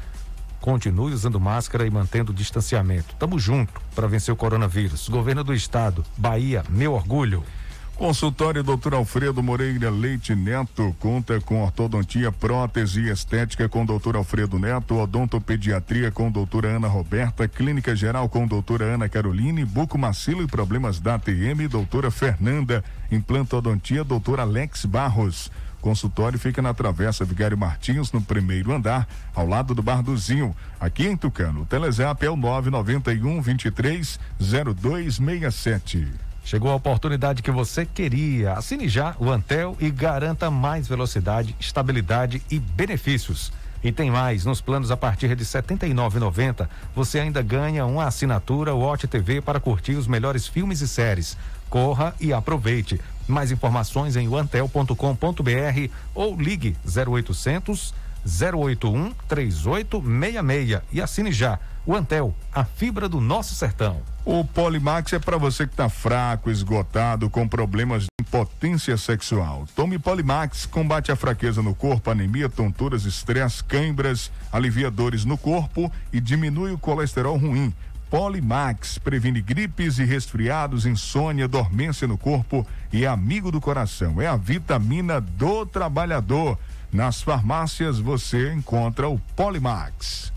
continue 0.61 1.11
usando 1.11 1.37
máscara 1.37 1.85
e 1.85 1.91
mantendo 1.91 2.31
o 2.31 2.33
distanciamento. 2.33 3.13
Tamo 3.19 3.37
junto 3.37 3.73
para 3.93 4.07
vencer 4.07 4.33
o 4.33 4.37
coronavírus. 4.37 5.09
Governo 5.09 5.43
do 5.43 5.53
estado, 5.53 6.05
Bahia, 6.17 6.63
meu 6.69 6.93
orgulho. 6.93 7.43
Consultório 8.01 8.63
Dr. 8.63 8.95
Alfredo 8.95 9.43
Moreira 9.43 9.91
Leite 9.91 10.33
Neto 10.33 10.95
conta 10.99 11.39
com 11.39 11.61
ortodontia, 11.61 12.31
prótese 12.31 13.01
e 13.01 13.11
estética 13.11 13.69
com 13.69 13.85
Dr. 13.85 14.15
Alfredo 14.15 14.57
Neto, 14.57 14.95
odontopediatria 14.97 16.09
com 16.09 16.31
doutora 16.31 16.69
Ana 16.69 16.87
Roberta, 16.87 17.47
clínica 17.47 17.95
geral 17.95 18.27
com 18.27 18.47
doutora 18.47 18.85
Ana 18.85 19.07
Caroline, 19.07 19.63
bucomacilo 19.63 20.41
e 20.41 20.47
problemas 20.47 20.99
da 20.99 21.13
ATM, 21.13 21.67
doutora 21.69 22.09
Fernanda, 22.09 22.83
implantodontia, 23.11 24.03
doutor 24.03 24.39
Alex 24.39 24.83
Barros. 24.85 25.51
Consultório 25.79 26.39
fica 26.39 26.59
na 26.59 26.73
Travessa 26.73 27.23
Vigário 27.23 27.55
Martins, 27.55 28.11
no 28.11 28.19
primeiro 28.19 28.73
andar, 28.73 29.07
ao 29.35 29.45
lado 29.45 29.75
do 29.75 29.83
Bar 29.83 30.01
do 30.01 30.17
Zinho, 30.17 30.55
aqui 30.79 31.05
em 31.05 31.15
Tucano. 31.15 31.61
O 31.61 31.65
Telezap 31.67 32.25
é 32.25 32.31
o 32.31 32.35
991 32.35 33.43
23 33.43 34.19
0267. 34.39 36.30
Chegou 36.43 36.71
a 36.71 36.75
oportunidade 36.75 37.41
que 37.41 37.51
você 37.51 37.85
queria. 37.85 38.53
Assine 38.53 38.89
já 38.89 39.15
o 39.19 39.29
Antel 39.29 39.77
e 39.79 39.89
garanta 39.89 40.49
mais 40.49 40.87
velocidade, 40.87 41.55
estabilidade 41.59 42.41
e 42.49 42.59
benefícios. 42.59 43.51
E 43.83 43.91
tem 43.91 44.11
mais, 44.11 44.45
nos 44.45 44.61
planos 44.61 44.91
a 44.91 44.97
partir 44.97 45.35
de 45.35 45.43
R$ 45.43 45.49
79,90, 45.49 46.67
você 46.95 47.19
ainda 47.19 47.41
ganha 47.41 47.85
uma 47.85 48.05
assinatura 48.05 48.75
Watch 48.75 49.07
TV 49.07 49.41
para 49.41 49.59
curtir 49.59 49.93
os 49.93 50.07
melhores 50.07 50.47
filmes 50.47 50.81
e 50.81 50.87
séries. 50.87 51.35
Corra 51.69 52.13
e 52.19 52.31
aproveite. 52.31 53.01
Mais 53.27 53.51
informações 53.51 54.15
em 54.15 54.27
antel.com.br 54.35 55.89
ou 56.13 56.35
ligue 56.35 56.75
0800 56.85 57.93
081 58.23 59.13
3866 59.27 60.81
e 60.91 61.01
assine 61.01 61.31
já. 61.31 61.59
O 61.83 61.95
Antel, 61.95 62.35
a 62.53 62.63
fibra 62.63 63.09
do 63.09 63.19
nosso 63.19 63.55
sertão. 63.55 64.01
O 64.23 64.45
Polimax 64.45 65.13
é 65.13 65.19
para 65.19 65.35
você 65.37 65.65
que 65.65 65.73
está 65.73 65.89
fraco, 65.89 66.51
esgotado, 66.51 67.27
com 67.27 67.47
problemas 67.47 68.03
de 68.03 68.09
impotência 68.21 68.95
sexual. 68.97 69.67
Tome 69.75 69.97
Polimax, 69.97 70.67
combate 70.67 71.11
a 71.11 71.15
fraqueza 71.15 71.63
no 71.63 71.73
corpo, 71.73 72.11
anemia, 72.11 72.47
tonturas, 72.47 73.05
estresse, 73.05 73.63
câimbras, 73.63 74.31
alivia 74.51 74.91
dores 74.91 75.25
no 75.25 75.39
corpo 75.39 75.91
e 76.13 76.19
diminui 76.19 76.71
o 76.71 76.77
colesterol 76.77 77.35
ruim. 77.35 77.73
Polimax 78.11 78.99
previne 78.99 79.41
gripes 79.41 79.97
e 79.97 80.03
resfriados, 80.03 80.85
insônia, 80.85 81.47
dormência 81.47 82.07
no 82.07 82.17
corpo 82.17 82.67
e 82.93 83.05
é 83.05 83.07
amigo 83.07 83.51
do 83.51 83.59
coração. 83.59 84.21
É 84.21 84.27
a 84.27 84.35
vitamina 84.35 85.19
do 85.19 85.65
trabalhador. 85.65 86.59
Nas 86.93 87.23
farmácias 87.23 87.97
você 87.97 88.53
encontra 88.53 89.09
o 89.09 89.17
Polimax. 89.35 90.31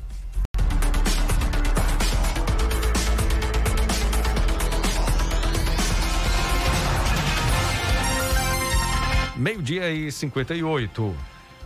Meio-dia 9.37 9.91
e 9.91 10.11
58. 10.11 11.15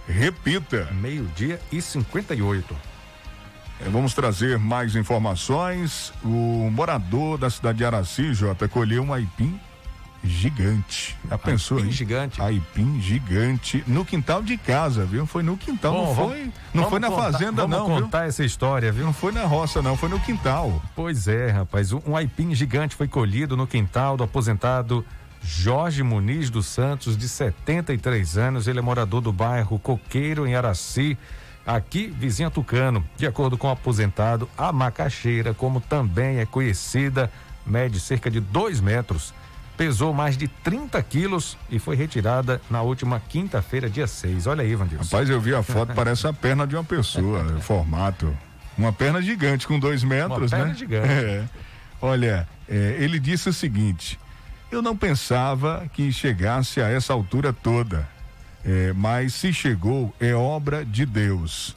Repita. 0.09 0.89
Meio-dia 0.93 1.61
e 1.71 1.83
58. 1.83 2.75
É, 3.81 3.89
vamos 3.91 4.15
trazer 4.15 4.59
mais 4.59 4.97
informações. 4.97 6.13
O 6.25 6.71
morador 6.73 7.37
da 7.39 7.51
cidade 7.51 7.79
de 7.79 7.85
Araci, 7.85 8.33
Jota, 8.33 8.67
colheu 8.69 9.03
um 9.03 9.13
aipim 9.13 9.61
gigante. 10.25 11.17
Já 11.29 11.39
pensou 11.39 11.77
aipim 11.79 11.93
gigante. 11.93 12.43
Aipim 12.43 13.01
gigante 13.01 13.85
no 13.87 14.05
quintal 14.05 14.43
de 14.43 14.57
casa, 14.57 15.05
viu? 15.05 15.27
Foi 15.27 15.43
no 15.45 15.57
quintal, 15.57 15.93
Bom, 15.93 16.07
não 16.07 16.15
vamos- 16.15 16.33
foi, 16.33 16.45
não 16.45 16.53
vamos 16.75 16.89
foi 16.91 16.99
na 16.99 17.09
contar- 17.11 17.33
fazenda 17.33 17.67
vamos 17.67 17.79
não, 17.79 18.01
contar 18.03 18.27
essa 18.27 18.45
história, 18.45 18.91
viu? 18.91 19.05
Não 19.05 19.13
foi 19.13 19.31
na 19.31 19.45
roça 19.45 19.81
não, 19.81 19.97
foi 19.97 20.09
no 20.09 20.19
quintal. 20.19 20.83
Pois 20.97 21.29
é, 21.29 21.51
rapaz, 21.51 21.93
um 21.93 22.17
aipim 22.17 22.53
gigante 22.55 22.97
foi 22.97 23.07
colhido 23.07 23.57
no 23.57 23.67
quintal 23.67 24.17
do 24.17 24.25
aposentado 24.25 25.05
Jorge 25.43 26.03
Muniz 26.03 26.51
dos 26.51 26.67
Santos, 26.67 27.17
de 27.17 27.29
73 27.29 28.37
anos. 28.39 28.67
Ele 28.67 28.79
é 28.79 28.83
morador 28.83 29.21
do 29.21 29.33
bairro 29.33 29.79
Coqueiro, 29.79 30.47
em 30.47 30.55
Araci, 30.55 31.17
aqui 31.67 32.07
vizinha 32.09 32.51
Tucano. 32.51 33.05
De 33.17 33.27
acordo 33.27 33.57
com 33.57 33.69
o 33.69 33.71
aposentado, 33.71 34.49
a 34.57 34.73
macaxeira, 34.73 35.55
como 35.55 35.81
também 35.81 36.39
é 36.39 36.47
conhecida, 36.47 37.31
mede 37.67 38.01
cerca 38.01 38.31
de 38.31 38.41
2 38.41 38.81
metros. 38.81 39.33
Pesou 39.77 40.13
mais 40.13 40.37
de 40.37 40.49
30 40.49 41.01
quilos 41.05 41.57
e 41.71 41.79
foi 41.79 41.95
retirada 41.95 42.61
na 42.69 42.83
última 42.83 43.21
quinta-feira, 43.21 43.89
dia 43.89 44.09
6. 44.09 44.49
Olha 44.49 44.63
aí, 44.63 44.75
Vandilson. 44.75 45.05
Rapaz, 45.05 45.31
eu 45.31 45.41
vi 45.41 45.55
a 45.55 45.63
foto, 45.63 45.95
parece 45.95 46.27
a 46.27 46.33
perna 46.33 46.67
de 46.67 46.75
uma 46.75 46.83
pessoa, 46.83 47.45
o 47.57 47.61
formato. 47.61 48.37
Uma 48.77 48.93
perna 48.93 49.23
gigante 49.23 49.69
com 49.69 49.79
dois 49.79 50.03
metros, 50.03 50.51
Uma 50.53 50.59
perna 50.59 50.67
né? 50.67 50.75
gigante. 50.75 51.09
É. 51.09 51.45
Olha, 52.01 52.49
é, 52.69 52.97
ele 52.99 53.19
disse 53.21 53.49
o 53.49 53.53
seguinte: 53.53 54.19
eu 54.71 54.83
não 54.83 54.97
pensava 54.97 55.89
que 55.93 56.13
chegasse 56.13 56.81
a 56.81 56.89
essa 56.89 57.13
altura 57.13 57.53
toda, 57.53 58.09
é, 58.65 58.93
mas 58.93 59.35
se 59.35 59.53
chegou, 59.53 60.15
é 60.21 60.35
obra 60.35 60.85
de 60.85 61.07
Deus. 61.07 61.75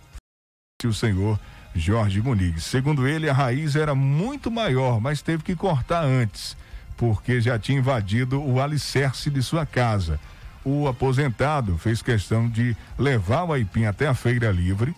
O 0.84 0.94
senhor 0.94 1.40
Jorge 1.74 2.22
Muniz. 2.22 2.66
Segundo 2.66 3.08
ele, 3.08 3.30
a 3.30 3.34
raiz 3.34 3.76
era 3.76 3.96
muito 3.96 4.52
maior, 4.52 5.00
mas 5.00 5.22
teve 5.22 5.44
que 5.44 5.56
cortar 5.56 6.04
antes, 6.04 6.58
porque 6.98 7.40
já 7.40 7.58
tinha 7.58 7.78
invadido 7.78 8.42
o 8.42 8.60
alicerce 8.60 9.30
de 9.30 9.42
sua 9.42 9.66
casa. 9.66 10.20
O 10.64 10.88
aposentado 10.88 11.78
fez 11.78 12.02
questão 12.02 12.50
de 12.50 12.76
levar 12.98 13.44
o 13.44 13.54
aipim 13.54 13.86
até 13.86 14.08
a 14.08 14.14
feira 14.14 14.52
livre, 14.52 14.94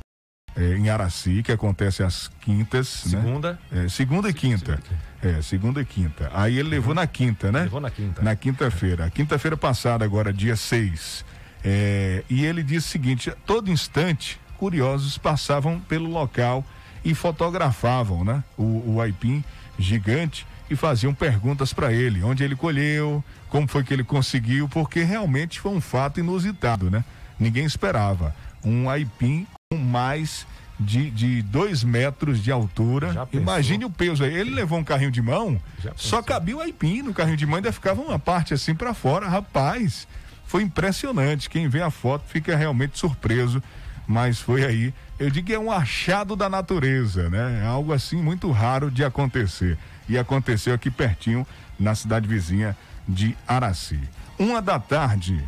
é, 0.56 0.78
em 0.78 0.90
Araci, 0.90 1.42
que 1.44 1.52
acontece 1.52 2.04
às 2.04 2.30
quintas. 2.42 2.88
Segunda? 2.88 3.60
Né? 3.72 3.86
É, 3.86 3.90
segunda 3.90 4.30
e 4.30 4.34
quinta. 4.34 4.80
É, 5.22 5.42
segunda 5.42 5.82
e 5.82 5.86
quinta. 5.86 6.30
Aí 6.34 6.60
ele 6.60 6.70
levou 6.70 6.94
na 6.94 7.08
quinta, 7.08 7.52
né? 7.52 7.64
Levou 7.64 7.82
na 7.82 7.90
quinta. 7.90 8.22
Na 8.22 8.36
quinta-feira. 8.36 9.10
Quinta-feira 9.10 9.58
passada, 9.58 10.06
agora, 10.06 10.32
dia 10.32 10.56
6. 10.56 11.26
É, 11.64 12.24
e 12.30 12.46
ele 12.46 12.62
disse 12.62 12.88
o 12.88 12.92
seguinte: 12.92 13.30
a 13.30 13.36
todo 13.46 13.72
instante, 13.72 14.40
curiosos 14.58 15.18
passavam 15.18 15.80
pelo 15.80 16.10
local 16.10 16.64
e 17.04 17.14
fotografavam, 17.16 18.24
né? 18.24 18.44
O, 18.58 18.96
o 18.96 19.02
aipim 19.02 19.44
gigante 19.78 20.46
e 20.70 20.76
faziam 20.76 21.14
perguntas 21.14 21.74
para 21.74 21.92
ele, 21.92 22.24
onde 22.24 22.44
ele 22.44 22.56
colheu, 22.56 23.24
como 23.50 23.68
foi 23.68 23.84
que 23.84 23.94
ele 23.94 24.04
conseguiu, 24.04 24.68
porque 24.70 25.04
realmente 25.04 25.60
foi 25.60 25.72
um 25.72 25.82
fato 25.82 26.20
inusitado, 26.20 26.90
né? 26.90 27.04
Ninguém 27.40 27.66
esperava. 27.66 28.36
Um 28.64 28.90
aipim 28.90 29.46
mais 29.78 30.46
de, 30.80 31.10
de 31.10 31.42
dois 31.42 31.84
metros 31.84 32.44
de 32.44 32.52
altura. 32.52 33.28
Imagine 33.32 33.86
o 33.86 33.90
peso 33.90 34.24
aí. 34.24 34.34
Ele 34.34 34.52
levou 34.52 34.80
um 34.80 34.84
carrinho 34.84 35.12
de 35.12 35.22
mão, 35.22 35.60
só 35.96 36.22
cabia 36.22 36.58
o 36.58 36.62
aipim 36.62 37.02
no 37.02 37.14
carrinho 37.14 37.38
de 37.38 37.46
mão, 37.46 37.58
ainda 37.58 37.72
ficava 37.72 38.02
uma 38.02 38.20
parte 38.20 38.54
assim 38.54 38.76
para 38.76 38.94
fora. 38.94 39.28
Rapaz, 39.28 40.08
foi 40.46 40.64
impressionante. 40.64 41.50
Quem 41.50 41.68
vê 41.68 41.82
a 41.82 41.90
foto 41.90 42.26
fica 42.28 42.56
realmente 42.56 42.98
surpreso. 42.98 43.62
Mas 44.06 44.40
foi 44.40 44.66
aí, 44.66 44.94
eu 45.18 45.30
digo 45.30 45.48
que 45.48 45.54
é 45.54 45.60
um 45.60 45.72
achado 45.72 46.36
da 46.36 46.50
natureza, 46.50 47.30
né? 47.30 47.62
É 47.64 47.66
algo 47.66 47.94
assim 47.94 48.18
muito 48.18 48.52
raro 48.52 48.92
de 48.92 49.02
acontecer. 49.02 49.78
E 50.10 50.18
aconteceu 50.18 50.74
aqui 50.74 50.92
pertinho, 50.92 51.48
na 51.80 51.96
cidade 51.96 52.28
vizinha 52.28 52.76
de 53.08 53.36
Araci. 53.48 54.00
Uma 54.38 54.62
da 54.62 54.78
tarde. 54.78 55.42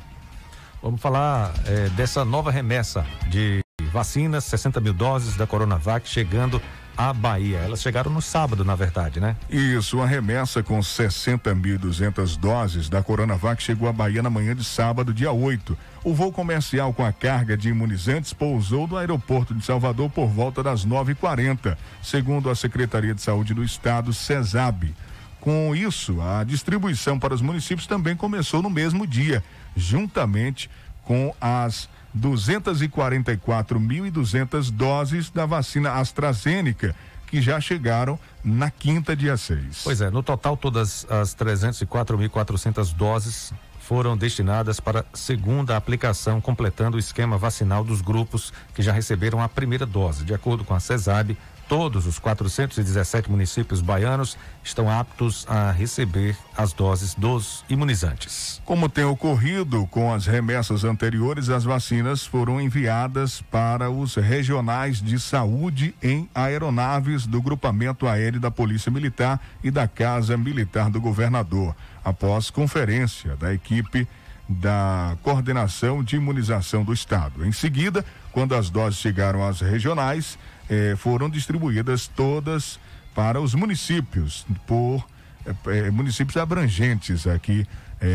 Vamos 0.82 1.02
falar 1.02 1.54
eh, 1.66 1.90
dessa 1.98 2.24
nova 2.24 2.50
remessa 2.50 3.06
de 3.28 3.65
vacinas, 3.96 4.44
60 4.44 4.82
mil 4.82 4.94
doses 4.94 5.38
da 5.38 5.48
Coronavac 5.48 6.06
chegando 6.06 6.62
à 6.98 7.14
Bahia. 7.14 7.60
Elas 7.60 7.82
chegaram 7.82 8.12
no 8.12 8.22
sábado, 8.22 8.66
na 8.66 8.76
verdade, 8.76 9.22
né? 9.22 9.38
Isso, 9.50 9.96
uma 9.96 10.06
remessa 10.06 10.62
com 10.62 10.78
60.200 10.80 12.38
doses 12.38 12.90
da 12.90 13.02
Coronavac 13.02 13.64
chegou 13.64 13.88
à 13.88 13.94
Bahia 13.94 14.22
na 14.22 14.30
manhã 14.30 14.54
de 14.54 14.66
sábado, 14.66 15.14
dia 15.14 15.32
8. 15.32 15.78
O 16.04 16.14
voo 16.14 16.30
comercial 16.30 16.94
com 16.94 17.06
a 17.06 17.14
carga 17.14 17.56
de 17.56 17.70
imunizantes 17.70 18.34
pousou 18.34 18.86
no 18.86 18.98
aeroporto 18.98 19.56
de 19.56 19.64
Salvador 19.64 20.10
por 20.10 20.28
volta 20.28 20.62
das 20.62 20.86
9h40, 20.86 21.78
segundo 22.04 22.50
a 22.50 22.56
Secretaria 22.56 23.16
de 23.16 23.22
Saúde 23.22 23.54
do 23.54 23.64
Estado, 23.64 24.14
CESAB. 24.14 24.94
Com 25.40 25.74
isso, 25.74 26.20
a 26.20 26.44
distribuição 26.44 27.18
para 27.18 27.34
os 27.34 27.42
municípios 27.42 27.88
também 27.88 28.14
começou 28.14 28.62
no 28.62 28.70
mesmo 28.70 29.08
dia, 29.08 29.42
juntamente 29.74 30.70
com 31.02 31.34
as 31.40 31.88
244.200 32.18 34.72
doses 34.72 35.30
da 35.30 35.46
vacina 35.46 35.92
AstraZeneca, 35.94 36.96
que 37.28 37.42
já 37.42 37.60
chegaram 37.60 38.18
na 38.44 38.72
quinta, 38.72 39.16
dia 39.16 39.36
6. 39.36 39.82
Pois 39.84 40.02
é, 40.02 40.10
no 40.10 40.24
total, 40.24 40.56
todas 40.56 41.06
as 41.10 41.36
304.400 41.36 42.94
doses 42.94 43.52
foram 43.80 44.16
destinadas 44.18 44.80
para 44.80 45.06
segunda 45.14 45.78
aplicação, 45.78 46.42
completando 46.42 46.98
o 46.98 47.00
esquema 47.00 47.38
vacinal 47.38 47.84
dos 47.84 48.02
grupos 48.02 48.52
que 48.74 48.82
já 48.82 48.92
receberam 48.92 49.40
a 49.42 49.48
primeira 49.48 49.86
dose. 49.86 50.26
De 50.26 50.34
acordo 50.34 50.64
com 50.64 50.74
a 50.74 50.80
CESAB, 50.80 51.38
todos 51.68 52.06
os 52.06 52.20
417 52.20 53.30
municípios 53.30 53.82
baianos 53.82 54.38
estão 54.64 54.90
aptos 54.90 55.46
a 55.50 55.72
receber 55.72 56.38
as 56.56 56.74
doses 56.74 57.14
dos 57.16 57.66
imunizantes. 57.70 58.62
Como 58.66 58.90
tem 58.90 59.04
ocorrido 59.04 59.86
com 59.88 60.14
as 60.14 60.26
remessas 60.26 60.84
anteriores, 60.84 61.50
as 61.50 61.64
vacinas 61.64 62.26
foram 62.26 62.62
enviadas 62.62 63.42
para 63.42 63.90
os 63.90 64.16
regionais 64.16 65.02
de 65.02 65.20
saúde 65.20 65.96
em 66.02 66.30
aeronaves 66.34 67.26
do 67.26 67.42
grupamento 67.42 68.08
aéreo 68.08 68.40
da 68.40 68.52
Polícia 68.52 68.92
Militar 68.92 69.42
e 69.64 69.72
da 69.72 69.88
Casa 69.88 70.38
Militar 70.38 70.90
do 70.90 71.02
Governador, 71.02 71.76
após 72.04 72.50
conferência 72.50 73.36
da 73.36 73.54
equipe 73.54 74.08
da 74.48 75.18
coordenação 75.24 76.04
de 76.04 76.18
imunização 76.18 76.84
do 76.84 76.94
estado. 76.94 77.46
Em 77.46 77.52
seguida, 77.52 78.06
quando 78.32 78.54
as 78.54 78.70
doses 78.70 79.00
chegaram 79.00 79.44
às 79.44 79.60
regionais, 79.60 80.38
eh, 80.70 80.96
foram 80.98 81.30
distribuídas 81.30 82.08
todas 82.08 82.80
para 83.14 83.40
os 83.40 83.54
municípios, 83.54 84.46
por 84.66 85.06
eh, 85.46 85.54
eh, 85.68 85.92
municípios 85.92 86.38
abrangentes 86.38 87.28
aqui 87.28 87.68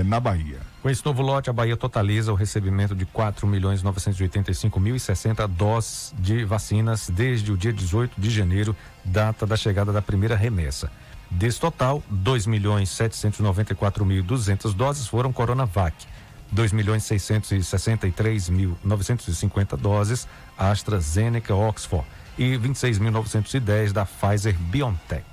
na 0.05 0.21
Bahia. 0.21 0.59
Com 0.83 0.91
esse 0.91 1.05
novo 1.05 1.23
lote, 1.23 1.49
a 1.51 1.53
Bahia 1.53 1.77
totaliza 1.77 2.31
o 2.31 2.37
recebimento 2.37 2.95
de 2.95 3.07
4 3.07 3.47
milhões 3.47 3.83
985 3.83 4.79
mil 4.79 4.95
e 4.95 5.01
60 5.01 5.49
doses 5.49 6.15
de 6.19 6.45
vacinas 6.45 7.09
desde 7.09 7.51
o 7.51 7.57
dia 7.57 7.73
18 7.73 8.21
de 8.21 8.31
janeiro, 8.31 8.77
data 9.05 9.47
da 9.47 9.57
chegada 9.57 9.91
da 9.91 10.03
primeira 10.03 10.37
remessa. 10.37 10.93
Desse 11.31 11.59
total, 11.59 12.03
2 12.11 12.47
milhões 12.47 12.91
794 12.91 14.05
mil 14.05 14.23
200 14.23 14.75
doses 14.75 15.07
foram 15.09 15.33
Coronavac. 15.33 16.07
2 16.53 16.73
milhões 16.73 17.05
663 17.05 18.49
mil 18.51 18.77
950 18.85 19.77
doses 19.77 20.29
AstraZeneca 20.59 21.55
Oxford 21.55 22.07
e 22.41 22.57
26.910 22.57 23.93
da 23.93 24.07
Pfizer 24.07 24.57
BioNTech. 24.59 25.25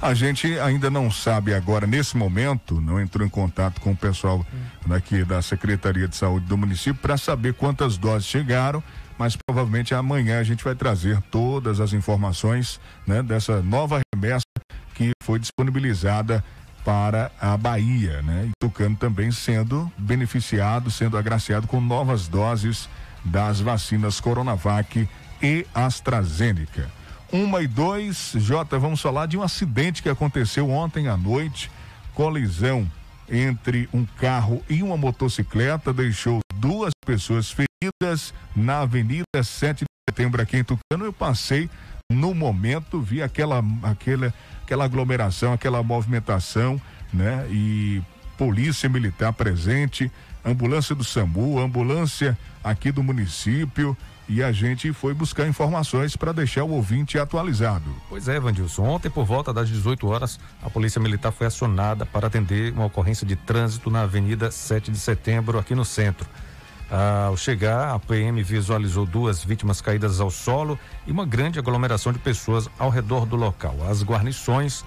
A 0.00 0.14
gente 0.14 0.58
ainda 0.60 0.88
não 0.88 1.10
sabe 1.10 1.52
agora, 1.52 1.86
nesse 1.88 2.16
momento, 2.16 2.80
não 2.80 3.00
entrou 3.00 3.26
em 3.26 3.28
contato 3.28 3.80
com 3.80 3.90
o 3.90 3.96
pessoal 3.96 4.46
daqui 4.86 5.24
da 5.24 5.42
Secretaria 5.42 6.06
de 6.08 6.16
Saúde 6.16 6.46
do 6.46 6.56
município 6.56 6.94
para 6.94 7.18
saber 7.18 7.52
quantas 7.54 7.98
doses 7.98 8.26
chegaram, 8.26 8.82
mas 9.18 9.36
provavelmente 9.36 9.92
amanhã 9.92 10.38
a 10.38 10.44
gente 10.44 10.64
vai 10.64 10.74
trazer 10.74 11.20
todas 11.30 11.80
as 11.80 11.92
informações 11.92 12.80
né, 13.06 13.22
dessa 13.22 13.60
nova 13.60 14.00
remessa 14.14 14.44
que 14.94 15.10
foi 15.22 15.38
disponibilizada 15.38 16.42
para 16.84 17.30
a 17.38 17.56
Bahia, 17.56 18.22
né? 18.22 18.46
E 18.46 18.50
Tucano 18.58 18.96
também 18.96 19.30
sendo 19.30 19.90
beneficiado, 19.98 20.90
sendo 20.90 21.18
agraciado 21.18 21.66
com 21.66 21.78
novas 21.78 22.26
doses 22.26 22.88
das 23.22 23.60
vacinas 23.60 24.18
Coronavac 24.18 25.06
e 25.42 25.66
AstraZeneca. 25.74 26.90
Uma 27.32 27.62
e 27.62 27.66
dois, 27.68 28.32
Jota, 28.36 28.78
vamos 28.78 29.00
falar 29.00 29.26
de 29.26 29.36
um 29.36 29.42
acidente 29.42 30.02
que 30.02 30.08
aconteceu 30.08 30.68
ontem 30.68 31.08
à 31.08 31.16
noite. 31.16 31.70
Colisão 32.14 32.90
entre 33.30 33.88
um 33.92 34.04
carro 34.04 34.62
e 34.68 34.82
uma 34.82 34.96
motocicleta 34.96 35.92
deixou 35.92 36.40
duas 36.56 36.90
pessoas 37.06 37.50
feridas 37.50 38.34
na 38.54 38.80
Avenida 38.80 39.24
7 39.42 39.84
de 39.84 39.86
Setembro 40.10 40.42
aqui 40.42 40.56
em 40.56 40.64
Tucano. 40.64 41.04
Eu 41.04 41.12
passei 41.12 41.70
no 42.10 42.34
momento, 42.34 43.00
vi 43.00 43.22
aquela, 43.22 43.62
aquela, 43.84 44.34
aquela 44.64 44.84
aglomeração, 44.84 45.52
aquela 45.52 45.82
movimentação, 45.82 46.80
né? 47.14 47.46
E 47.48 48.02
polícia 48.36 48.88
militar 48.88 49.32
presente, 49.32 50.10
ambulância 50.44 50.94
do 50.94 51.04
SAMU, 51.04 51.60
ambulância 51.60 52.36
aqui 52.64 52.90
do 52.90 53.02
município 53.02 53.96
e 54.32 54.44
a 54.44 54.52
gente 54.52 54.92
foi 54.92 55.12
buscar 55.12 55.48
informações 55.48 56.14
para 56.14 56.32
deixar 56.32 56.62
o 56.62 56.70
ouvinte 56.70 57.18
atualizado. 57.18 57.92
Pois 58.08 58.28
é, 58.28 58.38
Vandilson. 58.38 58.84
Ontem, 58.84 59.10
por 59.10 59.24
volta 59.24 59.52
das 59.52 59.68
18 59.68 60.06
horas, 60.06 60.38
a 60.62 60.70
Polícia 60.70 61.00
Militar 61.00 61.32
foi 61.32 61.48
acionada 61.48 62.06
para 62.06 62.28
atender 62.28 62.72
uma 62.72 62.84
ocorrência 62.84 63.26
de 63.26 63.34
trânsito 63.34 63.90
na 63.90 64.02
Avenida 64.02 64.48
7 64.52 64.92
de 64.92 64.98
Setembro, 64.98 65.58
aqui 65.58 65.74
no 65.74 65.84
centro. 65.84 66.28
Ao 67.26 67.36
chegar, 67.36 67.92
a 67.92 67.98
PM 67.98 68.40
visualizou 68.40 69.04
duas 69.04 69.42
vítimas 69.42 69.80
caídas 69.80 70.20
ao 70.20 70.30
solo 70.30 70.78
e 71.08 71.10
uma 71.10 71.26
grande 71.26 71.58
aglomeração 71.58 72.12
de 72.12 72.20
pessoas 72.20 72.70
ao 72.78 72.88
redor 72.88 73.26
do 73.26 73.34
local. 73.34 73.74
As 73.88 74.04
guarnições 74.04 74.84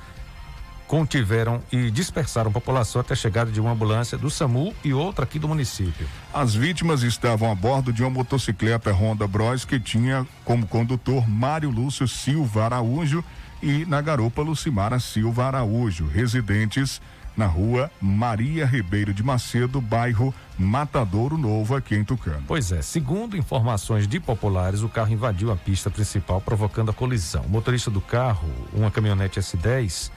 contiveram 0.94 1.60
e 1.72 1.90
dispersaram 1.90 2.52
a 2.52 2.54
população 2.54 3.02
até 3.02 3.14
a 3.14 3.18
chegada 3.18 3.52
de 3.52 3.60
uma 3.60 3.72
ambulância 3.72 4.16
do 4.16 4.30
SAMU 4.30 4.76
e 4.84 4.94
outra 4.94 5.24
aqui 5.26 5.40
do 5.40 5.48
município. 5.48 6.08
As 6.32 6.54
vítimas 6.54 7.02
estavam 7.02 7.52
a 7.52 7.56
bordo 7.56 7.92
de 7.92 8.04
uma 8.04 8.12
motocicleta 8.12 8.94
Honda 8.94 9.28
Bros 9.28 9.66
que 9.66 9.80
tinha 9.80 10.24
como 10.46 10.68
condutor 10.68 11.28
Mário 11.28 11.72
Lúcio 11.72 12.08
Silva 12.08 12.66
Araújo 12.66 13.24
e 13.60 13.86
na 13.86 14.02
garupa 14.02 14.44
Lucimara 14.44 15.00
Silva 15.00 15.46
Araújo, 15.46 16.06
residentes 16.06 17.02
na 17.36 17.48
rua 17.48 17.90
Maria 18.00 18.64
Ribeiro 18.64 19.16
de 19.16 19.24
Macedo, 19.24 19.82
bairro 19.82 20.32
Matadouro 20.60 21.40
Novo, 21.40 21.76
aqui 21.76 21.96
em 21.96 22.04
Tucano. 22.04 22.44
Pois 22.48 22.72
é, 22.72 22.84
segundo 22.84 23.36
informações 23.36 24.08
de 24.08 24.20
populares, 24.20 24.84
o 24.84 24.90
carro 24.90 25.12
invadiu 25.12 25.52
a 25.52 25.56
pista 25.56 25.90
principal, 25.90 26.40
provocando 26.40 26.92
a 26.92 26.94
colisão. 26.94 27.42
O 27.46 27.50
motorista 27.50 27.90
do 27.90 28.00
carro, 28.00 28.48
uma 28.72 28.92
caminhonete 28.92 29.40
S10, 29.40 30.12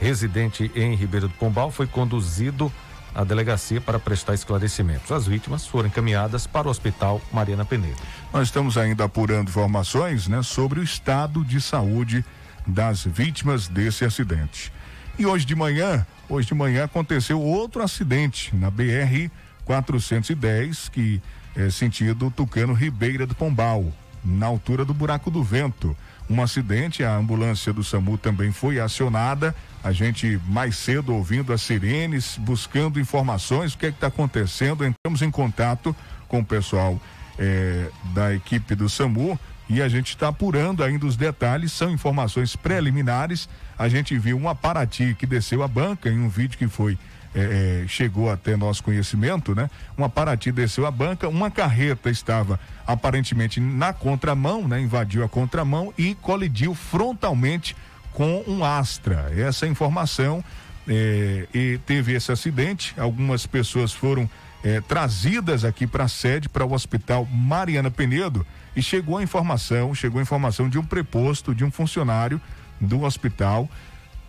residente 0.00 0.70
em 0.74 0.94
Ribeiro 0.94 1.28
do 1.28 1.34
Pombal, 1.34 1.70
foi 1.70 1.86
conduzido 1.86 2.72
à 3.14 3.22
delegacia 3.22 3.80
para 3.80 3.98
prestar 3.98 4.34
esclarecimentos. 4.34 5.12
As 5.12 5.26
vítimas 5.26 5.66
foram 5.66 5.88
encaminhadas 5.88 6.46
para 6.46 6.66
o 6.66 6.70
Hospital 6.70 7.20
Mariana 7.32 7.64
Penedo. 7.64 8.00
Nós 8.32 8.48
estamos 8.48 8.78
ainda 8.78 9.04
apurando 9.04 9.48
informações 9.48 10.26
né, 10.26 10.42
sobre 10.42 10.80
o 10.80 10.82
estado 10.82 11.44
de 11.44 11.60
saúde 11.60 12.24
das 12.66 13.04
vítimas 13.04 13.68
desse 13.68 14.04
acidente. 14.04 14.72
E 15.18 15.26
hoje 15.26 15.44
de 15.44 15.54
manhã, 15.54 16.06
hoje 16.28 16.48
de 16.48 16.54
manhã 16.54 16.84
aconteceu 16.84 17.40
outro 17.40 17.82
acidente 17.82 18.56
na 18.56 18.70
BR 18.70 19.28
410, 19.64 20.88
que 20.88 21.20
é 21.54 21.68
sentido 21.68 22.30
Tucano 22.30 22.72
Ribeira 22.72 23.26
do 23.26 23.34
Pombal, 23.34 23.92
na 24.24 24.46
altura 24.46 24.84
do 24.84 24.94
Buraco 24.94 25.30
do 25.30 25.42
Vento 25.42 25.96
um 26.30 26.40
acidente, 26.40 27.02
a 27.02 27.16
ambulância 27.16 27.72
do 27.72 27.82
SAMU 27.82 28.16
também 28.16 28.52
foi 28.52 28.78
acionada. 28.78 29.52
A 29.82 29.92
gente 29.92 30.38
mais 30.46 30.76
cedo 30.76 31.14
ouvindo 31.14 31.52
as 31.52 31.62
sirenes, 31.62 32.36
buscando 32.38 33.00
informações, 33.00 33.72
o 33.72 33.78
que 33.78 33.86
é 33.86 33.88
está 33.88 34.08
acontecendo. 34.08 34.84
Entramos 34.84 35.22
em 35.22 35.30
contato 35.30 35.94
com 36.28 36.40
o 36.40 36.44
pessoal 36.44 37.00
eh, 37.38 37.90
da 38.14 38.34
equipe 38.34 38.74
do 38.74 38.88
SAMU 38.88 39.38
e 39.70 39.80
a 39.80 39.88
gente 39.88 40.08
está 40.08 40.28
apurando 40.28 40.82
ainda 40.82 41.06
os 41.06 41.16
detalhes, 41.16 41.72
são 41.72 41.90
informações 41.90 42.56
preliminares. 42.56 43.48
A 43.78 43.88
gente 43.88 44.18
viu 44.18 44.36
um 44.36 44.54
Paraty 44.54 45.14
que 45.14 45.24
desceu 45.26 45.62
a 45.62 45.68
banca 45.68 46.10
em 46.10 46.18
um 46.18 46.28
vídeo 46.28 46.58
que 46.58 46.66
foi 46.66 46.98
é, 47.32 47.84
chegou 47.86 48.30
até 48.30 48.56
nosso 48.56 48.82
conhecimento, 48.82 49.54
né? 49.54 49.70
Uma 49.96 50.08
Paraty 50.08 50.50
desceu 50.50 50.86
a 50.86 50.90
banca, 50.90 51.28
uma 51.28 51.50
carreta 51.50 52.10
estava 52.10 52.58
aparentemente 52.86 53.60
na 53.60 53.92
contramão, 53.92 54.66
né? 54.66 54.80
Invadiu 54.80 55.24
a 55.24 55.28
contramão 55.28 55.94
e 55.96 56.14
colidiu 56.16 56.74
frontalmente 56.74 57.76
com 58.12 58.42
um 58.46 58.64
Astra. 58.64 59.32
Essa 59.36 59.66
informação 59.66 60.44
é, 60.88 61.46
e 61.52 61.78
teve 61.86 62.14
esse 62.14 62.30
acidente. 62.30 62.94
Algumas 62.98 63.46
pessoas 63.46 63.92
foram 63.92 64.28
é, 64.62 64.80
trazidas 64.80 65.64
aqui 65.64 65.86
para 65.86 66.04
a 66.04 66.08
sede, 66.08 66.48
para 66.48 66.64
o 66.64 66.72
Hospital 66.72 67.26
Mariana 67.26 67.90
Penedo, 67.90 68.46
e 68.74 68.82
chegou 68.82 69.18
a 69.18 69.22
informação, 69.22 69.94
chegou 69.94 70.18
a 70.18 70.22
informação 70.22 70.68
de 70.68 70.78
um 70.78 70.84
preposto, 70.84 71.54
de 71.54 71.64
um 71.64 71.70
funcionário 71.70 72.40
do 72.80 73.02
hospital 73.02 73.68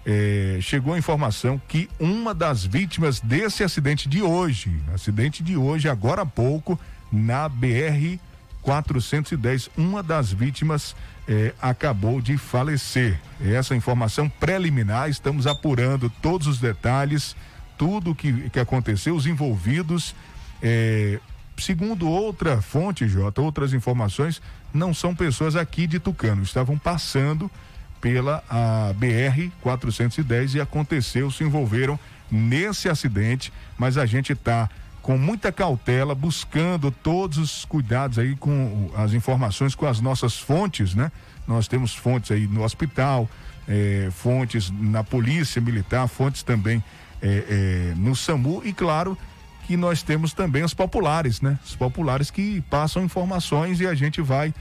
é, 0.05 0.57
chegou 0.61 0.93
a 0.93 0.97
informação 0.97 1.61
que 1.67 1.89
uma 1.99 2.33
das 2.33 2.65
vítimas 2.65 3.19
desse 3.19 3.63
acidente 3.63 4.09
de 4.09 4.21
hoje, 4.21 4.71
acidente 4.93 5.43
de 5.43 5.55
hoje, 5.55 5.87
agora 5.87 6.23
há 6.23 6.25
pouco, 6.25 6.79
na 7.11 7.47
BR 7.47 8.17
410, 8.61 9.69
uma 9.77 10.01
das 10.01 10.31
vítimas 10.31 10.95
é, 11.27 11.53
acabou 11.61 12.21
de 12.21 12.37
falecer. 12.37 13.19
Essa 13.39 13.75
informação 13.75 14.27
preliminar, 14.27 15.09
estamos 15.09 15.47
apurando 15.47 16.09
todos 16.21 16.47
os 16.47 16.59
detalhes, 16.59 17.35
tudo 17.77 18.15
que, 18.15 18.49
que 18.49 18.59
aconteceu, 18.59 19.15
os 19.15 19.25
envolvidos. 19.25 20.15
É, 20.61 21.19
segundo 21.57 22.09
outra 22.09 22.61
fonte, 22.61 23.07
Jota, 23.07 23.41
outras 23.41 23.73
informações, 23.73 24.41
não 24.73 24.93
são 24.93 25.15
pessoas 25.15 25.55
aqui 25.55 25.87
de 25.87 25.99
Tucano, 25.99 26.43
estavam 26.43 26.77
passando 26.77 27.49
pela 27.99 28.43
a 28.49 28.93
BR 28.93 29.51
410 29.61 30.55
e 30.55 30.61
aconteceu, 30.61 31.29
se 31.29 31.43
envolveram 31.43 31.99
nesse 32.31 32.89
acidente, 32.89 33.53
mas 33.77 33.97
a 33.97 34.05
gente 34.05 34.33
está 34.33 34.69
com 35.01 35.17
muita 35.17 35.51
cautela, 35.51 36.13
buscando 36.13 36.91
todos 36.91 37.37
os 37.37 37.65
cuidados 37.65 38.19
aí 38.19 38.35
com 38.35 38.89
as 38.95 39.13
informações 39.13 39.73
com 39.73 39.87
as 39.87 39.99
nossas 39.99 40.37
fontes, 40.37 40.93
né? 40.93 41.11
Nós 41.47 41.67
temos 41.67 41.95
fontes 41.95 42.31
aí 42.31 42.47
no 42.47 42.63
hospital, 42.63 43.27
eh, 43.67 44.09
fontes 44.11 44.69
na 44.69 45.03
polícia 45.03 45.59
militar, 45.59 46.07
fontes 46.07 46.43
também 46.43 46.83
eh, 47.21 47.45
eh, 47.49 47.93
no 47.97 48.15
SAMU 48.15 48.61
e 48.63 48.71
claro 48.71 49.17
que 49.65 49.75
nós 49.75 50.03
temos 50.03 50.33
também 50.33 50.63
os 50.63 50.73
populares, 50.73 51.41
né? 51.41 51.57
Os 51.65 51.75
populares 51.75 52.29
que 52.29 52.61
passam 52.69 53.03
informações 53.03 53.79
e 53.79 53.87
a 53.87 53.93
gente 53.93 54.21
vai 54.21 54.53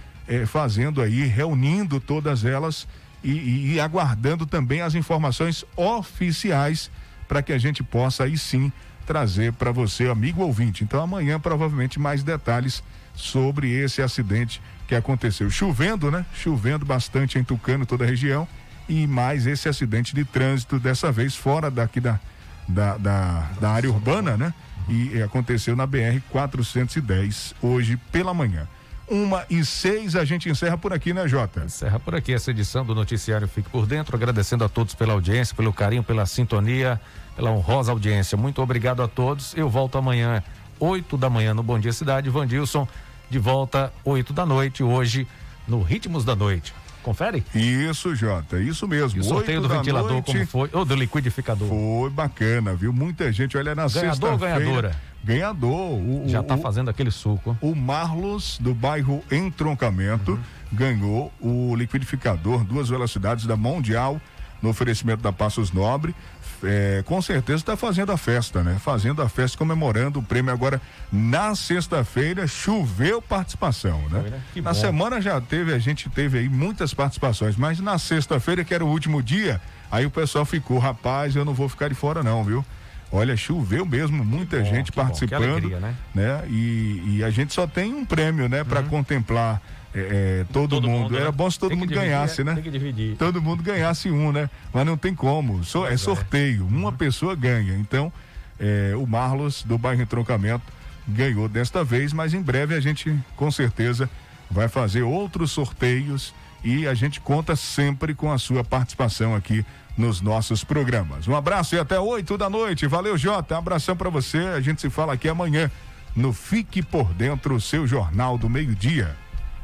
fazendo 0.47 1.03
aí, 1.03 1.26
reunindo 1.26 1.99
todas 1.99 2.45
elas 2.45 2.86
e, 3.22 3.32
e, 3.32 3.72
e 3.72 3.80
aguardando 3.80 4.47
também 4.47 4.80
as 4.80 4.95
informações 4.95 5.64
oficiais 5.74 6.88
para 7.26 7.43
que 7.43 7.53
a 7.53 7.59
gente 7.59 7.82
possa 7.82 8.22
aí 8.22 8.38
sim 8.38 8.72
trazer 9.11 9.52
para 9.54 9.72
você, 9.72 10.06
amigo 10.06 10.40
ouvinte. 10.40 10.84
Então 10.84 11.02
amanhã 11.02 11.40
provavelmente 11.40 11.98
mais 11.98 12.22
detalhes 12.22 12.80
sobre 13.12 13.68
esse 13.68 14.00
acidente 14.00 14.62
que 14.86 14.94
aconteceu. 14.94 15.50
Chovendo, 15.50 16.12
né? 16.12 16.24
Chovendo 16.32 16.86
bastante 16.86 17.36
em 17.36 17.42
Tucano, 17.42 17.84
toda 17.84 18.04
a 18.04 18.06
região. 18.06 18.46
E 18.88 19.08
mais 19.08 19.48
esse 19.48 19.68
acidente 19.68 20.14
de 20.14 20.24
trânsito, 20.24 20.78
dessa 20.78 21.11
vez 21.11 21.34
fora 21.34 21.72
daqui 21.72 21.98
da, 21.98 22.20
da, 22.68 22.96
da, 22.98 23.50
da 23.61 23.70
área 23.70 23.90
urbana, 23.90 24.36
né? 24.36 24.54
E 24.88 25.20
aconteceu 25.20 25.74
na 25.74 25.86
BR 25.86 26.20
410 26.30 27.56
hoje 27.61 27.96
pela 28.12 28.32
manhã 28.32 28.68
uma 29.11 29.44
e 29.50 29.64
seis, 29.64 30.14
a 30.14 30.24
gente 30.24 30.48
encerra 30.48 30.78
por 30.78 30.92
aqui, 30.92 31.12
né, 31.12 31.26
Jota? 31.26 31.64
Encerra 31.64 31.98
por 31.98 32.14
aqui 32.14 32.32
essa 32.32 32.52
edição 32.52 32.84
do 32.84 32.94
Noticiário 32.94 33.48
Fique 33.48 33.68
por 33.68 33.84
Dentro, 33.84 34.16
agradecendo 34.16 34.64
a 34.64 34.68
todos 34.68 34.94
pela 34.94 35.12
audiência, 35.12 35.54
pelo 35.54 35.72
carinho, 35.72 36.02
pela 36.02 36.24
sintonia, 36.26 37.00
pela 37.34 37.50
honrosa 37.50 37.90
audiência. 37.90 38.38
Muito 38.38 38.62
obrigado 38.62 39.02
a 39.02 39.08
todos. 39.08 39.52
Eu 39.56 39.68
volto 39.68 39.98
amanhã, 39.98 40.42
oito 40.78 41.16
da 41.16 41.28
manhã, 41.28 41.52
no 41.52 41.62
Bom 41.62 41.78
Dia 41.78 41.92
Cidade. 41.92 42.30
Vandilson, 42.30 42.86
de 43.28 43.38
volta, 43.38 43.92
oito 44.04 44.32
da 44.32 44.46
noite, 44.46 44.82
hoje, 44.82 45.26
no 45.66 45.82
Ritmos 45.82 46.24
da 46.24 46.36
Noite. 46.36 46.72
Confere? 47.02 47.42
Isso, 47.54 48.14
Jota, 48.14 48.61
isso 48.61 48.86
mesmo. 48.86 49.18
E 49.18 49.20
o 49.22 49.24
sorteio 49.24 49.61
do 49.61 49.68
ventilador, 49.68 50.12
noite, 50.12 50.32
como 50.32 50.46
foi? 50.46 50.70
Ou 50.72 50.84
do 50.84 50.94
liquidificador? 50.94 51.66
Foi 51.66 52.11
bacana, 52.11 52.74
viu? 52.74 52.92
Muita 52.92 53.32
gente, 53.32 53.56
olha, 53.56 53.74
na 53.74 53.88
sexta-feira. 53.88 54.18
Ganhador 54.18 54.32
ou 54.32 54.38
ganhadora? 54.38 55.09
Ganhador. 55.23 55.93
O, 55.93 56.25
Já 56.27 56.41
está 56.41 56.57
fazendo 56.57 56.89
aquele 56.91 57.11
suco. 57.11 57.57
O 57.61 57.75
Marlos, 57.75 58.59
do 58.59 58.75
bairro 58.75 59.23
Entroncamento, 59.31 60.33
uhum. 60.33 60.39
ganhou 60.73 61.33
o 61.41 61.75
liquidificador 61.75 62.64
duas 62.64 62.89
velocidades 62.89 63.47
da 63.47 63.57
Mundial 63.57 64.21
no 64.62 64.68
oferecimento 64.68 65.23
da 65.23 65.33
Passos 65.33 65.73
Nobre. 65.73 66.14
É, 66.62 67.03
com 67.07 67.23
certeza 67.23 67.57
está 67.57 67.77
fazendo 67.77 68.12
a 68.12 68.18
festa, 68.18 68.62
né? 68.62 68.79
Fazendo 68.79 69.23
a 69.23 69.29
festa, 69.31 69.57
comemorando 69.57 70.18
o 70.18 70.23
prêmio. 70.23 70.53
Agora, 70.53 70.81
na 71.11 71.55
sexta-feira, 71.55 72.47
choveu 72.47 73.23
participação, 73.23 73.99
né? 74.11 74.21
né? 74.31 74.43
na 74.57 74.73
bom. 74.73 74.75
semana 74.75 75.23
já 75.23 75.41
teve, 75.41 75.73
a 75.73 75.79
gente 75.79 76.11
teve 76.11 76.39
aí 76.39 76.49
muitas 76.51 76.93
participações, 76.93 77.57
mas 77.57 77.81
na 77.81 77.99
sexta-feira, 77.99 78.62
que 78.62 78.75
era 78.75 78.85
o 78.85 78.89
último 78.89 79.23
dia, 79.23 79.59
aí 79.91 80.05
o 80.05 80.11
pessoal 80.11 80.45
ficou, 80.45 80.79
rapaz, 80.79 81.35
eu 81.35 81.47
não 81.47 81.55
vou 81.55 81.68
ficar 81.68 81.89
de 81.89 81.95
fora, 81.95 82.23
não, 82.23 82.45
viu? 82.45 82.64
Olha, 83.12 83.36
choveu 83.36 83.84
mesmo, 83.84 84.24
muita 84.24 84.58
bom, 84.58 84.64
gente 84.64 84.92
participando, 84.92 85.44
alegria, 85.44 85.80
né? 85.80 85.94
né? 86.14 86.44
E, 86.48 87.16
e, 87.16 87.24
a 87.24 87.30
gente 87.30 87.52
só 87.52 87.66
tem 87.66 87.92
um 87.92 88.04
prêmio, 88.04 88.48
né, 88.48 88.62
para 88.62 88.80
uhum. 88.80 88.88
contemplar 88.88 89.61
é, 89.92 90.42
é, 90.42 90.46
todo, 90.52 90.76
todo, 90.76 90.88
mundo. 90.88 91.02
mundo 91.02 91.16
Era 91.16 91.26
né? 91.26 91.32
bom 91.32 91.50
se 91.50 91.58
todo 91.58 91.76
mundo 91.76 91.88
dividir, 91.88 92.08
ganhasse, 92.08 92.44
né? 92.44 92.54
Tem 92.54 92.62
que 92.62 92.70
dividir. 92.70 93.16
Todo 93.16 93.42
mundo 93.42 93.62
ganhasse 93.62 94.11
um, 94.11 94.30
né? 94.30 94.48
Mas 94.72 94.86
não 94.86 94.96
tem 94.96 95.12
como. 95.14 95.64
So, 95.64 95.84
é, 95.84 95.94
é 95.94 95.96
sorteio. 95.96 96.64
Uma 96.66 96.90
uhum. 96.90 96.96
pessoa 96.96 97.34
ganha. 97.34 97.74
Então, 97.74 98.12
é, 98.58 98.94
o 98.94 99.06
Marlos 99.06 99.64
do 99.64 99.76
bairro 99.76 100.02
Entroncamento 100.02 100.62
ganhou 101.08 101.48
desta 101.48 101.82
vez, 101.82 102.12
mas 102.12 102.32
em 102.32 102.40
breve 102.40 102.74
a 102.74 102.80
gente 102.80 103.12
com 103.34 103.50
certeza 103.50 104.08
vai 104.48 104.68
fazer 104.68 105.02
outros 105.02 105.50
sorteios 105.50 106.32
e 106.62 106.86
a 106.86 106.94
gente 106.94 107.20
conta 107.20 107.56
sempre 107.56 108.14
com 108.14 108.30
a 108.30 108.38
sua 108.38 108.62
participação 108.62 109.34
aqui 109.34 109.64
nos 110.01 110.20
nossos 110.20 110.64
programas. 110.64 111.28
Um 111.28 111.36
abraço 111.36 111.76
e 111.76 111.78
até 111.78 112.01
oito 112.01 112.38
da 112.38 112.48
noite. 112.48 112.86
Valeu, 112.86 113.16
Jota. 113.16 113.55
Um 113.55 113.59
abração 113.59 113.94
para 113.94 114.09
você. 114.09 114.38
A 114.38 114.61
gente 114.61 114.80
se 114.80 114.88
fala 114.90 115.12
aqui 115.12 115.28
amanhã 115.28 115.70
no 116.16 116.32
Fique 116.32 116.82
por 116.82 117.12
Dentro, 117.12 117.55
o 117.55 117.61
seu 117.61 117.86
jornal 117.86 118.36
do 118.36 118.48
meio-dia. 118.48 119.14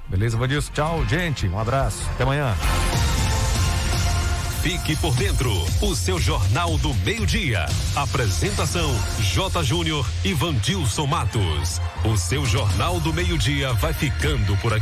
Beleza, 0.09 0.37
Vandilson? 0.37 0.73
Tchau, 0.73 1.07
gente. 1.07 1.49
Um 1.49 1.59
abraço. 1.59 2.09
Até 2.15 2.23
amanhã. 2.23 2.55
Fique 4.63 4.97
por 4.97 5.15
dentro, 5.15 5.53
o 5.81 5.95
seu 5.95 6.19
jornal 6.19 6.77
do 6.79 6.93
meio-dia. 6.97 7.67
Apresentação: 7.95 8.93
J. 9.21 9.63
Júnior 9.63 10.05
e 10.25 10.35
Vandilson 10.35 11.07
Matos. 11.07 11.81
O 12.05 12.17
seu 12.17 12.45
jornal 12.45 12.99
do 13.01 13.13
meio-dia 13.13 13.73
vai 13.75 13.93
ficando 13.93 14.57
por 14.57 14.73
aqui. 14.73 14.75